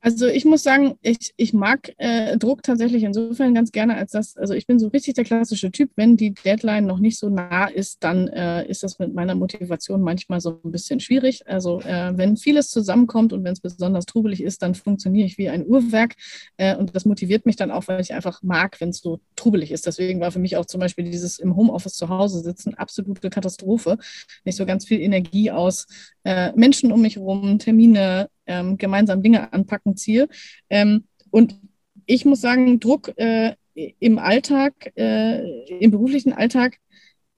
Also 0.00 0.28
ich 0.28 0.44
muss 0.44 0.62
sagen, 0.62 0.96
ich, 1.02 1.32
ich 1.36 1.52
mag 1.52 1.92
äh, 1.98 2.38
Druck 2.38 2.62
tatsächlich 2.62 3.02
insofern 3.02 3.52
ganz 3.52 3.72
gerne, 3.72 3.96
als 3.96 4.12
dass, 4.12 4.36
also 4.36 4.54
ich 4.54 4.66
bin 4.66 4.78
so 4.78 4.88
richtig 4.88 5.14
der 5.14 5.24
klassische 5.24 5.72
Typ, 5.72 5.90
wenn 5.96 6.16
die 6.16 6.34
Deadline 6.34 6.86
noch 6.86 7.00
nicht 7.00 7.18
so 7.18 7.28
nah 7.28 7.66
ist, 7.66 8.04
dann 8.04 8.28
äh, 8.28 8.64
ist 8.68 8.84
das 8.84 9.00
mit 9.00 9.12
meiner 9.12 9.34
Motivation 9.34 10.00
manchmal 10.00 10.40
so 10.40 10.60
ein 10.64 10.70
bisschen 10.70 11.00
schwierig. 11.00 11.48
Also 11.48 11.80
äh, 11.80 12.16
wenn 12.16 12.36
vieles 12.36 12.70
zusammenkommt 12.70 13.32
und 13.32 13.42
wenn 13.42 13.54
es 13.54 13.60
besonders 13.60 14.06
trubelig 14.06 14.40
ist, 14.40 14.62
dann 14.62 14.76
funktioniere 14.76 15.26
ich 15.26 15.36
wie 15.36 15.48
ein 15.48 15.66
Uhrwerk 15.66 16.14
äh, 16.58 16.76
und 16.76 16.94
das 16.94 17.04
motiviert 17.04 17.44
mich 17.44 17.56
dann 17.56 17.72
auch, 17.72 17.88
weil 17.88 18.00
ich 18.00 18.14
einfach 18.14 18.40
mag, 18.44 18.80
wenn 18.80 18.90
es 18.90 18.98
so 18.98 19.18
trubelig 19.34 19.72
ist. 19.72 19.84
Deswegen 19.84 20.20
war 20.20 20.30
für 20.30 20.38
mich 20.38 20.56
auch 20.56 20.66
zum 20.66 20.78
Beispiel 20.78 21.10
dieses 21.10 21.40
im 21.40 21.56
Homeoffice 21.56 21.94
zu 21.94 22.08
Hause 22.08 22.40
sitzen 22.40 22.74
absolute 22.74 23.30
Katastrophe. 23.30 23.98
Nicht 24.44 24.56
so 24.56 24.64
ganz 24.64 24.86
viel 24.86 25.00
Energie 25.00 25.50
aus 25.50 25.88
äh, 26.28 26.52
Menschen 26.54 26.92
um 26.92 27.00
mich 27.00 27.16
herum, 27.16 27.58
Termine, 27.58 28.28
ähm, 28.46 28.76
gemeinsam 28.76 29.22
Dinge 29.22 29.50
anpacken 29.50 29.96
ziehe. 29.96 30.28
Ähm, 30.68 31.04
und 31.30 31.58
ich 32.04 32.26
muss 32.26 32.42
sagen, 32.42 32.80
Druck 32.80 33.16
äh, 33.16 33.54
im 33.74 34.18
Alltag, 34.18 34.92
äh, 34.94 35.40
im 35.78 35.90
beruflichen 35.90 36.34
Alltag, 36.34 36.76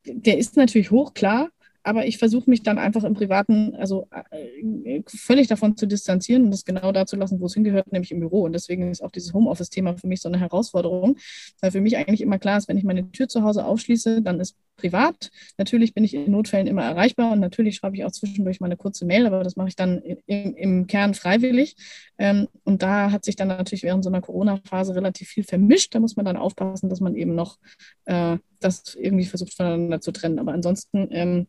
der 0.05 0.39
ist 0.39 0.57
natürlich 0.57 0.91
hoch, 0.91 1.15
klar 1.15 1.51
aber 1.83 2.07
ich 2.07 2.19
versuche 2.19 2.49
mich 2.49 2.63
dann 2.63 2.79
einfach 2.79 3.05
im 3.05 3.15
Privaten, 3.15 3.75
also 3.77 4.09
äh, 4.33 5.03
völlig 5.07 5.49
davon 5.49 5.77
zu 5.77 5.87
distanzieren 5.87 6.45
und 6.45 6.51
das 6.51 6.65
genau 6.65 6.93
da 6.93 7.07
zu 7.07 7.17
lassen, 7.17 7.41
wo 7.41 7.47
es 7.47 7.55
hingehört, 7.55 7.93
nämlich 7.93 8.11
im 8.11 8.21
Büro. 8.21 8.43
Und 8.43 8.53
deswegen 8.53 8.91
ist 8.91 9.03
auch 9.03 9.11
dieses 9.11 9.33
Homeoffice-Thema 9.33 9.97
für 9.97 10.07
mich 10.07 10.21
so 10.21 10.29
eine 10.29 10.39
Herausforderung, 10.39 11.17
weil 11.61 11.71
für 11.71 11.81
mich 11.81 11.97
eigentlich 11.97 12.21
immer 12.21 12.39
klar 12.39 12.59
ist, 12.59 12.69
wenn 12.69 12.77
ich 12.77 12.85
meine 12.85 13.11
Tür 13.13 13.29
zu 13.29 13.43
Hause 13.43 13.65
aufschließe, 13.65 14.23
dann 14.23 14.41
ist 14.41 14.57
privat. 14.77 15.31
Natürlich 15.59 15.95
bin 15.95 16.05
ich 16.05 16.15
in 16.15 16.31
Notfällen 16.31 16.67
immer 16.67 16.83
erreichbar 16.83 17.33
und 17.33 17.41
natürlich 17.41 17.77
schreibe 17.77 17.97
ich 17.97 18.05
auch 18.05 18.13
zwischendurch 18.13 18.61
mal 18.61 18.67
eine 18.67 18.77
kurze 18.77 19.05
Mail, 19.05 19.27
aber 19.27 19.43
das 19.45 19.57
mache 19.57 19.69
ich 19.69 19.77
dann 19.77 19.99
im, 20.27 20.55
im 20.55 20.87
Kern 20.87 21.15
freiwillig. 21.15 21.77
Ähm, 22.19 22.49
und 22.65 22.83
da 22.83 23.11
hat 23.11 23.25
sich 23.25 23.37
dann 23.37 23.49
natürlich 23.49 23.83
während 23.83 24.05
so 24.05 24.11
einer 24.11 24.21
Corona-Phase 24.21 24.95
relativ 24.95 25.29
viel 25.29 25.45
vermischt. 25.45 25.95
Da 25.95 26.01
muss 26.01 26.17
man 26.17 26.25
dann 26.25 26.37
aufpassen, 26.37 26.89
dass 26.89 27.01
man 27.01 27.15
eben 27.15 27.35
noch 27.35 27.59
äh, 28.07 28.39
das 28.59 28.95
irgendwie 28.95 29.25
versucht 29.25 29.55
voneinander 29.55 30.01
zu 30.01 30.13
trennen. 30.13 30.39
Aber 30.39 30.53
ansonsten 30.53 31.09
ähm, 31.11 31.47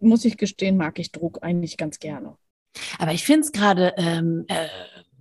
muss 0.00 0.24
ich 0.24 0.36
gestehen, 0.36 0.76
mag 0.76 0.98
ich 0.98 1.12
Druck 1.12 1.38
eigentlich 1.42 1.76
ganz 1.76 1.98
gerne. 1.98 2.36
Aber 2.98 3.12
ich 3.12 3.24
finde 3.24 3.40
es 3.40 3.52
gerade 3.52 3.94
ähm, 3.96 4.44
äh, 4.48 4.66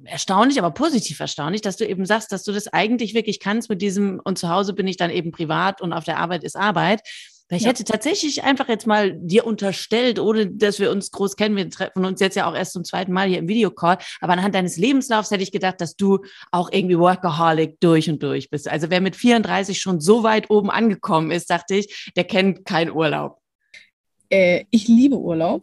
erstaunlich, 0.05 0.59
aber 0.59 0.71
positiv 0.71 1.19
erstaunlich, 1.19 1.61
dass 1.61 1.77
du 1.77 1.87
eben 1.87 2.05
sagst, 2.05 2.31
dass 2.31 2.43
du 2.43 2.51
das 2.51 2.67
eigentlich 2.67 3.13
wirklich 3.13 3.39
kannst 3.39 3.69
mit 3.69 3.81
diesem 3.81 4.19
und 4.23 4.37
zu 4.37 4.49
Hause 4.49 4.73
bin 4.73 4.87
ich 4.87 4.97
dann 4.97 5.11
eben 5.11 5.31
privat 5.31 5.81
und 5.81 5.93
auf 5.93 6.03
der 6.03 6.17
Arbeit 6.17 6.43
ist 6.43 6.55
Arbeit. 6.55 7.01
Weil 7.49 7.57
ich 7.57 7.63
ja. 7.63 7.69
hätte 7.69 7.83
tatsächlich 7.83 8.43
einfach 8.43 8.69
jetzt 8.69 8.87
mal 8.87 9.13
dir 9.13 9.45
unterstellt, 9.45 10.17
ohne 10.17 10.47
dass 10.47 10.79
wir 10.79 10.89
uns 10.89 11.11
groß 11.11 11.35
kennen, 11.35 11.55
wir 11.55 11.69
treffen 11.69 12.05
uns 12.05 12.19
jetzt 12.21 12.35
ja 12.35 12.49
auch 12.49 12.55
erst 12.55 12.73
zum 12.73 12.83
zweiten 12.83 13.11
Mal 13.11 13.27
hier 13.27 13.39
im 13.39 13.47
Videocall, 13.47 13.97
aber 14.21 14.33
anhand 14.33 14.55
deines 14.55 14.77
Lebenslaufs 14.77 15.29
hätte 15.29 15.43
ich 15.43 15.51
gedacht, 15.51 15.81
dass 15.81 15.95
du 15.95 16.19
auch 16.51 16.71
irgendwie 16.71 16.97
Workaholic 16.97 17.79
durch 17.81 18.09
und 18.09 18.23
durch 18.23 18.49
bist. 18.49 18.67
Also 18.69 18.89
wer 18.89 19.01
mit 19.01 19.15
34 19.15 19.79
schon 19.79 19.99
so 19.99 20.23
weit 20.23 20.49
oben 20.49 20.71
angekommen 20.71 21.31
ist, 21.31 21.49
dachte 21.49 21.75
ich, 21.75 22.11
der 22.15 22.23
kennt 22.23 22.65
keinen 22.65 22.91
Urlaub. 22.91 23.42
Äh, 24.33 24.65
ich 24.71 24.87
liebe 24.87 25.15
Urlaub 25.15 25.61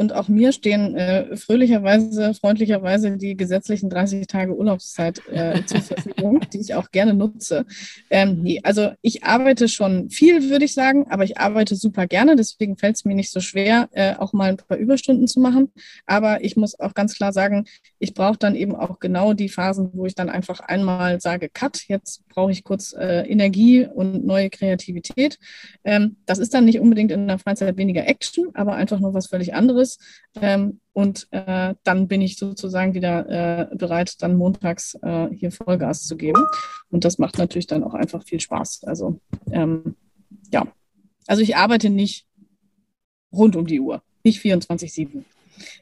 und 0.00 0.14
auch 0.14 0.28
mir 0.28 0.52
stehen 0.52 0.96
äh, 0.96 1.36
fröhlicherweise, 1.36 2.32
freundlicherweise 2.32 3.18
die 3.18 3.36
gesetzlichen 3.36 3.90
30 3.90 4.26
Tage 4.26 4.56
Urlaubszeit 4.56 5.20
äh, 5.28 5.62
zur 5.66 5.82
Verfügung, 5.82 6.40
die 6.54 6.58
ich 6.58 6.74
auch 6.74 6.90
gerne 6.90 7.12
nutze. 7.12 7.66
Ähm, 8.08 8.40
nee, 8.40 8.60
also 8.62 8.92
ich 9.02 9.24
arbeite 9.24 9.68
schon 9.68 10.08
viel, 10.08 10.48
würde 10.48 10.64
ich 10.64 10.72
sagen, 10.72 11.04
aber 11.10 11.24
ich 11.24 11.36
arbeite 11.36 11.76
super 11.76 12.06
gerne. 12.06 12.34
Deswegen 12.34 12.78
fällt 12.78 12.96
es 12.96 13.04
mir 13.04 13.14
nicht 13.14 13.30
so 13.30 13.40
schwer, 13.40 13.90
äh, 13.92 14.14
auch 14.14 14.32
mal 14.32 14.48
ein 14.48 14.56
paar 14.56 14.78
Überstunden 14.78 15.28
zu 15.28 15.38
machen. 15.38 15.70
Aber 16.06 16.42
ich 16.42 16.56
muss 16.56 16.80
auch 16.80 16.94
ganz 16.94 17.14
klar 17.14 17.34
sagen, 17.34 17.66
ich 17.98 18.14
brauche 18.14 18.38
dann 18.38 18.54
eben 18.54 18.74
auch 18.74 19.00
genau 19.00 19.34
die 19.34 19.50
Phasen, 19.50 19.90
wo 19.92 20.06
ich 20.06 20.14
dann 20.14 20.30
einfach 20.30 20.60
einmal 20.60 21.20
sage, 21.20 21.50
Cut, 21.52 21.88
jetzt 21.88 22.26
brauche 22.28 22.52
ich 22.52 22.64
kurz 22.64 22.94
äh, 22.94 23.28
Energie 23.28 23.86
und 23.86 24.24
neue 24.24 24.48
Kreativität. 24.48 25.38
Ähm, 25.84 26.16
das 26.24 26.38
ist 26.38 26.54
dann 26.54 26.64
nicht 26.64 26.80
unbedingt 26.80 27.12
in 27.12 27.28
der 27.28 27.38
Freizeit 27.38 27.76
weniger 27.76 28.08
Action, 28.08 28.48
aber 28.54 28.76
einfach 28.76 28.98
nur 28.98 29.12
was 29.12 29.26
völlig 29.26 29.52
anderes 29.52 29.89
ist. 29.90 30.00
Ähm, 30.40 30.80
und 30.92 31.28
äh, 31.30 31.74
dann 31.84 32.08
bin 32.08 32.20
ich 32.20 32.36
sozusagen 32.36 32.94
wieder 32.94 33.70
äh, 33.70 33.76
bereit, 33.76 34.22
dann 34.22 34.36
montags 34.36 34.94
äh, 35.02 35.28
hier 35.30 35.52
Vollgas 35.52 36.04
zu 36.04 36.16
geben. 36.16 36.44
Und 36.90 37.04
das 37.04 37.18
macht 37.18 37.38
natürlich 37.38 37.66
dann 37.66 37.84
auch 37.84 37.94
einfach 37.94 38.24
viel 38.24 38.40
Spaß. 38.40 38.84
Also 38.84 39.20
ähm, 39.50 39.96
ja, 40.52 40.66
also 41.26 41.42
ich 41.42 41.56
arbeite 41.56 41.90
nicht 41.90 42.26
rund 43.32 43.56
um 43.56 43.66
die 43.66 43.80
Uhr, 43.80 44.02
nicht 44.24 44.42
24-7. 44.42 45.24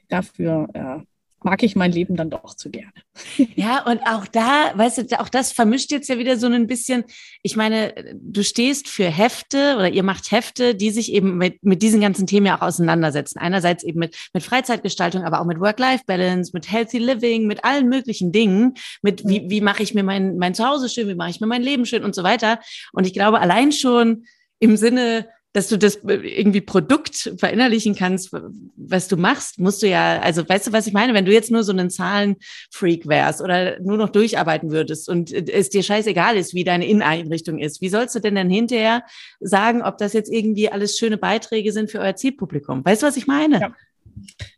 Dafür 0.07 0.67
äh, 0.73 0.99
mag 1.43 1.63
ich 1.63 1.75
mein 1.75 1.91
Leben 1.91 2.15
dann 2.15 2.29
doch 2.29 2.55
zu 2.55 2.69
gerne. 2.69 2.91
Ja, 3.55 3.85
und 3.85 3.99
auch 4.01 4.27
da, 4.27 4.71
weißt 4.75 4.97
du, 4.99 5.19
auch 5.19 5.27
das 5.27 5.51
vermischt 5.51 5.91
jetzt 5.91 6.07
ja 6.07 6.17
wieder 6.17 6.37
so 6.37 6.47
ein 6.47 6.67
bisschen. 6.67 7.03
Ich 7.41 7.55
meine, 7.55 7.93
du 8.15 8.43
stehst 8.43 8.87
für 8.87 9.05
Hefte 9.05 9.75
oder 9.75 9.89
ihr 9.89 10.03
macht 10.03 10.31
Hefte, 10.31 10.75
die 10.75 10.91
sich 10.91 11.11
eben 11.11 11.37
mit, 11.37 11.63
mit 11.63 11.81
diesen 11.81 11.99
ganzen 11.99 12.27
Themen 12.27 12.45
ja 12.45 12.57
auch 12.57 12.61
auseinandersetzen. 12.61 13.39
Einerseits 13.39 13.83
eben 13.83 13.99
mit, 13.99 14.15
mit 14.33 14.43
Freizeitgestaltung, 14.43 15.23
aber 15.23 15.41
auch 15.41 15.45
mit 15.45 15.59
Work-Life-Balance, 15.59 16.51
mit 16.53 16.71
Healthy 16.71 16.99
Living, 16.99 17.47
mit 17.47 17.65
allen 17.65 17.89
möglichen 17.89 18.31
Dingen, 18.31 18.75
mit 19.01 19.27
wie, 19.27 19.49
wie 19.49 19.61
mache 19.61 19.83
ich 19.83 19.93
mir 19.93 20.03
mein, 20.03 20.37
mein 20.37 20.53
Zuhause 20.53 20.87
schön, 20.87 21.07
wie 21.07 21.15
mache 21.15 21.31
ich 21.31 21.41
mir 21.41 21.47
mein 21.47 21.63
Leben 21.63 21.85
schön 21.85 22.03
und 22.03 22.15
so 22.15 22.23
weiter. 22.23 22.59
Und 22.93 23.05
ich 23.05 23.13
glaube, 23.13 23.39
allein 23.39 23.71
schon 23.71 24.25
im 24.59 24.77
Sinne 24.77 25.27
dass 25.53 25.67
du 25.67 25.77
das 25.77 25.99
irgendwie 26.03 26.61
Produkt 26.61 27.33
verinnerlichen 27.37 27.95
kannst, 27.95 28.31
was 28.75 29.07
du 29.07 29.17
machst, 29.17 29.59
musst 29.59 29.81
du 29.81 29.87
ja, 29.87 30.19
also 30.19 30.47
weißt 30.47 30.67
du, 30.67 30.73
was 30.73 30.85
ich 30.85 30.93
meine? 30.93 31.13
Wenn 31.13 31.25
du 31.25 31.33
jetzt 31.33 31.49
nur 31.49 31.63
so 31.63 31.73
ein 31.73 31.89
Zahlenfreak 31.89 33.07
wärst 33.07 33.41
oder 33.41 33.79
nur 33.79 33.97
noch 33.97 34.09
durcharbeiten 34.09 34.71
würdest 34.71 35.09
und 35.09 35.31
es 35.31 35.69
dir 35.69 35.81
scheißegal 35.81 36.37
ist, 36.37 36.53
wie 36.53 36.63
deine 36.63 36.87
Inneneinrichtung 36.87 37.57
ist, 37.57 37.81
wie 37.81 37.89
sollst 37.89 38.13
du 38.15 38.19
denn 38.19 38.35
dann 38.35 38.49
hinterher 38.49 39.03
sagen, 39.39 39.81
ob 39.81 39.97
das 39.97 40.13
jetzt 40.13 40.31
irgendwie 40.31 40.71
alles 40.71 40.97
schöne 40.97 41.17
Beiträge 41.17 41.71
sind 41.71 41.89
für 41.89 41.99
euer 41.99 42.15
Zielpublikum? 42.15 42.85
Weißt 42.85 43.01
du, 43.01 43.07
was 43.07 43.17
ich 43.17 43.25
meine? 43.25 43.59
Ja. 43.59 43.75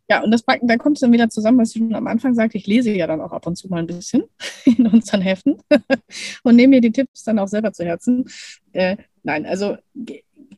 Ja, 0.10 0.22
und 0.24 0.32
das, 0.32 0.44
da 0.44 0.78
kommt 0.78 0.98
es 0.98 1.02
dann 1.02 1.14
wieder 1.14 1.30
zusammen, 1.30 1.60
was 1.60 1.74
ich 1.74 1.78
schon 1.78 1.96
am 1.96 2.08
Anfang 2.08 2.34
sagte. 2.34 2.58
Ich 2.58 2.68
lese 2.68 2.92
ja 2.92 3.08
dann 3.08 3.22
auch 3.22 3.32
ab 3.32 3.48
und 3.48 3.56
zu 3.56 3.70
mal 3.70 3.78
ein 3.78 3.88
bisschen 3.88 4.24
in 4.66 4.86
unseren 4.88 5.22
Heften 5.22 5.58
und 6.44 6.56
nehme 6.58 6.72
mir 6.72 6.82
die 6.82 6.92
Tipps 6.92 7.24
dann 7.24 7.40
auch 7.40 7.48
selber 7.48 7.72
zu 7.72 7.86
Herzen. 7.86 8.26
Äh, 8.74 8.98
nein, 9.24 9.46
also 9.46 9.78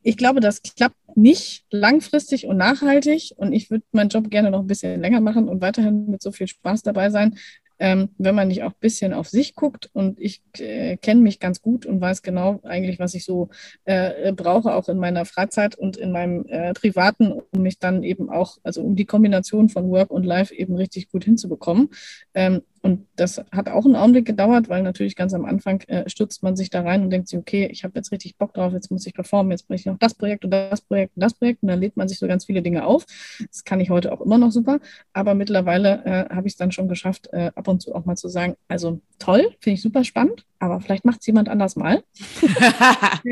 ich 0.04 0.16
glaube, 0.16 0.40
das 0.40 0.62
klappt 0.62 0.96
nicht 1.16 1.64
langfristig 1.70 2.46
und 2.46 2.56
nachhaltig. 2.58 3.32
Und 3.36 3.52
ich 3.52 3.70
würde 3.70 3.84
meinen 3.92 4.10
Job 4.10 4.30
gerne 4.30 4.50
noch 4.50 4.60
ein 4.60 4.66
bisschen 4.66 5.00
länger 5.00 5.20
machen 5.20 5.48
und 5.48 5.60
weiterhin 5.62 6.06
mit 6.10 6.22
so 6.22 6.30
viel 6.30 6.46
Spaß 6.46 6.82
dabei 6.82 7.10
sein. 7.10 7.36
ähm, 7.78 8.10
wenn 8.18 8.34
man 8.34 8.48
nicht 8.48 8.62
auch 8.62 8.70
ein 8.70 8.80
bisschen 8.80 9.12
auf 9.12 9.28
sich 9.28 9.54
guckt 9.54 9.90
und 9.92 10.20
ich 10.20 10.42
äh, 10.58 10.96
kenne 10.96 11.20
mich 11.20 11.40
ganz 11.40 11.60
gut 11.60 11.86
und 11.86 12.00
weiß 12.00 12.22
genau 12.22 12.60
eigentlich, 12.62 12.98
was 12.98 13.14
ich 13.14 13.24
so 13.24 13.48
äh, 13.84 14.32
brauche, 14.32 14.74
auch 14.74 14.88
in 14.88 14.98
meiner 14.98 15.24
Freizeit 15.24 15.76
und 15.76 15.96
in 15.96 16.12
meinem 16.12 16.46
äh, 16.46 16.72
Privaten, 16.72 17.32
um 17.32 17.62
mich 17.62 17.78
dann 17.78 18.02
eben 18.02 18.30
auch, 18.30 18.58
also 18.62 18.82
um 18.82 18.94
die 18.96 19.06
Kombination 19.06 19.68
von 19.68 19.90
Work 19.90 20.10
und 20.10 20.24
Life 20.24 20.54
eben 20.54 20.76
richtig 20.76 21.08
gut 21.10 21.24
hinzubekommen. 21.24 21.90
Ähm, 22.34 22.62
und 22.84 23.06
das 23.16 23.42
hat 23.50 23.70
auch 23.70 23.86
einen 23.86 23.96
Augenblick 23.96 24.26
gedauert, 24.26 24.68
weil 24.68 24.82
natürlich 24.82 25.16
ganz 25.16 25.32
am 25.32 25.46
Anfang 25.46 25.80
äh, 25.88 26.06
stürzt 26.06 26.42
man 26.42 26.54
sich 26.54 26.68
da 26.68 26.82
rein 26.82 27.02
und 27.02 27.08
denkt 27.08 27.28
sich, 27.28 27.38
okay, 27.38 27.66
ich 27.72 27.82
habe 27.82 27.94
jetzt 27.96 28.12
richtig 28.12 28.36
Bock 28.36 28.52
drauf, 28.52 28.74
jetzt 28.74 28.90
muss 28.90 29.06
ich 29.06 29.14
performen, 29.14 29.52
jetzt 29.52 29.66
brauche 29.66 29.76
ich 29.76 29.86
noch 29.86 29.96
das 29.96 30.12
Projekt 30.12 30.44
und 30.44 30.50
das 30.50 30.82
Projekt 30.82 31.16
und 31.16 31.22
das 31.22 31.32
Projekt. 31.32 31.62
Und 31.62 31.70
dann 31.70 31.80
lädt 31.80 31.96
man 31.96 32.08
sich 32.08 32.18
so 32.18 32.26
ganz 32.26 32.44
viele 32.44 32.60
Dinge 32.60 32.84
auf. 32.84 33.06
Das 33.48 33.64
kann 33.64 33.80
ich 33.80 33.88
heute 33.88 34.12
auch 34.12 34.20
immer 34.20 34.36
noch 34.36 34.50
super. 34.50 34.80
Aber 35.14 35.34
mittlerweile 35.34 36.04
äh, 36.04 36.34
habe 36.34 36.46
ich 36.46 36.52
es 36.52 36.56
dann 36.58 36.72
schon 36.72 36.86
geschafft, 36.86 37.30
äh, 37.32 37.52
ab 37.54 37.68
und 37.68 37.80
zu 37.80 37.94
auch 37.94 38.04
mal 38.04 38.16
zu 38.16 38.28
sagen, 38.28 38.54
also 38.68 39.00
toll, 39.18 39.46
finde 39.60 39.76
ich 39.76 39.82
super 39.82 40.04
spannend, 40.04 40.44
aber 40.58 40.82
vielleicht 40.82 41.06
macht 41.06 41.20
es 41.22 41.26
jemand 41.26 41.48
anders 41.48 41.76
mal. 41.76 42.04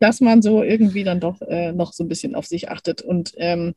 Dass 0.00 0.20
man 0.20 0.42
so 0.42 0.62
irgendwie 0.62 1.02
dann 1.02 1.18
doch 1.18 1.40
äh, 1.40 1.72
noch 1.72 1.94
so 1.94 2.04
ein 2.04 2.08
bisschen 2.08 2.34
auf 2.34 2.44
sich 2.44 2.68
achtet. 2.68 3.00
Und 3.00 3.32
ähm, 3.38 3.74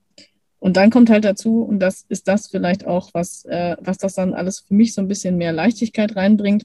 und 0.61 0.77
dann 0.77 0.91
kommt 0.91 1.09
halt 1.09 1.25
dazu, 1.25 1.63
und 1.63 1.79
das 1.79 2.05
ist 2.07 2.27
das 2.27 2.47
vielleicht 2.47 2.85
auch, 2.85 3.09
was, 3.13 3.45
äh, 3.45 3.75
was 3.81 3.97
das 3.97 4.13
dann 4.13 4.35
alles 4.35 4.59
für 4.59 4.75
mich 4.75 4.93
so 4.93 5.01
ein 5.01 5.07
bisschen 5.07 5.37
mehr 5.37 5.51
Leichtigkeit 5.51 6.15
reinbringt. 6.15 6.63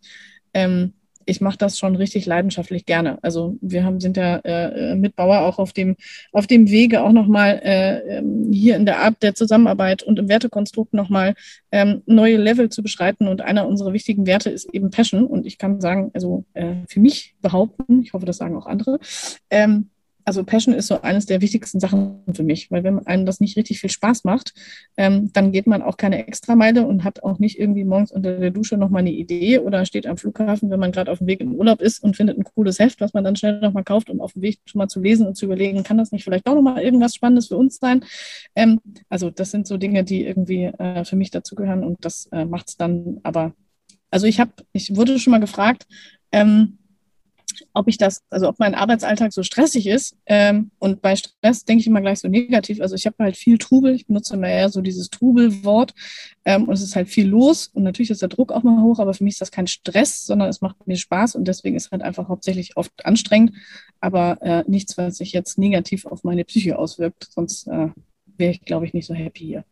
Ähm, 0.53 0.93
ich 1.25 1.41
mache 1.41 1.57
das 1.57 1.79
schon 1.79 1.97
richtig 1.97 2.27
leidenschaftlich 2.27 2.85
gerne. 2.85 3.19
Also 3.23 3.57
wir 3.63 3.85
haben, 3.85 3.99
sind 3.99 4.19
ja 4.19 4.37
äh, 4.45 4.95
mit 4.95 5.17
Bauer 5.17 5.41
auch 5.41 5.59
auf 5.59 5.73
dem, 5.73 5.97
auf 6.31 6.47
dem 6.47 6.69
Wege 6.69 7.03
auch 7.03 7.11
nochmal 7.11 7.59
äh, 7.65 8.19
ähm, 8.19 8.53
hier 8.53 8.77
in 8.77 8.85
der 8.85 9.01
Art 9.01 9.23
der 9.23 9.35
Zusammenarbeit 9.35 10.03
und 10.03 10.19
im 10.19 10.29
Wertekonstrukt 10.29 10.93
nochmal 10.93 11.35
ähm, 11.73 12.03
neue 12.05 12.37
Level 12.37 12.69
zu 12.69 12.83
beschreiten. 12.83 13.29
Und 13.29 13.41
einer 13.41 13.67
unserer 13.67 13.95
wichtigen 13.95 14.27
Werte 14.27 14.51
ist 14.51 14.73
eben 14.75 14.91
Passion. 14.91 15.27
Und 15.27 15.47
ich 15.47 15.57
kann 15.57 15.81
sagen, 15.81 16.11
also 16.13 16.45
äh, 16.53 16.75
für 16.87 17.01
mich 17.01 17.35
behaupten, 17.41 18.03
ich 18.03 18.13
hoffe, 18.13 18.27
das 18.27 18.37
sagen 18.37 18.59
auch 18.59 18.67
andere, 18.67 19.01
ähm, 19.49 19.89
also 20.27 20.43
Passion 20.43 20.75
ist 20.75 20.89
so 20.89 21.03
eines 21.03 21.25
der 21.27 21.41
wichtigsten 21.41 21.79
Sachen 21.79 22.21
für 22.35 22.43
mich, 22.43 22.69
weil 22.73 22.83
wenn 22.83 23.07
einem 23.07 23.27
das 23.27 23.39
nicht 23.39 23.57
richtig 23.57 23.81
viel 23.81 23.91
Spaß 23.91 24.25
macht, 24.25 24.55
ähm, 24.97 25.31
dann 25.33 25.53
geht 25.53 25.69
man 25.69 25.83
auch 25.83 25.97
keine 25.97 26.27
Extrameile 26.27 26.85
und 26.85 27.05
hat 27.05 27.23
auch 27.23 27.39
nicht 27.39 27.61
irgendwie 27.61 27.85
morgens 27.85 28.11
unter 28.11 28.37
der 28.37 28.51
Dusche 28.51 28.77
nochmal 28.77 29.01
eine 29.01 29.13
Idee 29.13 29.61
oder 29.61 29.87
steht 29.87 30.05
am 30.05 30.17
Flughafen, 30.17 30.69
wenn 30.69 30.81
man 30.81 30.91
gerade 30.91 31.13
auf 31.13 31.19
dem 31.19 31.29
Weg 31.29 31.41
in 31.41 31.53
Urlaub 31.53 31.81
ist 31.81 32.03
und 32.03 32.17
findet 32.17 32.39
ein 32.39 32.43
cooles 32.43 32.81
Heft, 32.81 33.01
was 33.01 33.15
man 33.15 33.23
dann 33.23 33.37
schnell 33.37 33.61
nochmal 33.61 33.85
kauft, 33.85 34.11
um 34.11 34.21
auf 34.21 34.33
dem 34.33 34.43
Weg 34.43 34.59
schon 34.65 34.81
mal 34.81 34.89
zu 34.89 35.01
lesen 35.01 35.29
und 35.29 35.37
zu 35.37 35.45
überlegen, 35.45 35.85
kann 35.85 35.97
das 35.97 36.11
nicht 36.11 36.25
vielleicht 36.25 36.49
doch 36.49 36.57
nochmal 36.57 36.83
irgendwas 36.83 37.15
Spannendes 37.15 37.47
für 37.47 37.57
uns 37.57 37.77
sein? 37.77 38.05
Ähm, 38.57 38.81
also 39.09 39.31
das 39.31 39.53
sind 39.53 39.69
so 39.69 39.77
Dinge, 39.77 40.03
die 40.03 40.25
irgendwie 40.25 40.65
äh, 40.65 41.05
für 41.05 41.15
mich 41.15 41.31
dazugehören 41.31 41.85
und 41.85 42.05
das 42.05 42.27
äh, 42.33 42.45
macht 42.45 42.69
es 42.69 42.77
dann 42.77 43.21
aber. 43.23 43.55
Also 44.11 44.27
ich 44.27 44.41
habe, 44.41 44.51
ich 44.73 44.97
wurde 44.97 45.21
schon 45.21 45.31
mal 45.31 45.39
gefragt, 45.39 45.87
ähm, 46.33 46.79
ob 47.73 47.89
ich 47.89 47.99
das, 47.99 48.23
also 48.31 48.49
ob 48.49 48.59
mein 48.59 48.75
Arbeitsalltag 48.75 49.33
so 49.33 49.43
stressig 49.43 49.87
ist. 49.87 50.17
Ähm, 50.27 50.71
und 50.79 51.03
bei 51.03 51.17
Stress 51.17 51.65
denke 51.65 51.81
ich 51.81 51.87
immer 51.87 52.01
gleich 52.01 52.21
so 52.21 52.29
negativ. 52.29 52.81
Also 52.81 52.95
ich 52.95 53.07
habe 53.07 53.17
halt 53.19 53.37
viel 53.37 53.59
Trubel. 53.59 53.95
Ich 53.95 54.07
benutze 54.07 54.35
immer 54.35 54.49
eher 54.49 54.69
so 54.69 54.81
dieses 54.81 55.11
Trubelwort. 55.11 55.95
Ähm, 56.45 56.65
und 56.65 56.75
es 56.75 56.83
ist 56.83 56.97
halt 56.97 57.09
viel 57.09 57.27
los. 57.27 57.71
Und 57.73 57.83
natürlich 57.83 58.11
ist 58.11 58.23
der 58.23 58.29
Druck 58.29 58.53
auch 58.53 58.63
mal 58.63 58.83
hoch, 58.83 58.99
aber 58.99 59.15
für 59.15 59.25
mich 59.25 59.35
ist 59.35 59.41
das 59.41 59.51
kein 59.51 59.67
Stress, 59.67 60.27
sondern 60.27 60.49
es 60.49 60.61
macht 60.61 60.87
mir 60.87 60.97
Spaß. 60.97 61.35
Und 61.35 61.47
deswegen 61.47 61.77
ist 61.77 61.91
halt 61.91 62.03
einfach 62.03 62.29
hauptsächlich 62.29 62.77
oft 62.77 63.05
anstrengend, 63.05 63.53
aber 64.01 64.39
äh, 64.43 64.65
nichts, 64.67 64.97
was 64.99 65.17
sich 65.17 65.33
jetzt 65.33 65.59
negativ 65.59 66.07
auf 66.07 66.25
meine 66.25 66.45
Psyche 66.45 66.79
auswirkt. 66.79 67.29
Sonst 67.31 67.67
äh, 67.67 67.89
wäre 68.39 68.53
ich, 68.53 68.63
glaube 68.63 68.87
ich, 68.87 68.95
nicht 68.95 69.07
so 69.07 69.15
happy 69.15 69.45
hier. 69.45 69.65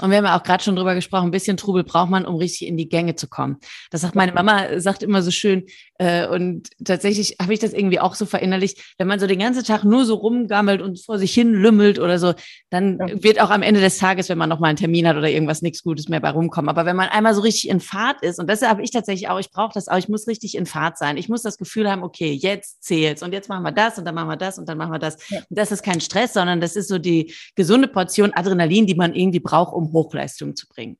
Und 0.00 0.10
wir 0.10 0.18
haben 0.18 0.24
ja 0.24 0.38
auch 0.38 0.42
gerade 0.42 0.62
schon 0.62 0.76
drüber 0.76 0.94
gesprochen, 0.94 1.26
ein 1.26 1.30
bisschen 1.30 1.56
Trubel 1.56 1.84
braucht 1.84 2.10
man, 2.10 2.24
um 2.24 2.36
richtig 2.36 2.66
in 2.66 2.76
die 2.76 2.88
Gänge 2.88 3.16
zu 3.16 3.28
kommen. 3.28 3.58
Das 3.90 4.00
sagt 4.00 4.14
meine 4.14 4.32
Mama, 4.32 4.80
sagt 4.80 5.02
immer 5.02 5.22
so 5.22 5.30
schön. 5.30 5.66
Äh, 5.98 6.26
und 6.26 6.70
tatsächlich 6.82 7.36
habe 7.40 7.52
ich 7.52 7.58
das 7.58 7.74
irgendwie 7.74 8.00
auch 8.00 8.14
so 8.14 8.24
verinnerlicht. 8.24 8.94
Wenn 8.96 9.06
man 9.06 9.20
so 9.20 9.26
den 9.26 9.38
ganzen 9.38 9.64
Tag 9.64 9.84
nur 9.84 10.06
so 10.06 10.14
rumgammelt 10.14 10.80
und 10.80 11.04
vor 11.04 11.18
sich 11.18 11.34
hin 11.34 11.52
lümmelt 11.52 11.98
oder 11.98 12.18
so, 12.18 12.32
dann 12.70 12.98
ja. 12.98 13.22
wird 13.22 13.40
auch 13.40 13.50
am 13.50 13.62
Ende 13.62 13.80
des 13.80 13.98
Tages, 13.98 14.28
wenn 14.30 14.38
man 14.38 14.48
nochmal 14.48 14.70
einen 14.70 14.78
Termin 14.78 15.06
hat 15.06 15.16
oder 15.16 15.28
irgendwas, 15.28 15.60
nichts 15.60 15.82
Gutes 15.82 16.08
mehr 16.08 16.20
bei 16.20 16.30
rumkommen. 16.30 16.70
Aber 16.70 16.86
wenn 16.86 16.96
man 16.96 17.08
einmal 17.10 17.34
so 17.34 17.42
richtig 17.42 17.68
in 17.68 17.80
Fahrt 17.80 18.22
ist, 18.22 18.38
und 18.38 18.48
das 18.48 18.62
habe 18.62 18.82
ich 18.82 18.90
tatsächlich 18.90 19.28
auch, 19.28 19.38
ich 19.38 19.50
brauche 19.50 19.74
das 19.74 19.88
auch, 19.88 19.98
ich 19.98 20.08
muss 20.08 20.26
richtig 20.26 20.56
in 20.56 20.64
Fahrt 20.64 20.96
sein. 20.96 21.18
Ich 21.18 21.28
muss 21.28 21.42
das 21.42 21.58
Gefühl 21.58 21.90
haben, 21.90 22.02
okay, 22.02 22.32
jetzt 22.32 22.82
zählt's 22.82 23.22
und 23.22 23.32
jetzt 23.32 23.50
machen 23.50 23.62
wir 23.62 23.72
das 23.72 23.98
und 23.98 24.06
dann 24.06 24.14
machen 24.14 24.28
wir 24.28 24.38
das 24.38 24.58
und 24.58 24.68
dann 24.68 24.78
machen 24.78 24.92
wir 24.92 24.98
das. 24.98 25.18
Ja. 25.28 25.40
Das 25.50 25.70
ist 25.70 25.82
kein 25.82 26.00
Stress, 26.00 26.32
sondern 26.32 26.62
das 26.62 26.76
ist 26.76 26.88
so 26.88 26.98
die 26.98 27.34
gesunde 27.56 27.88
Portion 27.88 28.32
Adrenalin, 28.32 28.86
die 28.90 28.96
man 28.96 29.14
irgendwie 29.14 29.40
braucht, 29.40 29.72
um 29.72 29.92
Hochleistung 29.92 30.56
zu 30.56 30.66
bringen. 30.66 30.98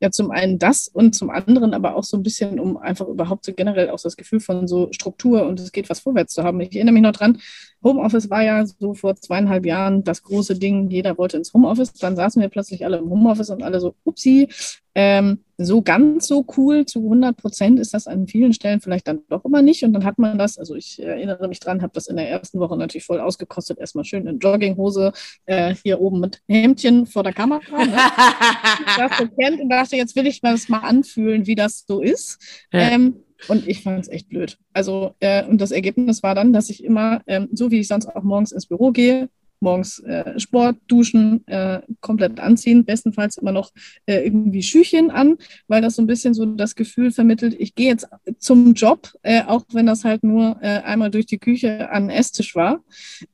Ja, 0.00 0.10
zum 0.10 0.30
einen 0.30 0.58
das 0.58 0.88
und 0.88 1.14
zum 1.14 1.30
anderen 1.30 1.72
aber 1.72 1.96
auch 1.96 2.04
so 2.04 2.16
ein 2.16 2.22
bisschen, 2.22 2.60
um 2.60 2.76
einfach 2.76 3.06
überhaupt 3.08 3.46
so 3.46 3.52
generell 3.54 3.88
auch 3.90 4.00
das 4.00 4.16
Gefühl 4.16 4.40
von 4.40 4.68
so 4.68 4.88
Struktur 4.92 5.46
und 5.46 5.58
es 5.60 5.72
geht 5.72 5.88
was 5.88 6.00
vorwärts 6.00 6.34
zu 6.34 6.42
haben. 6.44 6.60
Ich 6.60 6.74
erinnere 6.74 6.92
mich 6.92 7.02
noch 7.02 7.12
dran, 7.12 7.40
Homeoffice 7.82 8.28
war 8.28 8.42
ja 8.42 8.66
so 8.66 8.94
vor 8.94 9.16
zweieinhalb 9.16 9.64
Jahren 9.64 10.04
das 10.04 10.22
große 10.22 10.58
Ding, 10.58 10.90
jeder 10.90 11.16
wollte 11.16 11.38
ins 11.38 11.52
Homeoffice. 11.54 11.94
Dann 11.94 12.16
saßen 12.16 12.42
wir 12.42 12.48
plötzlich 12.48 12.84
alle 12.84 12.98
im 12.98 13.08
Homeoffice 13.08 13.50
und 13.50 13.62
alle 13.62 13.80
so, 13.80 13.94
upsi, 14.04 14.48
ähm, 14.96 15.40
so 15.58 15.82
ganz 15.82 16.26
so 16.26 16.46
cool 16.56 16.86
zu 16.86 17.00
100 17.00 17.36
Prozent 17.36 17.78
ist 17.78 17.92
das 17.92 18.06
an 18.06 18.26
vielen 18.26 18.54
Stellen 18.54 18.80
vielleicht 18.80 19.06
dann 19.06 19.20
doch 19.28 19.44
immer 19.44 19.60
nicht. 19.60 19.84
Und 19.84 19.92
dann 19.92 20.04
hat 20.04 20.18
man 20.18 20.38
das, 20.38 20.56
also 20.56 20.74
ich 20.74 21.02
erinnere 21.02 21.48
mich 21.48 21.60
dran, 21.60 21.82
habe 21.82 21.92
das 21.92 22.06
in 22.06 22.16
der 22.16 22.30
ersten 22.30 22.58
Woche 22.60 22.78
natürlich 22.78 23.04
voll 23.04 23.20
ausgekostet. 23.20 23.78
Erstmal 23.78 24.06
schön 24.06 24.26
in 24.26 24.38
Jogginghose, 24.38 25.12
äh, 25.44 25.74
hier 25.82 26.00
oben 26.00 26.20
mit 26.20 26.40
Hemdchen 26.48 27.04
vor 27.04 27.22
der 27.22 27.34
Kamera. 27.34 27.60
Ne? 27.84 27.92
das 28.96 29.18
so 29.18 29.28
kennt 29.28 29.60
und 29.60 29.68
dachte, 29.68 29.96
jetzt 29.96 30.16
will 30.16 30.26
ich 30.26 30.42
mir 30.42 30.52
das 30.52 30.70
mal 30.70 30.78
anfühlen, 30.78 31.46
wie 31.46 31.54
das 31.54 31.84
so 31.86 32.00
ist. 32.00 32.38
Ja. 32.72 32.92
Ähm, 32.92 33.16
und 33.48 33.68
ich 33.68 33.82
fand 33.82 34.00
es 34.00 34.08
echt 34.08 34.30
blöd. 34.30 34.56
Also, 34.72 35.14
äh, 35.20 35.44
und 35.44 35.60
das 35.60 35.72
Ergebnis 35.72 36.22
war 36.22 36.34
dann, 36.34 36.54
dass 36.54 36.70
ich 36.70 36.82
immer, 36.82 37.20
ähm, 37.26 37.48
so 37.52 37.70
wie 37.70 37.80
ich 37.80 37.88
sonst 37.88 38.06
auch 38.06 38.22
morgens 38.22 38.52
ins 38.52 38.66
Büro 38.66 38.92
gehe, 38.92 39.28
morgens 39.60 39.98
äh, 40.00 40.38
Sport, 40.38 40.76
duschen, 40.86 41.46
äh, 41.46 41.80
komplett 42.00 42.40
anziehen, 42.40 42.84
bestenfalls 42.84 43.36
immer 43.36 43.52
noch 43.52 43.72
äh, 44.06 44.24
irgendwie 44.24 44.62
Schüchen 44.62 45.10
an, 45.10 45.36
weil 45.68 45.82
das 45.82 45.96
so 45.96 46.02
ein 46.02 46.06
bisschen 46.06 46.34
so 46.34 46.44
das 46.44 46.74
Gefühl 46.74 47.10
vermittelt, 47.10 47.54
ich 47.58 47.74
gehe 47.74 47.88
jetzt 47.88 48.08
zum 48.38 48.74
Job, 48.74 49.12
äh, 49.22 49.42
auch 49.42 49.64
wenn 49.72 49.86
das 49.86 50.04
halt 50.04 50.22
nur 50.24 50.58
äh, 50.60 50.80
einmal 50.80 51.10
durch 51.10 51.26
die 51.26 51.38
Küche 51.38 51.90
an 51.90 52.08
den 52.08 52.16
Esstisch 52.16 52.54
war. 52.54 52.82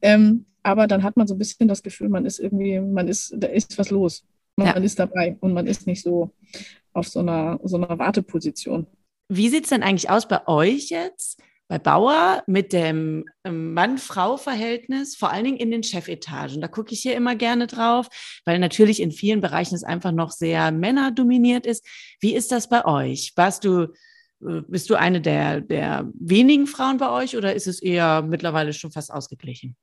Ähm, 0.01 0.47
aber 0.63 0.87
dann 0.87 1.03
hat 1.03 1.17
man 1.17 1.27
so 1.27 1.35
ein 1.35 1.39
bisschen 1.39 1.69
das 1.69 1.83
Gefühl, 1.83 2.09
man 2.09 2.25
ist 2.25 2.39
irgendwie, 2.39 2.81
man 2.81 3.09
ist, 3.09 3.35
da 3.37 3.49
ist 3.49 3.79
was 3.79 3.91
los. 3.91 4.25
Man, 4.57 4.69
ja. 4.69 4.75
man 4.75 4.85
ist 4.85 4.99
dabei 4.99 5.37
und 5.41 5.55
man 5.55 5.67
ist 5.67 5.87
nicht 5.87 6.03
so 6.03 6.31
auf 6.93 7.09
so 7.09 7.21
einer, 7.21 7.59
so 7.65 7.77
einer 7.77 7.99
Warteposition. 7.99 8.87
Wie 9.29 9.49
sieht 9.49 9.65
es 9.65 9.71
denn 9.71 9.83
eigentlich 9.83 10.11
aus 10.11 10.29
bei 10.29 10.47
euch 10.47 10.91
jetzt, 10.91 11.41
bei 11.73 11.79
Bauer, 11.79 12.43
mit 12.47 12.75
dem 12.75 13.25
ähm, 13.45 13.73
Mann-Frau-Verhältnis, 13.73 15.17
vor 15.17 15.31
allen 15.31 15.45
Dingen 15.45 15.57
in 15.57 15.71
den 15.71 15.83
Chefetagen? 15.83 16.61
Da 16.61 16.69
gucke 16.69 16.93
ich 16.93 17.01
hier 17.01 17.17
immer 17.17 17.35
gerne 17.35 17.67
drauf, 17.67 18.09
weil 18.45 18.59
natürlich 18.59 19.01
in 19.01 19.11
vielen 19.11 19.41
Bereichen 19.41 19.75
es 19.75 19.83
einfach 19.83 20.13
noch 20.13 20.33
sehr 20.33 20.71
männerdominiert 20.71 21.65
ist. 21.65 21.83
Wie 22.21 22.35
ist 22.35 22.53
das 22.53 22.69
bei 22.69 22.85
euch? 22.85 23.33
Warst 23.37 23.65
du, 23.65 23.85
äh, 24.47 24.61
bist 24.69 24.91
du 24.91 24.97
eine 24.97 25.23
der, 25.23 25.63
der 25.63 26.11
wenigen 26.13 26.67
Frauen 26.67 26.99
bei 26.99 27.09
euch 27.09 27.39
oder 27.39 27.55
ist 27.55 27.67
es 27.67 27.81
eher 27.81 28.21
mittlerweile 28.21 28.75
schon 28.75 28.93
fast 28.93 29.11
ausgeglichen? 29.11 29.75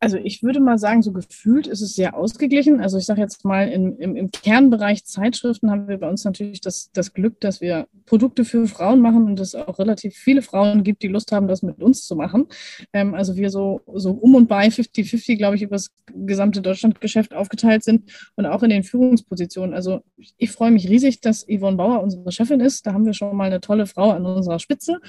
Also 0.00 0.16
ich 0.16 0.44
würde 0.44 0.60
mal 0.60 0.78
sagen, 0.78 1.02
so 1.02 1.12
gefühlt 1.12 1.66
ist 1.66 1.80
es 1.80 1.94
sehr 1.94 2.16
ausgeglichen. 2.16 2.80
Also 2.80 2.98
ich 2.98 3.04
sage 3.04 3.20
jetzt 3.20 3.44
mal, 3.44 3.68
in, 3.68 3.96
im, 3.98 4.14
im, 4.14 4.30
Kernbereich 4.30 5.04
Zeitschriften 5.04 5.70
haben 5.70 5.88
wir 5.88 5.98
bei 5.98 6.08
uns 6.08 6.24
natürlich 6.24 6.60
das, 6.60 6.90
das 6.92 7.12
Glück, 7.12 7.40
dass 7.40 7.60
wir 7.60 7.88
Produkte 8.06 8.44
für 8.44 8.68
Frauen 8.68 9.00
machen 9.00 9.24
und 9.24 9.40
es 9.40 9.56
auch 9.56 9.80
relativ 9.80 10.14
viele 10.14 10.42
Frauen 10.42 10.84
gibt, 10.84 11.02
die 11.02 11.08
Lust 11.08 11.32
haben, 11.32 11.48
das 11.48 11.62
mit 11.62 11.82
uns 11.82 12.06
zu 12.06 12.14
machen. 12.14 12.46
Ähm, 12.92 13.14
also 13.14 13.36
wir 13.36 13.50
so, 13.50 13.80
so 13.92 14.12
um 14.12 14.36
und 14.36 14.48
bei 14.48 14.68
50-50, 14.68 15.36
glaube 15.36 15.56
ich, 15.56 15.62
über 15.62 15.74
das 15.74 15.90
gesamte 16.14 16.62
Deutschlandgeschäft 16.62 17.34
aufgeteilt 17.34 17.82
sind 17.82 18.12
und 18.36 18.46
auch 18.46 18.62
in 18.62 18.70
den 18.70 18.84
Führungspositionen. 18.84 19.74
Also 19.74 20.02
ich 20.36 20.52
freue 20.52 20.70
mich 20.70 20.88
riesig, 20.88 21.20
dass 21.20 21.44
Yvonne 21.44 21.76
Bauer 21.76 22.02
unsere 22.02 22.30
Chefin 22.30 22.60
ist. 22.60 22.86
Da 22.86 22.92
haben 22.92 23.04
wir 23.04 23.14
schon 23.14 23.36
mal 23.36 23.46
eine 23.46 23.60
tolle 23.60 23.86
Frau 23.86 24.12
an 24.12 24.24
unserer 24.24 24.60
Spitze. 24.60 25.00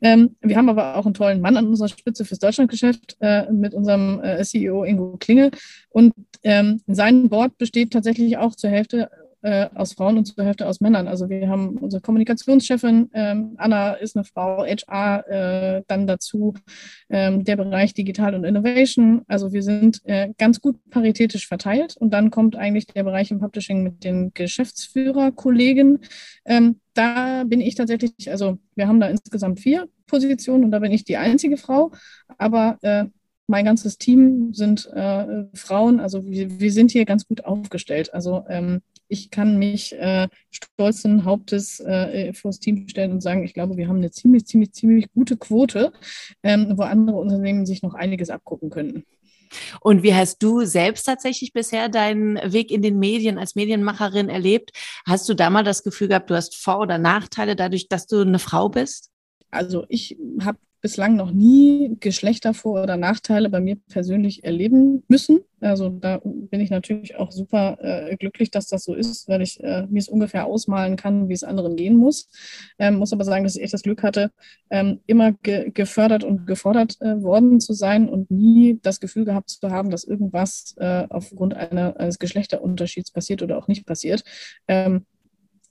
Ähm, 0.00 0.36
wir 0.40 0.56
haben 0.56 0.68
aber 0.68 0.96
auch 0.96 1.04
einen 1.04 1.14
tollen 1.14 1.40
Mann 1.40 1.56
an 1.56 1.66
unserer 1.66 1.88
Spitze 1.88 2.24
fürs 2.24 2.38
Deutschlandgeschäft 2.38 3.16
äh, 3.20 3.50
mit 3.50 3.74
unserem 3.74 4.05
äh, 4.22 4.42
CEO 4.44 4.84
Ingo 4.84 5.16
Klinge. 5.18 5.50
Und 5.90 6.12
ähm, 6.42 6.80
sein 6.86 7.28
Board 7.28 7.58
besteht 7.58 7.92
tatsächlich 7.92 8.36
auch 8.38 8.54
zur 8.54 8.70
Hälfte 8.70 9.10
äh, 9.46 9.68
aus 9.74 9.92
Frauen 9.92 10.18
und 10.18 10.24
zur 10.24 10.44
Hälfte 10.44 10.66
aus 10.66 10.80
Männern. 10.80 11.06
Also 11.06 11.28
wir 11.28 11.48
haben 11.48 11.76
unsere 11.78 12.02
Kommunikationschefin, 12.02 13.10
ähm, 13.14 13.54
Anna 13.58 13.92
ist 13.92 14.16
eine 14.16 14.24
Frau, 14.24 14.64
HR, 14.66 15.28
äh, 15.28 15.82
dann 15.86 16.08
dazu 16.08 16.54
ähm, 17.08 17.44
der 17.44 17.56
Bereich 17.56 17.94
Digital 17.94 18.34
und 18.34 18.44
Innovation. 18.44 19.22
Also 19.28 19.52
wir 19.52 19.62
sind 19.62 20.00
äh, 20.04 20.32
ganz 20.36 20.60
gut 20.60 20.78
paritätisch 20.90 21.46
verteilt. 21.46 21.96
Und 21.96 22.10
dann 22.10 22.30
kommt 22.30 22.56
eigentlich 22.56 22.86
der 22.86 23.04
Bereich 23.04 23.30
im 23.30 23.38
Publishing 23.38 23.84
mit 23.84 24.02
den 24.02 24.32
Geschäftsführerkollegen. 24.34 26.00
Ähm, 26.44 26.80
da 26.94 27.44
bin 27.44 27.60
ich 27.60 27.76
tatsächlich, 27.76 28.30
also 28.30 28.58
wir 28.74 28.88
haben 28.88 28.98
da 28.98 29.06
insgesamt 29.06 29.60
vier 29.60 29.86
Positionen 30.08 30.64
und 30.64 30.72
da 30.72 30.80
bin 30.80 30.90
ich 30.90 31.04
die 31.04 31.18
einzige 31.18 31.56
Frau. 31.56 31.92
Aber 32.36 32.78
äh, 32.82 33.04
mein 33.46 33.64
ganzes 33.64 33.98
Team 33.98 34.52
sind 34.54 34.86
äh, 34.92 35.44
Frauen, 35.54 36.00
also 36.00 36.24
wir, 36.24 36.58
wir, 36.60 36.72
sind 36.72 36.90
hier 36.90 37.04
ganz 37.04 37.26
gut 37.26 37.44
aufgestellt. 37.44 38.12
Also 38.12 38.44
ähm, 38.48 38.82
ich 39.08 39.30
kann 39.30 39.58
mich 39.58 39.92
äh, 39.94 40.28
stolzen 40.50 41.24
Hauptes 41.24 41.80
äh, 41.80 42.32
vor 42.32 42.50
das 42.50 42.58
Team 42.58 42.88
stellen 42.88 43.12
und 43.12 43.22
sagen, 43.22 43.44
ich 43.44 43.54
glaube, 43.54 43.76
wir 43.76 43.88
haben 43.88 43.98
eine 43.98 44.10
ziemlich, 44.10 44.46
ziemlich, 44.46 44.72
ziemlich 44.72 45.12
gute 45.12 45.36
Quote, 45.36 45.92
ähm, 46.42 46.74
wo 46.76 46.82
andere 46.82 47.16
Unternehmen 47.18 47.66
sich 47.66 47.82
noch 47.82 47.94
einiges 47.94 48.30
abgucken 48.30 48.70
könnten. 48.70 49.04
Und 49.80 50.02
wie 50.02 50.14
hast 50.14 50.42
du 50.42 50.64
selbst 50.64 51.04
tatsächlich 51.04 51.52
bisher 51.52 51.88
deinen 51.88 52.36
Weg 52.52 52.72
in 52.72 52.82
den 52.82 52.98
Medien 52.98 53.38
als 53.38 53.54
Medienmacherin 53.54 54.28
erlebt? 54.28 54.72
Hast 55.06 55.28
du 55.28 55.34
da 55.34 55.50
mal 55.50 55.62
das 55.62 55.84
Gefühl 55.84 56.08
gehabt, 56.08 56.30
du 56.30 56.34
hast 56.34 56.56
Vor- 56.56 56.80
oder 56.80 56.98
Nachteile 56.98 57.54
dadurch, 57.54 57.88
dass 57.88 58.08
du 58.08 58.20
eine 58.20 58.40
Frau 58.40 58.68
bist? 58.68 59.10
Also 59.50 59.86
ich 59.88 60.18
habe 60.40 60.58
bislang 60.80 61.16
noch 61.16 61.32
nie 61.32 61.96
Geschlechtervor- 62.00 62.82
oder 62.82 62.96
Nachteile 62.96 63.50
bei 63.50 63.60
mir 63.60 63.76
persönlich 63.88 64.44
erleben 64.44 65.02
müssen. 65.08 65.40
Also 65.60 65.88
da 65.88 66.20
bin 66.22 66.60
ich 66.60 66.70
natürlich 66.70 67.16
auch 67.16 67.32
super 67.32 67.78
äh, 67.80 68.16
glücklich, 68.16 68.50
dass 68.50 68.68
das 68.68 68.84
so 68.84 68.94
ist, 68.94 69.26
weil 69.28 69.42
ich 69.42 69.62
äh, 69.62 69.86
mir 69.88 69.98
es 69.98 70.08
ungefähr 70.08 70.46
ausmalen 70.46 70.96
kann, 70.96 71.28
wie 71.28 71.32
es 71.32 71.44
anderen 71.44 71.76
gehen 71.76 71.96
muss. 71.96 72.28
Ähm, 72.78 72.96
muss 72.96 73.12
aber 73.12 73.24
sagen, 73.24 73.44
dass 73.44 73.56
ich 73.56 73.62
echt 73.62 73.72
das 73.72 73.82
Glück 73.82 74.02
hatte, 74.02 74.30
ähm, 74.70 75.00
immer 75.06 75.32
ge 75.32 75.70
gefördert 75.70 76.24
und 76.24 76.46
gefordert 76.46 77.00
äh, 77.00 77.22
worden 77.22 77.60
zu 77.60 77.72
sein 77.72 78.08
und 78.08 78.30
nie 78.30 78.78
das 78.82 79.00
Gefühl 79.00 79.24
gehabt 79.24 79.50
zu 79.50 79.70
haben, 79.70 79.90
dass 79.90 80.04
irgendwas 80.04 80.74
äh, 80.76 81.06
aufgrund 81.08 81.54
einer, 81.54 81.98
eines 81.98 82.18
Geschlechterunterschieds 82.18 83.10
passiert 83.10 83.42
oder 83.42 83.58
auch 83.58 83.68
nicht 83.68 83.86
passiert. 83.86 84.24
Ähm, 84.68 85.06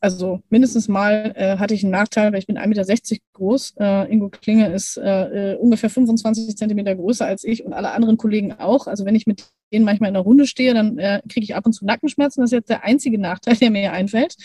also 0.06 0.39
mindestens 0.51 0.88
mal 0.88 1.34
äh, 1.36 1.58
hatte 1.58 1.74
ich 1.74 1.84
einen 1.84 1.91
Nachteil, 1.91 2.32
weil 2.32 2.38
ich 2.38 2.45
bin 2.45 2.60
1,60 2.60 2.68
Meter 2.68 3.24
groß. 3.34 3.74
Äh, 3.80 4.14
Ingo 4.14 4.30
Klinge 4.30 4.72
ist 4.72 4.97
äh, 4.97 5.53
äh 5.53 5.58
ungefähr 5.58 5.89
25 5.89 6.56
Zentimeter 6.56 6.93
größer 6.93 7.26
als 7.26 7.43
ich 7.43 7.66
und 7.66 7.74
alle 7.74 7.89
anderen 7.89 8.16
Kollegen 8.16 8.53
auch. 8.53 8.86
Also 8.86 9.03
wenn 9.03 9.16
ich 9.16 9.26
mit 9.26 9.47
denen 9.74 9.84
manchmal 9.84 10.10
in 10.10 10.14
der 10.14 10.22
Runde 10.22 10.45
stehe, 10.45 10.76
dann 10.76 10.99
äh, 10.99 11.24
kriege 11.28 11.43
ich 11.43 11.56
ab 11.56 11.66
und 11.66 11.74
zu 11.74 11.86
Nackenschmerzen. 11.86 12.41
Das 12.41 12.49
ist 12.49 12.56
jetzt 12.56 12.70
der 12.70 12.84
einzige 12.84 13.18
Nachteil, 13.18 13.56
der 13.60 13.72
mir 13.72 13.91
einfällt. 13.93 14.36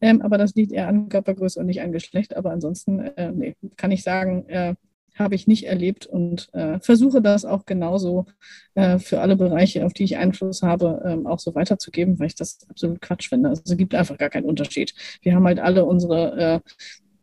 Ähm, 0.00 0.22
aber 0.22 0.38
das 0.38 0.54
liegt 0.54 0.72
eher 0.72 0.88
an 0.88 1.10
Körpergröße 1.10 1.60
und 1.60 1.66
nicht 1.66 1.82
an 1.82 1.92
Geschlecht. 1.92 2.34
Aber 2.34 2.50
ansonsten 2.50 3.00
äh, 3.00 3.30
nee, 3.30 3.56
kann 3.76 3.90
ich 3.90 4.02
sagen, 4.02 4.46
habe 5.20 5.34
ich 5.34 5.46
nicht 5.46 5.66
erlebt 5.66 6.06
und 6.06 6.48
äh, 6.54 6.80
versuche 6.80 7.22
das 7.22 7.44
auch 7.44 7.66
genauso 7.66 8.26
äh, 8.74 8.98
für 8.98 9.20
alle 9.20 9.36
Bereiche, 9.36 9.84
auf 9.84 9.92
die 9.92 10.04
ich 10.04 10.16
Einfluss 10.16 10.62
habe, 10.62 11.02
ähm, 11.04 11.26
auch 11.26 11.38
so 11.38 11.54
weiterzugeben, 11.54 12.18
weil 12.18 12.28
ich 12.28 12.34
das 12.34 12.58
absolut 12.68 13.00
Quatsch 13.00 13.28
finde. 13.28 13.50
Also 13.50 13.62
es 13.64 13.76
gibt 13.76 13.94
einfach 13.94 14.18
gar 14.18 14.30
keinen 14.30 14.46
Unterschied. 14.46 14.94
Wir 15.22 15.34
haben 15.34 15.44
halt 15.44 15.60
alle 15.60 15.84
unsere 15.84 16.62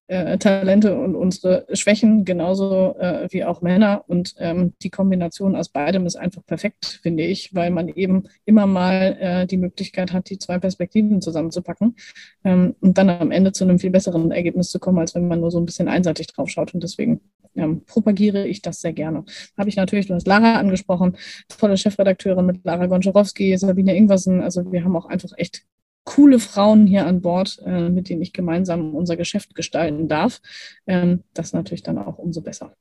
äh, 0.09 0.23
äh 0.33 0.37
Talente 0.37 0.97
und 0.97 1.15
unsere 1.15 1.65
Schwächen, 1.73 2.23
genauso 2.23 2.95
äh, 2.99 3.27
wie 3.31 3.43
auch 3.43 3.61
Männer. 3.61 4.03
Und 4.07 4.35
ähm, 4.37 4.73
die 4.81 4.89
Kombination 4.89 5.55
aus 5.55 5.69
beidem 5.69 6.05
ist 6.05 6.15
einfach 6.15 6.45
perfekt, 6.45 6.99
finde 7.01 7.23
ich, 7.23 7.55
weil 7.55 7.71
man 7.71 7.89
eben 7.89 8.23
immer 8.45 8.67
mal 8.67 9.17
äh, 9.19 9.47
die 9.47 9.57
Möglichkeit 9.57 10.13
hat, 10.13 10.29
die 10.29 10.37
zwei 10.37 10.59
Perspektiven 10.59 11.21
zusammenzupacken 11.21 11.95
ähm, 12.43 12.75
und 12.79 12.97
dann 12.97 13.09
am 13.09 13.31
Ende 13.31 13.51
zu 13.51 13.63
einem 13.63 13.79
viel 13.79 13.89
besseren 13.89 14.31
Ergebnis 14.31 14.69
zu 14.69 14.79
kommen, 14.79 14.99
als 14.99 15.15
wenn 15.15 15.27
man 15.27 15.39
nur 15.39 15.51
so 15.51 15.59
ein 15.59 15.65
bisschen 15.65 15.87
einseitig 15.87 16.27
drauf 16.27 16.49
schaut. 16.49 16.73
Und 16.73 16.83
deswegen 16.83 17.21
ähm, 17.57 17.83
propagiere 17.85 18.47
ich 18.47 18.61
das 18.61 18.81
sehr 18.81 18.93
gerne. 18.93 19.25
Habe 19.57 19.69
ich 19.69 19.75
natürlich, 19.75 20.07
du 20.07 20.13
hast 20.13 20.27
Lara 20.27 20.55
angesprochen, 20.55 21.17
tolle 21.49 21.77
Chefredakteurin 21.77 22.45
mit 22.45 22.63
Lara 22.63 22.85
Gonczarowski, 22.85 23.57
Sabine 23.57 23.95
Ingwersen. 23.95 24.41
Also 24.41 24.71
wir 24.71 24.83
haben 24.83 24.95
auch 24.95 25.07
einfach 25.07 25.31
echt 25.37 25.63
coole 26.03 26.39
Frauen 26.39 26.87
hier 26.87 27.05
an 27.05 27.21
Bord, 27.21 27.61
äh, 27.65 27.89
mit 27.89 28.09
denen 28.09 28.21
ich 28.21 28.31
gemeinsam 28.31 28.95
unser 28.95 29.17
Geschäft 29.17 29.55
gestalten 29.55 30.07
darf. 30.07 30.41
Ähm, 30.87 31.23
das 31.33 31.51
natürlich 31.51 31.83
dann 31.83 31.97
auch 31.97 32.17
umso 32.17 32.41
besser. 32.41 32.73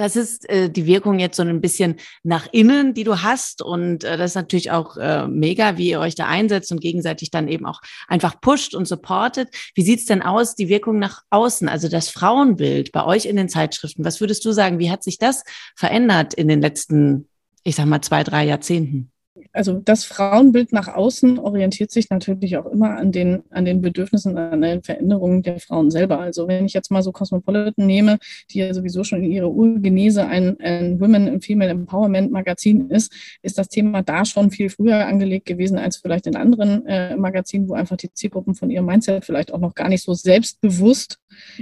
Das 0.00 0.16
ist 0.16 0.48
äh, 0.48 0.70
die 0.70 0.86
Wirkung 0.86 1.18
jetzt 1.18 1.36
so 1.36 1.42
ein 1.42 1.60
bisschen 1.60 1.96
nach 2.22 2.48
innen, 2.52 2.94
die 2.94 3.04
du 3.04 3.20
hast. 3.20 3.60
Und 3.60 4.02
äh, 4.02 4.16
das 4.16 4.30
ist 4.30 4.34
natürlich 4.34 4.70
auch 4.70 4.96
äh, 4.96 5.28
mega, 5.28 5.76
wie 5.76 5.90
ihr 5.90 6.00
euch 6.00 6.14
da 6.14 6.26
einsetzt 6.26 6.72
und 6.72 6.80
gegenseitig 6.80 7.30
dann 7.30 7.48
eben 7.48 7.66
auch 7.66 7.82
einfach 8.08 8.40
pusht 8.40 8.74
und 8.74 8.88
supportet. 8.88 9.54
Wie 9.74 9.82
sieht's 9.82 10.06
denn 10.06 10.22
aus, 10.22 10.54
die 10.54 10.70
Wirkung 10.70 10.98
nach 10.98 11.20
außen, 11.28 11.68
also 11.68 11.88
das 11.88 12.08
Frauenbild 12.08 12.92
bei 12.92 13.04
euch 13.04 13.26
in 13.26 13.36
den 13.36 13.50
Zeitschriften? 13.50 14.02
Was 14.02 14.22
würdest 14.22 14.42
du 14.46 14.52
sagen, 14.52 14.78
wie 14.78 14.90
hat 14.90 15.02
sich 15.02 15.18
das 15.18 15.44
verändert 15.76 16.32
in 16.32 16.48
den 16.48 16.62
letzten, 16.62 17.28
ich 17.62 17.76
sag 17.76 17.84
mal, 17.84 18.00
zwei, 18.00 18.24
drei 18.24 18.46
Jahrzehnten? 18.46 19.12
Also 19.52 19.80
das 19.84 20.04
Frauenbild 20.04 20.72
nach 20.72 20.88
außen 20.88 21.38
orientiert 21.38 21.90
sich 21.90 22.10
natürlich 22.10 22.56
auch 22.56 22.66
immer 22.66 22.96
an 22.96 23.12
den, 23.12 23.42
an 23.50 23.64
den 23.64 23.80
Bedürfnissen, 23.80 24.38
an 24.38 24.60
den 24.62 24.82
Veränderungen 24.82 25.42
der 25.42 25.58
Frauen 25.58 25.90
selber. 25.90 26.20
Also 26.20 26.46
wenn 26.46 26.66
ich 26.66 26.72
jetzt 26.72 26.90
mal 26.90 27.02
so 27.02 27.12
Cosmopolitan 27.12 27.86
nehme, 27.86 28.18
die 28.50 28.58
ja 28.60 28.72
sowieso 28.72 29.02
schon 29.02 29.22
in 29.22 29.32
ihrer 29.32 29.50
Urgenese 29.50 30.26
ein, 30.26 30.58
ein 30.60 31.00
Women 31.00 31.28
and 31.28 31.44
Female 31.44 31.70
Empowerment 31.70 32.30
Magazin 32.30 32.90
ist, 32.90 33.12
ist 33.42 33.58
das 33.58 33.68
Thema 33.68 34.02
da 34.02 34.24
schon 34.24 34.50
viel 34.50 34.70
früher 34.70 35.06
angelegt 35.06 35.46
gewesen 35.46 35.78
als 35.78 35.96
vielleicht 35.96 36.26
in 36.26 36.36
anderen 36.36 36.86
äh, 36.86 37.16
Magazinen, 37.16 37.68
wo 37.68 37.74
einfach 37.74 37.96
die 37.96 38.12
Zielgruppen 38.12 38.54
von 38.54 38.70
ihrem 38.70 38.86
Mindset 38.86 39.24
vielleicht 39.24 39.52
auch 39.52 39.60
noch 39.60 39.74
gar 39.74 39.88
nicht 39.88 40.04
so 40.04 40.14
selbstbewusst 40.14 41.18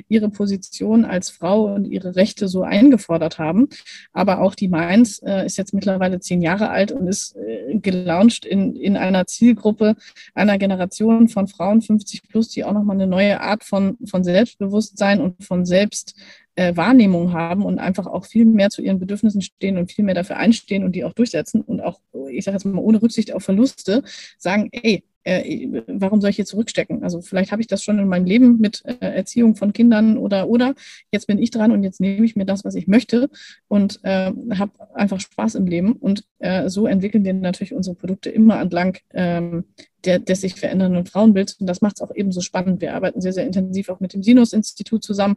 ihre 0.09 0.29
Position 0.29 1.05
als 1.05 1.31
Frau 1.31 1.75
und 1.75 1.85
ihre 1.85 2.17
Rechte 2.17 2.49
so 2.49 2.63
eingefordert 2.63 3.39
haben. 3.39 3.69
Aber 4.13 4.41
auch 4.41 4.55
die 4.55 4.69
Mainz 4.69 5.21
äh, 5.25 5.47
ist 5.47 5.59
jetzt 5.59 5.75
mittlerweile 5.75 6.21
zehn 6.21 6.43
Jahre 6.43 6.71
alt 6.71 6.93
und 6.93 7.07
ist 7.07 7.37
äh, 7.37 7.79
gelauncht 7.79 8.45
in, 8.45 8.77
in 8.77 8.97
einer 8.97 9.27
Zielgruppe 9.27 9.97
einer 10.35 10.59
Generation 10.59 11.29
von 11.29 11.49
Frauen 11.49 11.83
50 11.83 12.29
plus, 12.29 12.49
die 12.49 12.65
auch 12.65 12.73
nochmal 12.73 12.97
eine 12.97 13.07
neue 13.07 13.41
Art 13.41 13.65
von, 13.65 13.97
von 14.07 14.25
Selbstbewusstsein 14.25 15.21
und 15.21 15.45
von 15.45 15.65
Selbst 15.65 16.15
äh, 16.59 16.77
Wahrnehmung 16.77 17.33
haben 17.33 17.65
und 17.65 17.79
einfach 17.79 18.07
auch 18.07 18.27
viel 18.27 18.45
mehr 18.45 18.71
zu 18.71 18.83
ihren 18.83 18.99
Bedürfnissen 18.99 19.43
stehen 19.43 19.79
und 19.79 19.93
viel 19.93 20.05
mehr 20.05 20.17
dafür 20.17 20.39
einstehen 20.39 20.83
und 20.83 20.93
die 20.93 21.05
auch 21.05 21.13
durchsetzen 21.13 21.61
und 21.61 21.81
auch, 21.81 22.01
ich 22.31 22.45
sage 22.45 22.57
jetzt 22.57 22.65
mal, 22.65 22.81
ohne 22.81 23.01
Rücksicht 23.01 23.33
auf 23.33 23.45
Verluste 23.45 24.03
sagen, 24.39 24.69
ey, 24.73 25.05
äh, 25.29 25.83
warum 25.87 26.21
soll 26.21 26.31
ich 26.31 26.37
hier 26.37 26.47
zurückstecken? 26.47 27.03
Also 27.03 27.21
vielleicht 27.21 27.53
habe 27.53 27.61
ich 27.61 27.69
das 27.69 27.83
schon 27.83 27.99
in 27.99 28.09
meinem 28.09 28.25
Leben 28.25 28.59
mit 28.59 28.83
äh, 28.87 28.95
Erziehung 29.01 29.57
von 29.57 29.73
Kindern 29.73 30.17
oder 30.17 30.49
oder 30.49 30.75
jetzt 31.13 31.27
bin 31.27 31.39
ich 31.39 31.51
dran 31.51 31.73
und 31.73 31.83
jetzt 31.83 32.01
nehme 32.01 32.25
ich 32.25 32.35
mir 32.35 32.47
das, 32.47 32.65
was 32.65 32.75
ich 32.75 32.87
möchte 32.87 33.29
und 33.69 34.01
äh, 34.05 34.33
habe 34.57 34.73
einfach 34.95 35.21
Spaß 35.21 35.57
im 35.57 35.67
Leben. 35.67 35.93
Und 35.93 36.25
äh, 36.39 36.69
so 36.71 36.87
entwickeln 36.87 37.25
wir 37.25 37.35
natürlich 37.35 37.75
unsere 37.75 37.95
Produkte 37.95 38.31
immer 38.31 38.61
entlang 38.61 38.97
ähm, 39.13 39.65
der, 40.05 40.19
des 40.19 40.41
sich 40.41 40.55
verändernden 40.55 41.07
Frauenbilds. 41.07 41.55
Und 41.55 41.67
das 41.67 41.81
macht 41.81 41.97
es 41.97 42.03
auch 42.03 42.15
eben 42.15 42.33
so 42.33 42.41
spannend. 42.41 42.81
Wir 42.81 42.95
arbeiten 42.95 43.21
sehr, 43.21 43.33
sehr 43.33 43.47
intensiv 43.47 43.89
auch 43.89 44.01
mit 44.01 44.13
dem 44.13 44.23
Sinus-Institut 44.23 45.03
zusammen 45.03 45.37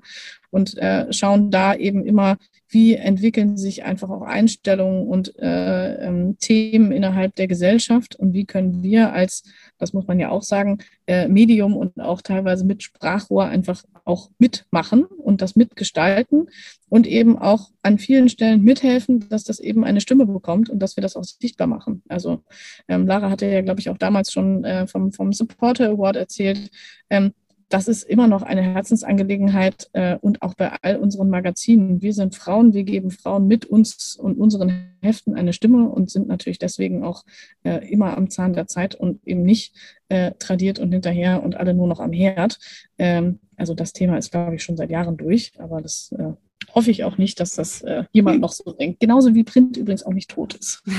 und 0.50 0.78
äh, 0.78 1.12
schauen 1.12 1.52
da 1.52 1.76
eben 1.76 2.06
immer, 2.06 2.38
wie 2.70 2.96
entwickeln 2.96 3.58
sich 3.58 3.84
einfach 3.84 4.10
auch 4.10 4.22
Einstellungen 4.22 5.08
und 5.08 5.38
äh, 5.40 5.96
ähm, 6.08 6.38
Themen 6.40 6.92
innerhalb 6.92 7.36
der 7.36 7.48
Gesellschaft 7.48 8.16
und 8.16 8.34
wie 8.34 8.46
können 8.46 8.82
wir 8.82 9.12
als, 9.12 9.44
das 9.78 9.94
muss 9.94 10.08
man 10.08 10.20
ja 10.20 10.30
auch 10.30 10.44
sagen, 10.44 10.80
Medium 11.28 11.76
und 11.76 12.00
auch 12.00 12.22
teilweise 12.22 12.66
mit 12.66 12.84
Sprachrohr 12.84 13.46
einfach 13.46 13.84
auch 14.06 14.30
mitmachen 14.40 15.06
und 15.06 15.42
das 15.42 15.56
mitgestalten 15.56 16.50
und 16.90 17.08
eben 17.08 17.38
auch 17.38 17.72
an 17.82 17.98
vielen 17.98 18.30
Stellen 18.30 18.64
mithelfen, 18.64 19.28
dass 19.30 19.44
das 19.44 19.60
eben 19.60 19.84
eine 19.84 20.02
Stimme 20.02 20.26
bekommt 20.26 20.70
und 20.70 20.80
dass 20.80 20.98
wir 20.98 21.02
das 21.02 21.16
auch 21.16 21.24
sichtbar 21.24 21.68
machen. 21.68 22.04
Also 22.10 22.44
ähm, 22.88 23.08
Lara 23.08 23.30
hatte 23.30 23.46
ja, 23.46 23.62
glaube 23.62 23.80
ich, 23.80 23.90
auch 23.90 23.98
damals 23.98 24.32
schon 24.32 24.64
äh, 24.64 24.88
vom, 24.88 25.12
vom 25.12 25.34
Supporter 25.34 25.90
Award 25.90 26.16
erzählt. 26.16 26.70
Ähm, 27.10 27.34
das 27.72 27.88
ist 27.88 28.04
immer 28.04 28.28
noch 28.28 28.42
eine 28.42 28.62
Herzensangelegenheit 28.62 29.90
äh, 29.94 30.18
und 30.18 30.42
auch 30.42 30.54
bei 30.56 30.76
all 30.82 30.98
unseren 30.98 31.30
Magazinen. 31.30 32.02
Wir 32.02 32.14
sind 32.14 32.36
Frauen, 32.36 32.74
wir 32.74 32.84
geben 32.84 33.12
Frauen 33.12 33.48
mit 33.48 33.66
uns 33.66 34.18
und 34.18 34.38
unseren 34.38 34.94
Heften 35.02 35.36
eine 35.36 35.54
Stimme 35.54 35.90
und 35.90 36.12
sind 36.12 36.28
natürlich 36.28 36.60
deswegen 36.60 37.04
auch 37.04 37.24
äh, 37.64 37.90
immer 37.90 38.18
am 38.18 38.30
Zahn 38.30 38.54
der 38.54 38.68
Zeit 38.68 38.96
und 38.96 39.26
eben 39.26 39.44
nicht 39.44 39.74
äh, 40.10 40.34
tradiert 40.38 40.80
und 40.80 40.92
hinterher 40.92 41.44
und 41.44 41.56
alle 41.56 41.74
nur 41.74 41.88
noch 41.88 42.02
am 42.02 42.12
Herd. 42.12 42.60
Ähm, 42.98 43.40
also 43.56 43.74
das 43.74 43.94
Thema 43.94 44.18
ist, 44.18 44.32
glaube 44.32 44.56
ich, 44.56 44.64
schon 44.64 44.76
seit 44.76 44.92
Jahren 44.92 45.16
durch, 45.16 45.54
aber 45.58 45.82
das 45.82 46.12
äh, 46.18 46.34
hoffe 46.74 46.92
ich 46.92 47.04
auch 47.04 47.18
nicht, 47.18 47.40
dass 47.40 47.56
das 47.56 47.82
äh, 47.82 48.04
jemand 48.12 48.42
noch 48.42 48.52
so 48.52 48.72
denkt. 48.72 49.00
Genauso 49.00 49.34
wie 49.34 49.44
Print 49.44 49.78
übrigens 49.78 50.04
auch 50.04 50.14
nicht 50.14 50.30
tot 50.30 50.54
ist. 50.56 50.84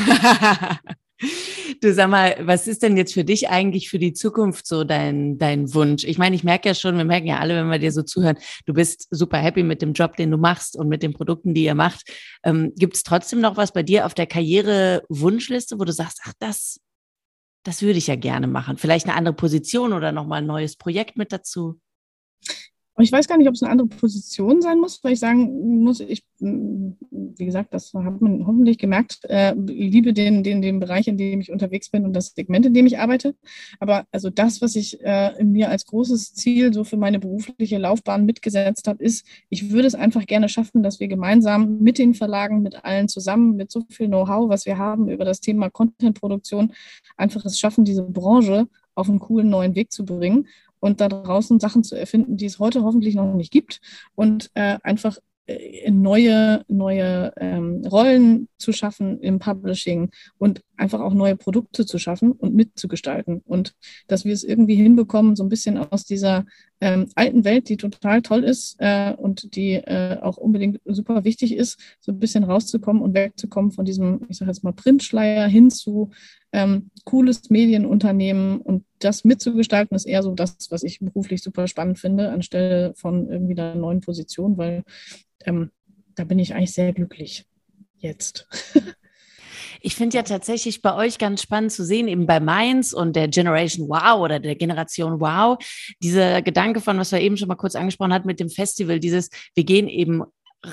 Du 1.81 1.93
sag 1.95 2.11
mal, 2.11 2.37
was 2.41 2.67
ist 2.67 2.83
denn 2.83 2.97
jetzt 2.97 3.15
für 3.15 3.25
dich 3.25 3.49
eigentlich 3.49 3.89
für 3.89 3.99
die 3.99 4.13
Zukunft 4.13 4.67
so 4.67 4.83
dein, 4.83 5.39
dein 5.39 5.73
Wunsch? 5.73 6.05
Ich 6.05 6.19
meine, 6.19 6.35
ich 6.35 6.43
merke 6.43 6.69
ja 6.69 6.75
schon, 6.75 6.97
wir 6.97 7.05
merken 7.05 7.29
ja 7.29 7.39
alle, 7.39 7.55
wenn 7.55 7.71
wir 7.71 7.79
dir 7.79 7.93
so 7.93 8.03
zuhören, 8.03 8.39
du 8.67 8.75
bist 8.75 9.07
super 9.11 9.39
happy 9.39 9.63
mit 9.63 9.83
dem 9.83 9.93
Job, 9.93 10.17
den 10.17 10.31
du 10.31 10.37
machst 10.37 10.77
und 10.77 10.89
mit 10.89 11.03
den 11.03 11.13
Produkten, 11.13 11.55
die 11.55 11.65
ihr 11.65 11.75
macht. 11.75 12.03
Ähm, 12.43 12.73
Gibt 12.77 12.97
es 12.97 13.05
trotzdem 13.05 13.41
noch 13.41 13.57
was 13.57 13.73
bei 13.73 13.83
dir 13.83 14.07
auf 14.07 14.15
der 14.15 14.27
Karriere-Wunschliste, 14.27 15.79
wo 15.79 15.85
du 15.85 15.93
sagst, 15.93 16.21
ach, 16.25 16.33
das, 16.41 16.81
das 17.65 17.83
würde 17.83 17.99
ich 17.99 18.09
ja 18.09 18.17
gerne 18.17 18.49
machen? 18.49 18.77
Vielleicht 18.77 19.07
eine 19.07 19.17
andere 19.17 19.35
Position 19.35 19.93
oder 19.93 20.11
nochmal 20.11 20.43
ein 20.43 20.47
neues 20.47 20.77
Projekt 20.77 21.17
mit 21.17 21.33
dazu? 21.33 21.79
Ich 22.99 23.11
weiß 23.11 23.27
gar 23.27 23.39
nicht, 23.39 23.49
ob 23.49 23.55
es 23.55 23.63
eine 23.63 23.73
andere 23.73 23.89
Position 23.89 24.61
sein 24.61 24.79
muss, 24.79 25.03
weil 25.03 25.15
ich 25.15 25.19
sagen 25.19 25.83
muss, 25.83 26.01
ich, 26.01 26.25
wie 26.41 27.45
gesagt, 27.45 27.73
das 27.73 27.95
hat 27.95 28.21
man 28.21 28.47
hoffentlich 28.47 28.77
gemerkt, 28.77 29.21
äh, 29.25 29.55
liebe 29.55 30.13
den, 30.13 30.43
den, 30.45 30.61
den 30.61 30.79
Bereich, 30.79 31.09
in 31.09 31.17
dem 31.17 31.41
ich 31.41 31.51
unterwegs 31.51 31.89
bin 31.89 32.05
und 32.05 32.13
das 32.13 32.35
Segment, 32.35 32.67
in 32.67 32.75
dem 32.75 32.87
ich 32.87 32.99
arbeite. 32.99 33.35
Aber 33.81 34.05
also 34.13 34.29
das, 34.29 34.61
was 34.61 34.77
ich 34.77 35.01
äh, 35.03 35.43
mir 35.43 35.71
als 35.71 35.87
großes 35.87 36.35
Ziel 36.35 36.75
so 36.75 36.85
für 36.85 36.99
meine 36.99 37.19
berufliche 37.19 37.79
Laufbahn 37.79 38.27
mitgesetzt 38.27 38.87
habe, 38.87 39.03
ist, 39.03 39.27
ich 39.49 39.71
würde 39.71 39.89
es 39.89 39.95
einfach 39.95 40.27
gerne 40.27 40.51
schaffen, 40.51 40.83
dass 40.83 41.01
wir 41.01 41.09
gemeinsam 41.09 41.79
mit 41.79 41.97
den 41.97 42.13
Verlagen, 42.13 42.61
mit 42.61 42.85
allen 42.85 43.09
zusammen, 43.09 43.57
mit 43.57 43.71
so 43.71 43.83
viel 43.89 44.09
Know-how, 44.09 44.51
was 44.51 44.67
wir 44.67 44.77
haben 44.77 45.09
über 45.09 45.25
das 45.25 45.41
Thema 45.41 45.71
Content-Produktion, 45.71 46.73
einfach 47.17 47.45
es 47.47 47.59
schaffen, 47.59 47.87
diese 47.87 48.03
Branche 48.03 48.69
auf 48.95 49.09
einen 49.09 49.21
coolen 49.21 49.49
neuen 49.49 49.75
Weg 49.75 49.91
zu 49.91 50.05
bringen 50.05 50.47
und 50.83 51.01
da 51.01 51.09
draußen 51.09 51.61
Sachen 51.61 51.85
zu 51.85 51.95
erfinden, 51.95 52.37
die 52.37 52.47
es 52.47 52.59
heute 52.59 52.83
hoffentlich 52.83 53.15
noch 53.15 53.33
nicht 53.35 53.53
gibt 53.53 53.81
und 54.17 54.51
äh, 54.55 54.79
einfach 54.83 55.17
äh, 55.47 55.89
neue, 55.93 56.65
neue 56.67 57.33
ähm, 57.37 57.85
Rollen 57.87 58.49
zu 58.59 58.73
schaffen 58.73 59.21
im 59.21 59.39
Publishing 59.39 60.11
und 60.39 60.63
einfach 60.83 61.01
auch 61.01 61.15
neue 61.15 61.37
Produkte 61.37 61.87
zu 61.87 61.99
schaffen 61.99 62.33
und 62.33 62.55
mitzugestalten. 62.55 63.41
Und 63.47 63.75
dass 64.09 64.25
wir 64.25 64.35
es 64.35 64.45
irgendwie 64.45 64.75
hinbekommen, 64.75 65.37
so 65.37 65.45
ein 65.45 65.49
bisschen 65.49 65.79
aus 65.79 66.05
dieser 66.05 66.45
ähm, 66.81 67.09
alten 67.15 67.45
Welt, 67.45 67.69
die 67.69 67.77
total 67.77 68.23
toll 68.23 68.43
ist 68.43 68.77
äh, 68.79 69.15
und 69.15 69.55
die 69.55 69.75
äh, 69.75 70.19
auch 70.21 70.37
unbedingt 70.37 70.81
super 70.85 71.25
wichtig 71.25 71.55
ist, 71.57 71.79
so 72.01 72.11
ein 72.13 72.19
bisschen 72.19 72.43
rauszukommen 72.43 73.01
und 73.01 73.15
wegzukommen 73.15 73.71
von 73.71 73.85
diesem, 73.85 74.27
ich 74.29 74.39
sage 74.39 74.51
jetzt 74.51 74.65
mal, 74.65 74.73
Printschleier 74.73 75.47
hin 75.47 75.71
zu 75.71 76.11
ähm, 76.53 76.91
cooles 77.05 77.49
Medienunternehmen 77.49 78.61
und 78.61 78.85
das 78.99 79.25
mitzugestalten, 79.25 79.95
ist 79.95 80.07
eher 80.07 80.23
so 80.23 80.35
das, 80.35 80.71
was 80.71 80.83
ich 80.83 80.99
beruflich 80.99 81.43
super 81.43 81.69
spannend 81.69 81.99
finde, 81.99 82.31
anstelle 82.31 82.93
von 82.95 83.29
irgendwie 83.31 83.59
einer 83.59 83.77
neuen 83.77 84.01
Position, 84.01 84.59
weil 84.59 84.83
ähm, 85.45 85.71
da 86.15 86.25
bin 86.25 86.39
ich 86.39 86.55
eigentlich 86.55 86.75
sehr 86.75 86.93
glücklich 86.93 87.47
jetzt. 87.99 88.49
Ich 89.85 89.97
finde 89.97 90.17
ja 90.17 90.23
tatsächlich 90.23 90.81
bei 90.81 90.95
euch 90.95 91.19
ganz 91.19 91.43
spannend 91.43 91.73
zu 91.73 91.85
sehen, 91.85 92.07
eben 92.07 92.27
bei 92.27 92.39
Mainz 92.39 92.93
und 92.93 93.17
der 93.17 93.29
Generation 93.29 93.89
Wow 93.89 94.21
oder 94.21 94.39
der 94.39 94.55
Generation 94.55 95.21
Wow, 95.21 95.59
dieser 96.01 96.41
Gedanke 96.41 96.81
von, 96.81 96.99
was 96.99 97.11
wir 97.11 97.21
eben 97.21 97.37
schon 97.37 97.49
mal 97.49 97.57
kurz 97.57 97.75
angesprochen 97.75 98.13
hatten 98.13 98.29
mit 98.29 98.39
dem 98.39 98.49
Festival, 98.49 99.01
dieses, 99.01 99.29
wir 99.55 99.65
gehen 99.65 99.89
eben 99.89 100.23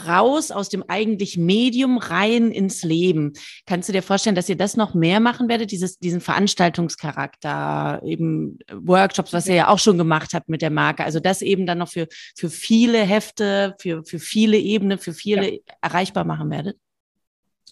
raus 0.08 0.52
aus 0.52 0.70
dem 0.70 0.84
eigentlichen 0.88 1.46
Medium 1.46 1.98
rein 1.98 2.52
ins 2.52 2.84
Leben. 2.84 3.34
Kannst 3.66 3.90
du 3.90 3.94
dir 3.94 4.04
vorstellen, 4.04 4.36
dass 4.36 4.48
ihr 4.48 4.58
das 4.58 4.78
noch 4.78 4.94
mehr 4.94 5.20
machen 5.20 5.50
werdet, 5.50 5.72
dieses, 5.72 5.98
diesen 5.98 6.22
Veranstaltungscharakter, 6.22 8.02
eben 8.06 8.60
Workshops, 8.72 9.34
was 9.34 9.48
ihr 9.48 9.56
ja 9.56 9.68
auch 9.70 9.80
schon 9.80 9.98
gemacht 9.98 10.34
habt 10.34 10.48
mit 10.48 10.62
der 10.62 10.70
Marke, 10.70 11.04
also 11.04 11.20
das 11.20 11.42
eben 11.42 11.66
dann 11.66 11.80
noch 11.80 11.90
für, 11.90 12.08
für 12.38 12.52
viele 12.52 13.00
Hefte, 13.00 13.76
für, 13.80 14.04
für 14.06 14.20
viele 14.20 14.58
Ebenen, 14.58 15.00
für 15.00 15.14
viele 15.14 15.54
ja. 15.54 15.60
erreichbar 15.82 16.26
machen 16.26 16.52
werdet? 16.52 16.78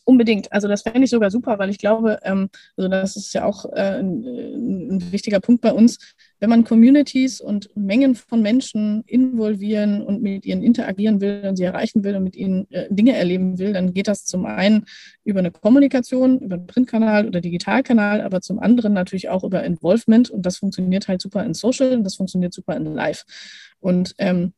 Unbedingt. 0.08 0.54
Also 0.54 0.70
das 0.70 0.84
fände 0.84 1.04
ich 1.04 1.10
sogar 1.10 1.30
super, 1.30 1.60
weil 1.60 1.70
ich 1.70 1.80
glaube, 1.80 2.20
ähm, 2.24 2.48
also 2.78 2.88
das 2.88 3.18
ist 3.18 3.34
ja 3.34 3.44
auch 3.44 3.66
äh, 3.74 4.00
ein, 4.00 4.24
ein, 4.24 5.12
wichtiger 5.12 5.42
Punkt 5.42 5.60
bei 5.60 5.74
uns, 5.74 5.98
wenn 6.40 6.50
man 6.50 6.64
Communities 6.64 7.42
und 7.42 7.70
Mengen 7.76 8.16
von 8.16 8.42
Menschen 8.42 9.04
involvieren 9.06 10.02
und 10.02 10.22
mit 10.22 10.46
ihnen 10.46 10.64
interagieren 10.64 11.20
will 11.20 11.44
und 11.50 11.58
sie 11.58 11.66
erreichen 11.66 12.06
will 12.06 12.16
und 12.16 12.24
mit 12.24 12.38
ihnen 12.38 12.72
äh, 12.72 12.88
Dinge 12.90 13.18
erleben 13.18 13.60
will, 13.60 13.74
dann 13.74 13.94
geht 13.94 14.08
das 14.08 14.24
zum 14.24 14.46
einen 14.46 14.86
über 15.26 15.40
eine 15.40 15.52
Kommunikation, 15.52 16.40
über 16.40 16.56
einen 16.56 16.68
Printkanal 16.68 17.28
oder 17.28 17.42
Digitalkanal, 17.42 18.22
aber 18.22 18.40
zum 18.40 18.60
anderen 18.60 18.94
natürlich 18.94 19.28
auch 19.28 19.44
über 19.44 19.66
Involvement 19.66 20.30
und 20.30 20.46
das 20.46 20.56
funktioniert 20.56 21.10
halt 21.10 21.22
super 21.22 21.44
in 21.44 21.54
Social 21.54 21.92
und 21.92 22.06
das 22.06 22.16
funktioniert 22.16 22.54
super 22.54 22.78
in 22.78 22.86
Live. 22.86 23.26
Und 23.82 24.16
ähm, 24.20 24.54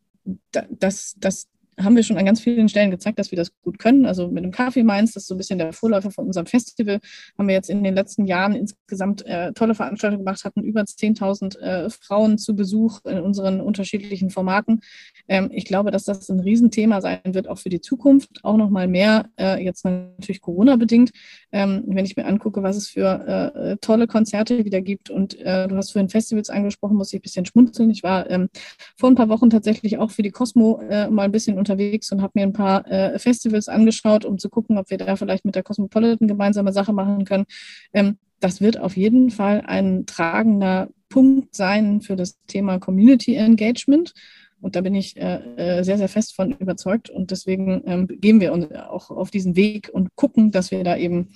das, 0.52 1.16
das, 1.18 1.48
haben 1.80 1.96
wir 1.96 2.04
schon 2.04 2.18
an 2.18 2.26
ganz 2.26 2.42
vielen 2.42 2.70
Stellen 2.70 2.92
gezeigt, 2.92 3.20
dass 3.20 3.32
wir 3.32 3.38
das 3.38 3.52
gut 3.62 3.80
können. 3.80 4.06
Also 4.06 4.28
mit 4.28 4.44
dem 4.44 4.52
Kaffee 4.52 4.84
Mainz, 4.84 5.14
das 5.14 5.24
ist 5.24 5.28
so 5.28 5.36
ein 5.36 5.38
bisschen 5.38 5.60
der 5.60 5.74
Vorläufer 5.74 6.12
von 6.12 6.28
unserem 6.28 6.46
Festival, 6.46 7.00
haben 7.38 7.48
wir 7.48 7.56
jetzt 7.56 7.70
in 7.70 7.84
den 7.84 7.96
letzten 7.96 8.26
Jahren 8.26 8.54
insgesamt 8.54 9.26
äh, 9.26 9.54
tolle 9.54 9.76
Veranstaltungen 9.76 10.26
gemacht, 10.26 10.44
hatten 10.44 10.64
über 10.64 10.82
10.000 10.82 11.60
äh, 11.60 11.90
Frauen 11.90 12.38
zu 12.38 12.56
Besuch 12.56 13.04
in 13.06 13.20
unseren 13.20 13.62
unterschiedlichen 13.62 14.30
Formaten. 14.30 14.82
Ähm, 15.28 15.50
ich 15.52 15.66
glaube, 15.66 15.92
dass 15.92 16.04
das 16.04 16.30
ein 16.30 16.40
Riesenthema 16.40 17.02
sein 17.02 17.22
wird, 17.26 17.48
auch 17.48 17.60
für 17.60 17.70
die 17.70 17.82
Zukunft, 17.82 18.44
auch 18.44 18.58
noch 18.58 18.70
mal 18.70 18.88
mehr, 18.88 19.30
äh, 19.40 19.64
jetzt 19.64 19.86
natürlich 19.86 20.42
Corona-bedingt. 20.42 21.12
Ähm, 21.52 21.84
wenn 21.88 22.06
ich 22.06 22.16
mir 22.16 22.26
angucke, 22.26 22.64
was 22.64 22.76
es 22.76 22.90
für 22.90 23.54
äh, 23.56 23.78
tolle 23.78 24.08
Konzerte 24.08 24.66
wieder 24.66 24.82
gibt 24.82 25.10
und 25.10 25.40
äh, 25.40 25.68
du 25.68 25.76
hast 25.76 25.92
vorhin 25.92 26.10
Festivals 26.10 26.50
angesprochen, 26.50 26.98
muss 26.98 27.14
ich 27.14 27.20
ein 27.20 27.22
bisschen 27.22 27.46
schmunzeln. 27.46 27.90
Ich 27.90 28.04
war 28.04 28.30
ähm, 28.30 28.50
vor 28.98 29.10
ein 29.10 29.16
paar 29.16 29.30
Wochen 29.30 29.50
tatsächlich 29.50 29.98
auch 29.98 30.12
für 30.12 30.22
die 30.22 30.32
Cosmo 30.32 30.82
äh, 30.90 31.10
mal 31.10 31.24
ein 31.24 31.32
bisschen 31.32 31.58
unter 31.58 31.69
unterwegs 31.70 32.12
und 32.12 32.22
habe 32.22 32.34
mir 32.36 32.44
ein 32.44 32.54
paar 32.54 32.90
äh, 32.90 33.20
Festivals 33.20 33.68
angeschaut, 33.68 34.26
um 34.26 34.38
zu 34.38 34.50
gucken, 34.50 34.78
ob 34.78 34.90
wir 34.90 34.98
da 34.98 35.16
vielleicht 35.16 35.46
mit 35.46 35.56
der 35.56 35.64
Cosmopolitan 35.64 36.28
gemeinsame 36.28 36.74
Sache 36.74 36.94
machen 36.94 37.26
können. 37.26 37.46
Ähm, 37.94 38.18
das 38.40 38.62
wird 38.62 38.80
auf 38.80 38.98
jeden 38.98 39.30
Fall 39.30 39.62
ein 39.66 40.06
tragender 40.06 40.90
Punkt 41.10 41.56
sein 41.56 42.02
für 42.02 42.16
das 42.16 42.38
Thema 42.48 42.80
Community 42.80 43.36
Engagement. 43.36 44.14
Und 44.62 44.76
da 44.76 44.82
bin 44.82 44.96
ich 44.96 45.16
äh, 45.18 45.40
äh 45.58 45.84
sehr, 45.84 45.98
sehr 45.98 46.10
fest 46.10 46.36
von 46.36 46.54
überzeugt. 46.54 47.10
Und 47.10 47.32
deswegen 47.32 47.82
ähm, 47.86 48.08
gehen 48.08 48.42
wir 48.42 48.54
uns 48.54 48.72
auch 48.74 49.10
auf 49.10 49.32
diesen 49.32 49.56
Weg 49.56 49.90
und 49.92 50.16
gucken, 50.16 50.52
dass 50.52 50.72
wir 50.72 50.84
da 50.84 50.98
eben 50.98 51.30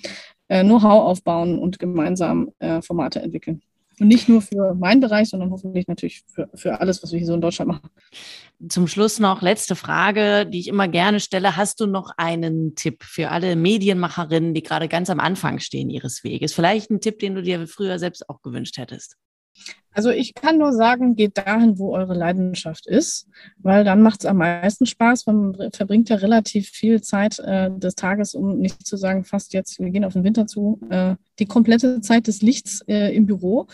äh, 0.48 0.62
Know-how 0.62 1.04
aufbauen 1.04 1.58
und 1.58 1.78
gemeinsam 1.78 2.50
äh, 2.58 2.82
Formate 2.82 3.20
entwickeln. 3.20 3.62
Und 4.00 4.08
nicht 4.08 4.28
nur 4.28 4.42
für 4.42 4.74
meinen 4.74 5.00
Bereich, 5.00 5.28
sondern 5.28 5.50
hoffentlich 5.50 5.86
natürlich 5.86 6.22
für, 6.26 6.48
für 6.54 6.80
alles, 6.80 7.02
was 7.02 7.12
wir 7.12 7.18
hier 7.18 7.28
so 7.28 7.34
in 7.34 7.40
Deutschland 7.40 7.68
machen. 7.68 7.88
Zum 8.68 8.86
Schluss 8.86 9.18
noch 9.18 9.42
letzte 9.42 9.76
Frage, 9.76 10.46
die 10.46 10.60
ich 10.60 10.68
immer 10.68 10.88
gerne 10.88 11.20
stelle. 11.20 11.56
Hast 11.56 11.80
du 11.80 11.86
noch 11.86 12.10
einen 12.16 12.74
Tipp 12.76 13.02
für 13.02 13.30
alle 13.30 13.56
Medienmacherinnen, 13.56 14.54
die 14.54 14.62
gerade 14.62 14.88
ganz 14.88 15.10
am 15.10 15.20
Anfang 15.20 15.58
stehen 15.58 15.90
ihres 15.90 16.24
Weges? 16.24 16.54
Vielleicht 16.54 16.90
ein 16.90 17.00
Tipp, 17.00 17.18
den 17.18 17.34
du 17.34 17.42
dir 17.42 17.66
früher 17.66 17.98
selbst 17.98 18.28
auch 18.28 18.42
gewünscht 18.42 18.78
hättest? 18.78 19.16
Also 19.94 20.10
ich 20.10 20.34
kann 20.34 20.58
nur 20.58 20.72
sagen, 20.72 21.14
geht 21.14 21.38
dahin, 21.38 21.78
wo 21.78 21.94
eure 21.94 22.14
Leidenschaft 22.14 22.86
ist, 22.86 23.28
weil 23.58 23.84
dann 23.84 24.02
macht 24.02 24.20
es 24.20 24.26
am 24.26 24.38
meisten 24.38 24.86
Spaß. 24.86 25.26
Man 25.26 25.70
verbringt 25.72 26.08
ja 26.08 26.16
relativ 26.16 26.68
viel 26.68 27.00
Zeit 27.00 27.38
äh, 27.38 27.70
des 27.70 27.94
Tages, 27.94 28.34
um 28.34 28.58
nicht 28.58 28.84
zu 28.84 28.96
sagen, 28.96 29.24
fast 29.24 29.54
jetzt, 29.54 29.78
wir 29.78 29.90
gehen 29.90 30.04
auf 30.04 30.14
den 30.14 30.24
Winter 30.24 30.46
zu, 30.46 30.80
äh, 30.90 31.14
die 31.38 31.46
komplette 31.46 32.00
Zeit 32.00 32.26
des 32.26 32.42
Lichts 32.42 32.82
äh, 32.88 33.14
im 33.14 33.26
Büro. 33.26 33.68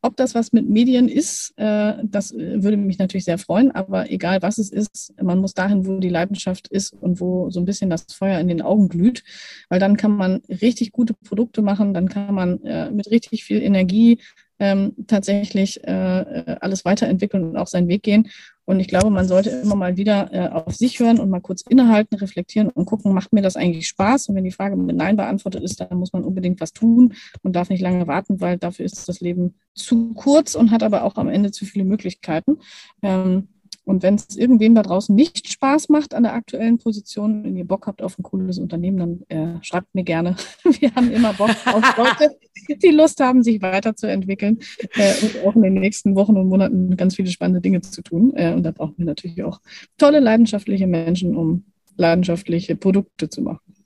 Ob 0.00 0.16
das 0.16 0.36
was 0.36 0.52
mit 0.52 0.68
Medien 0.68 1.08
ist, 1.08 1.54
äh, 1.56 1.94
das 2.04 2.30
äh, 2.30 2.62
würde 2.62 2.76
mich 2.76 2.98
natürlich 2.98 3.24
sehr 3.24 3.38
freuen, 3.38 3.72
aber 3.72 4.12
egal 4.12 4.40
was 4.42 4.58
es 4.58 4.70
ist, 4.70 5.12
man 5.20 5.38
muss 5.38 5.54
dahin, 5.54 5.86
wo 5.86 5.98
die 5.98 6.08
Leidenschaft 6.08 6.68
ist 6.68 6.92
und 6.92 7.20
wo 7.20 7.50
so 7.50 7.58
ein 7.58 7.64
bisschen 7.64 7.90
das 7.90 8.06
Feuer 8.12 8.38
in 8.38 8.46
den 8.46 8.62
Augen 8.62 8.88
glüht, 8.88 9.24
weil 9.68 9.80
dann 9.80 9.96
kann 9.96 10.12
man 10.12 10.40
richtig 10.48 10.92
gute 10.92 11.14
Produkte 11.14 11.62
machen, 11.62 11.94
dann 11.94 12.08
kann 12.08 12.32
man 12.32 12.62
äh, 12.62 12.92
mit 12.92 13.10
richtig 13.10 13.42
viel 13.42 13.60
Energie 13.60 14.20
ähm, 14.58 14.94
tatsächlich 15.06 15.84
äh, 15.84 16.20
äh, 16.20 16.56
alles 16.60 16.84
weiterentwickeln 16.84 17.44
und 17.44 17.56
auch 17.56 17.66
seinen 17.66 17.88
Weg 17.88 18.02
gehen. 18.02 18.28
Und 18.64 18.80
ich 18.80 18.88
glaube, 18.88 19.08
man 19.08 19.26
sollte 19.26 19.48
immer 19.48 19.76
mal 19.76 19.96
wieder 19.96 20.28
äh, 20.30 20.48
auf 20.50 20.74
sich 20.74 21.00
hören 21.00 21.18
und 21.18 21.30
mal 21.30 21.40
kurz 21.40 21.62
innehalten, 21.62 22.16
reflektieren 22.16 22.68
und 22.68 22.84
gucken, 22.84 23.14
macht 23.14 23.32
mir 23.32 23.40
das 23.40 23.56
eigentlich 23.56 23.88
Spaß? 23.88 24.28
Und 24.28 24.34
wenn 24.34 24.44
die 24.44 24.52
Frage 24.52 24.76
mit 24.76 24.94
Nein 24.94 25.16
beantwortet 25.16 25.62
ist, 25.62 25.80
dann 25.80 25.96
muss 25.98 26.12
man 26.12 26.22
unbedingt 26.22 26.60
was 26.60 26.74
tun 26.74 27.14
und 27.42 27.56
darf 27.56 27.70
nicht 27.70 27.80
lange 27.80 28.06
warten, 28.06 28.42
weil 28.42 28.58
dafür 28.58 28.84
ist 28.84 29.08
das 29.08 29.20
Leben 29.20 29.54
zu 29.74 30.12
kurz 30.12 30.54
und 30.54 30.70
hat 30.70 30.82
aber 30.82 31.04
auch 31.04 31.16
am 31.16 31.30
Ende 31.30 31.50
zu 31.50 31.64
viele 31.64 31.86
Möglichkeiten. 31.86 32.58
Ähm, 33.02 33.48
und 33.88 34.02
wenn 34.02 34.16
es 34.16 34.36
irgendwem 34.36 34.74
da 34.74 34.82
draußen 34.82 35.14
nicht 35.14 35.50
Spaß 35.50 35.88
macht 35.88 36.12
an 36.12 36.22
der 36.22 36.34
aktuellen 36.34 36.76
Position, 36.76 37.42
wenn 37.42 37.56
ihr 37.56 37.64
Bock 37.64 37.86
habt 37.86 38.02
auf 38.02 38.18
ein 38.18 38.22
cooles 38.22 38.58
Unternehmen, 38.58 38.98
dann 38.98 39.22
äh, 39.30 39.64
schreibt 39.64 39.94
mir 39.94 40.04
gerne. 40.04 40.36
Wir 40.78 40.94
haben 40.94 41.10
immer 41.10 41.32
Bock 41.32 41.48
auf 41.64 41.96
Leute, 41.96 42.36
die 42.82 42.90
Lust 42.90 43.18
haben, 43.20 43.42
sich 43.42 43.62
weiterzuentwickeln 43.62 44.58
äh, 44.94 45.14
und 45.22 45.46
auch 45.46 45.56
in 45.56 45.62
den 45.62 45.72
nächsten 45.72 46.14
Wochen 46.16 46.36
und 46.36 46.50
Monaten 46.50 46.98
ganz 46.98 47.16
viele 47.16 47.30
spannende 47.30 47.62
Dinge 47.62 47.80
zu 47.80 48.02
tun. 48.02 48.34
Äh, 48.36 48.52
und 48.52 48.62
da 48.62 48.72
brauchen 48.72 48.98
wir 48.98 49.06
natürlich 49.06 49.42
auch 49.42 49.58
tolle, 49.96 50.20
leidenschaftliche 50.20 50.86
Menschen, 50.86 51.34
um 51.34 51.64
leidenschaftliche 51.96 52.76
Produkte 52.76 53.30
zu 53.30 53.40
machen. 53.40 53.77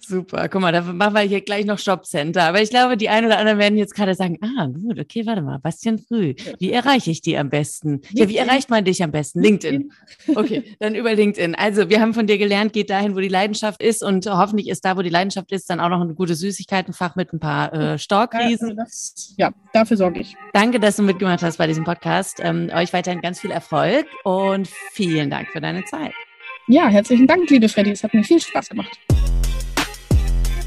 Super, 0.00 0.48
guck 0.48 0.60
mal, 0.60 0.72
da 0.72 0.82
machen 0.82 1.14
wir 1.14 1.20
hier 1.22 1.40
gleich 1.40 1.64
noch 1.64 1.78
Shopcenter. 1.78 2.44
Aber 2.44 2.62
ich 2.62 2.70
glaube, 2.70 2.96
die 2.96 3.08
einen 3.08 3.26
oder 3.26 3.38
anderen 3.38 3.58
werden 3.58 3.78
jetzt 3.78 3.94
gerade 3.94 4.14
sagen, 4.14 4.38
ah, 4.42 4.66
gut, 4.66 4.98
okay, 4.98 5.26
warte 5.26 5.42
mal, 5.42 5.58
Bastian 5.58 5.98
Früh, 5.98 6.34
wie 6.58 6.72
erreiche 6.72 7.10
ich 7.10 7.20
die 7.20 7.36
am 7.36 7.50
besten? 7.50 8.02
Ja, 8.12 8.28
wie 8.28 8.36
erreicht 8.36 8.70
man 8.70 8.84
dich 8.84 9.02
am 9.02 9.12
besten? 9.12 9.42
LinkedIn. 9.42 9.92
Okay, 10.34 10.76
dann 10.78 10.94
über 10.94 11.14
LinkedIn. 11.14 11.54
Also, 11.54 11.88
wir 11.88 12.00
haben 12.00 12.14
von 12.14 12.26
dir 12.26 12.38
gelernt, 12.38 12.72
geht 12.72 12.90
dahin, 12.90 13.14
wo 13.14 13.20
die 13.20 13.28
Leidenschaft 13.28 13.82
ist 13.82 14.02
und 14.02 14.26
hoffentlich 14.26 14.68
ist 14.68 14.84
da, 14.84 14.96
wo 14.96 15.02
die 15.02 15.10
Leidenschaft 15.10 15.50
ist, 15.52 15.70
dann 15.70 15.80
auch 15.80 15.88
noch 15.88 16.00
ein 16.00 16.14
gutes 16.14 16.40
Süßigkeitenfach 16.40 17.16
mit 17.16 17.32
ein 17.32 17.40
paar 17.40 17.72
äh, 17.72 17.98
Storkrisen. 17.98 18.76
Ja, 19.36 19.48
ja, 19.48 19.54
dafür 19.72 19.96
sorge 19.96 20.20
ich. 20.20 20.36
Danke, 20.52 20.80
dass 20.80 20.96
du 20.96 21.02
mitgemacht 21.02 21.42
hast 21.42 21.58
bei 21.58 21.66
diesem 21.66 21.84
Podcast. 21.84 22.38
Ähm, 22.40 22.70
euch 22.74 22.92
weiterhin 22.92 23.20
ganz 23.20 23.40
viel 23.40 23.50
Erfolg 23.50 24.06
und 24.24 24.68
vielen 24.92 25.30
Dank 25.30 25.48
für 25.48 25.60
deine 25.60 25.84
Zeit. 25.84 26.12
Ja, 26.68 26.88
herzlichen 26.88 27.26
Dank, 27.26 27.48
liebe 27.48 27.68
Freddy. 27.68 27.92
Es 27.92 28.02
hat 28.02 28.12
mir 28.12 28.24
viel 28.24 28.40
Spaß 28.40 28.68
gemacht. 28.68 28.98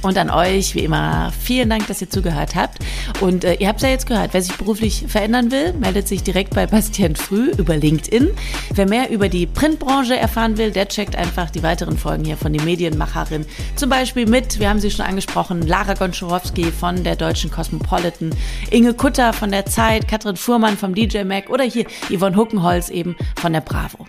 Und 0.02 0.18
an 0.18 0.30
euch, 0.30 0.76
wie 0.76 0.80
immer, 0.80 1.32
vielen 1.38 1.70
Dank, 1.70 1.88
dass 1.88 2.02
ihr 2.02 2.10
zugehört 2.10 2.56
habt. 2.56 2.80
Und 3.20 3.44
äh, 3.44 3.56
ihr 3.56 3.68
habt 3.68 3.82
ja 3.82 3.90
jetzt 3.90 4.08
gehört, 4.08 4.34
wer 4.34 4.42
sich 4.42 4.56
beruflich 4.56 5.06
verändern 5.08 5.52
will, 5.52 5.74
meldet 5.74 6.08
sich 6.08 6.24
direkt 6.24 6.56
bei 6.56 6.66
Bastian 6.68 7.18
Früh 7.18 7.52
über 7.52 7.76
LinkedIn. 7.76 8.30
Wer 8.74 8.88
mehr 8.88 9.10
über 9.10 9.28
die 9.28 9.46
Printbranche 9.46 10.16
erfahren 10.16 10.58
will, 10.58 10.72
der 10.72 10.88
checkt 10.88 11.18
einfach 11.18 11.50
die 11.50 11.64
weiteren 11.64 11.98
Folgen 11.98 12.24
hier 12.24 12.38
von 12.38 12.54
den 12.54 12.64
Medienmacherin. 12.64 13.46
Zum 13.76 13.90
Beispiel 13.90 14.26
mit, 14.26 14.60
wir 14.60 14.70
haben 14.70 14.80
sie 14.80 14.90
schon 14.90 15.06
angesprochen, 15.06 15.68
Lara 15.68 15.96
Gonczarowski 15.96 16.72
von 16.72 17.04
der 17.04 17.18
Deutschen 17.18 17.52
Cosmopolitan, 17.52 18.30
Inge 18.72 18.94
Kutter 18.94 19.34
von 19.34 19.52
der 19.52 19.66
Zeit, 19.66 20.08
Katrin 20.08 20.38
Fuhrmann 20.38 20.78
vom 20.78 20.96
DJ 20.96 21.24
Mac 21.24 21.50
oder 21.50 21.66
hier 21.66 21.86
Yvonne 22.10 22.38
Huckenholz 22.38 22.90
eben 22.90 23.18
von 23.36 23.52
der 23.52 23.62
Bravo. 23.62 24.06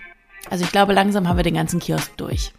Also 0.49 0.64
ich 0.64 0.70
glaube, 0.70 0.93
langsam 0.93 1.28
haben 1.28 1.36
wir 1.36 1.45
den 1.45 1.55
ganzen 1.55 1.80
Kiosk 1.80 2.16
durch. 2.16 2.53